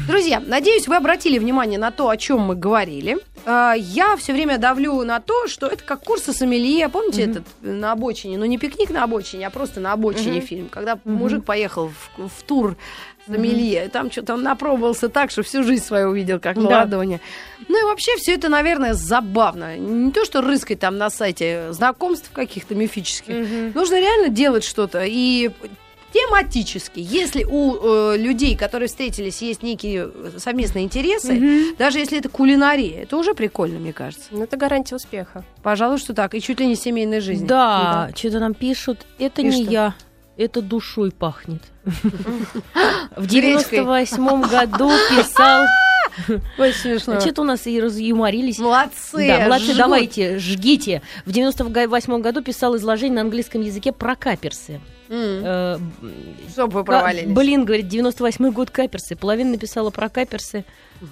Друзья, 0.07 0.39
надеюсь, 0.45 0.87
вы 0.87 0.95
обратили 0.95 1.37
внимание 1.37 1.77
на 1.79 1.91
то, 1.91 2.07
о 2.09 2.17
чем 2.17 2.39
мы 2.41 2.55
говорили. 2.55 3.17
А, 3.45 3.73
Я 3.75 4.15
все 4.15 4.31
время 4.33 4.57
давлю 4.57 5.03
на 5.03 5.19
то, 5.19 5.47
что 5.47 5.67
это 5.67 5.83
как 5.83 6.03
курсы 6.03 6.31
сомелье. 6.33 6.87
Помните 6.89 7.23
этот 7.23 7.43
э, 7.61 7.71
на 7.71 7.91
обочине? 7.91 8.37
Ну, 8.37 8.45
не 8.45 8.57
пикник 8.57 8.89
на 8.89 9.03
обочине, 9.03 9.47
а 9.47 9.49
просто 9.49 9.79
на 9.79 9.91
обочине 9.93 10.39
фильм. 10.39 10.69
Когда 10.69 10.97
мужик 11.03 11.43
поехал 11.43 11.89
в, 12.17 12.27
в 12.29 12.43
тур 12.43 12.77
сомелье, 13.27 13.89
там 13.89 14.09
что-то 14.11 14.35
он 14.35 14.43
напробовался 14.43 15.09
так, 15.09 15.29
что 15.29 15.43
всю 15.43 15.63
жизнь 15.63 15.83
свою 15.83 16.09
увидел, 16.09 16.39
как 16.39 16.55
на 16.55 16.69
Да. 16.69 16.77
ладони. 16.79 17.19
Ну 17.67 17.79
и 17.79 17.83
вообще 17.83 18.15
все 18.17 18.33
это, 18.35 18.47
наверное, 18.49 18.93
забавно. 18.93 19.77
Не 19.77 20.11
то, 20.11 20.23
что 20.25 20.41
рыскать 20.41 20.79
там 20.79 20.97
на 20.97 21.09
сайте 21.09 21.67
знакомств 21.71 22.31
каких-то 22.31 22.75
мифических. 22.75 23.75
Нужно 23.75 23.99
реально 23.99 24.29
делать 24.29 24.63
что-то. 24.63 25.03
И 25.05 25.51
тематически, 26.13 26.99
если 26.99 27.43
у 27.43 27.75
э, 28.13 28.17
людей, 28.17 28.55
которые 28.55 28.87
встретились, 28.87 29.41
есть 29.41 29.63
некие 29.63 30.11
э, 30.13 30.31
совместные 30.37 30.85
интересы, 30.85 31.73
даже 31.77 31.99
если 31.99 32.19
это 32.19 32.29
кулинария, 32.29 33.03
это 33.03 33.17
уже 33.17 33.33
прикольно, 33.33 33.79
мне 33.79 33.93
кажется. 33.93 34.27
Ну, 34.31 34.43
это 34.43 34.57
гарантия 34.57 34.95
успеха. 34.95 35.43
Пожалуй, 35.63 35.97
что 35.97 36.13
так. 36.13 36.35
И 36.35 36.41
чуть 36.41 36.59
ли 36.59 36.67
не 36.67 36.75
семейной 36.75 37.21
жизни. 37.21 37.45
Да, 37.45 38.09
что-то 38.15 38.39
нам 38.39 38.53
пишут. 38.53 39.05
Это 39.19 39.41
И 39.41 39.45
не 39.45 39.63
что? 39.63 39.71
я. 39.71 39.95
Это 40.37 40.61
душой 40.61 41.11
пахнет. 41.11 41.61
В 43.15 43.27
Гречкой. 43.27 43.79
98 43.79 44.41
году 44.43 44.89
писал... 45.09 45.65
Очень 46.57 46.73
смешно. 46.79 47.19
Что-то 47.19 47.41
у 47.41 47.45
нас 47.45 47.67
и 47.67 47.79
разъюморились. 47.79 48.59
Молодцы. 48.59 49.27
Да, 49.27 49.45
молодцы, 49.45 49.65
жгут. 49.67 49.77
давайте, 49.77 50.39
жгите. 50.39 51.01
В 51.25 51.31
98 51.31 52.21
году 52.21 52.41
писал 52.41 52.75
изложение 52.75 53.15
на 53.15 53.21
английском 53.21 53.61
языке 53.61 53.91
про 53.91 54.15
каперсы. 54.15 54.81
М, 55.11 55.41
Э, 55.43 55.77
Чтоб 56.51 56.73
вы 56.73 56.83
провалились. 56.85 57.27
Блин, 57.33 57.65
говорит, 57.65 57.87
98 57.89 58.49
год 58.51 58.69
каперсы. 58.71 59.15
Половина 59.15 59.51
написала 59.51 59.89
про 59.89 60.07
каперсы. 60.09 60.63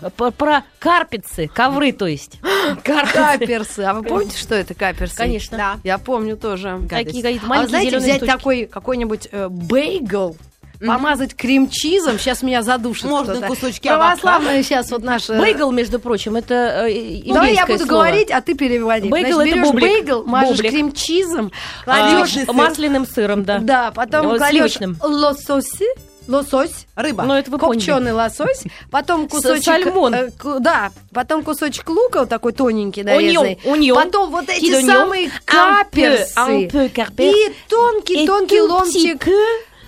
Э, 0.02 0.10
Про, 0.16 0.32
про 0.32 0.64
карпицы, 0.80 1.47
ковры, 1.47 1.91
то 1.91 2.08
есть. 2.08 2.39
Каперсы. 2.84 3.82
А 3.82 3.93
вы 3.93 4.04
помните, 4.04 4.38
что 4.38 4.56
это 4.56 4.74
каперсы? 4.74 5.16
Конечно. 5.18 5.58
Да. 5.58 5.80
Я 5.84 5.97
помню 5.97 6.38
тоже. 6.38 6.80
Такие 6.89 7.22
какие-то 7.24 7.45
А 7.45 7.47
вы 7.47 7.47
маленькие 7.47 7.70
знаете, 7.70 7.97
взять 7.97 8.18
штучки. 8.18 8.32
такой 8.38 8.66
какой-нибудь 8.68 9.28
э, 9.32 9.47
бейгл, 9.50 10.38
помазать 10.80 11.36
крем-чизом, 11.36 12.17
сейчас 12.19 12.41
меня 12.41 12.61
задушит 12.61 13.05
Можно 13.05 13.34
кто-то. 13.34 13.47
кусочки 13.47 13.88
Православные 13.88 14.63
сейчас 14.63 14.89
вот 14.91 15.03
наши... 15.03 15.38
Бейгл, 15.38 15.71
между 15.71 15.99
прочим, 15.99 16.36
это 16.36 16.88
э, 16.88 17.21
Давай 17.25 17.53
я 17.53 17.65
буду 17.65 17.80
слово. 17.80 17.89
говорить, 18.03 18.32
а 18.32 18.41
ты 18.41 18.55
переводи. 18.55 19.09
Бейгл 19.09 19.36
Значит, 19.36 19.47
это 19.53 19.55
берешь 19.59 19.67
бублик. 19.71 19.84
бейгл, 20.05 20.23
мажешь 20.25 20.55
Бублик. 20.57 20.71
крем-чизом, 20.71 21.51
А, 21.86 22.17
кладешь... 22.17 22.47
масляным 22.47 23.05
сыром, 23.05 23.43
да. 23.43 23.59
Да, 23.59 23.91
потом 23.91 24.27
Вот 24.27 24.38
кладешь 24.38 24.73
сливочным. 24.73 24.97
лососи, 25.03 25.86
лосось, 26.27 26.86
Рыба. 26.95 27.23
Ну, 27.23 27.34
это 27.34 27.49
вы 27.49 27.57
поняли. 27.57 27.80
копченый 27.80 28.11
лосось, 28.13 28.63
потом 28.91 29.27
кусочек... 29.27 29.63
сальмон. 29.65 30.13
э, 30.13 30.32
ку- 30.32 30.59
да, 30.59 30.91
потом 31.13 31.43
кусочек 31.43 31.89
лука 31.89 32.19
вот 32.21 32.30
такой 32.30 32.53
тоненький 32.53 33.03
нарезанный. 33.03 33.59
онион. 33.65 33.97
Потом 34.03 34.30
вот 34.30 34.47
эти 34.47 34.86
самые 34.86 35.27
Un 35.27 35.32
peu, 35.32 35.41
каперсы. 35.45 36.34
un 36.38 36.69
peu. 36.69 36.86
И 37.23 37.53
тонкий-тонкий 37.67 38.61
ломтик, 38.61 39.19
petit 39.23 39.30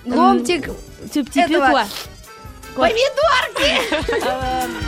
ломтик 0.04 0.70
этого- 1.40 1.86
помидорки. 2.74 4.82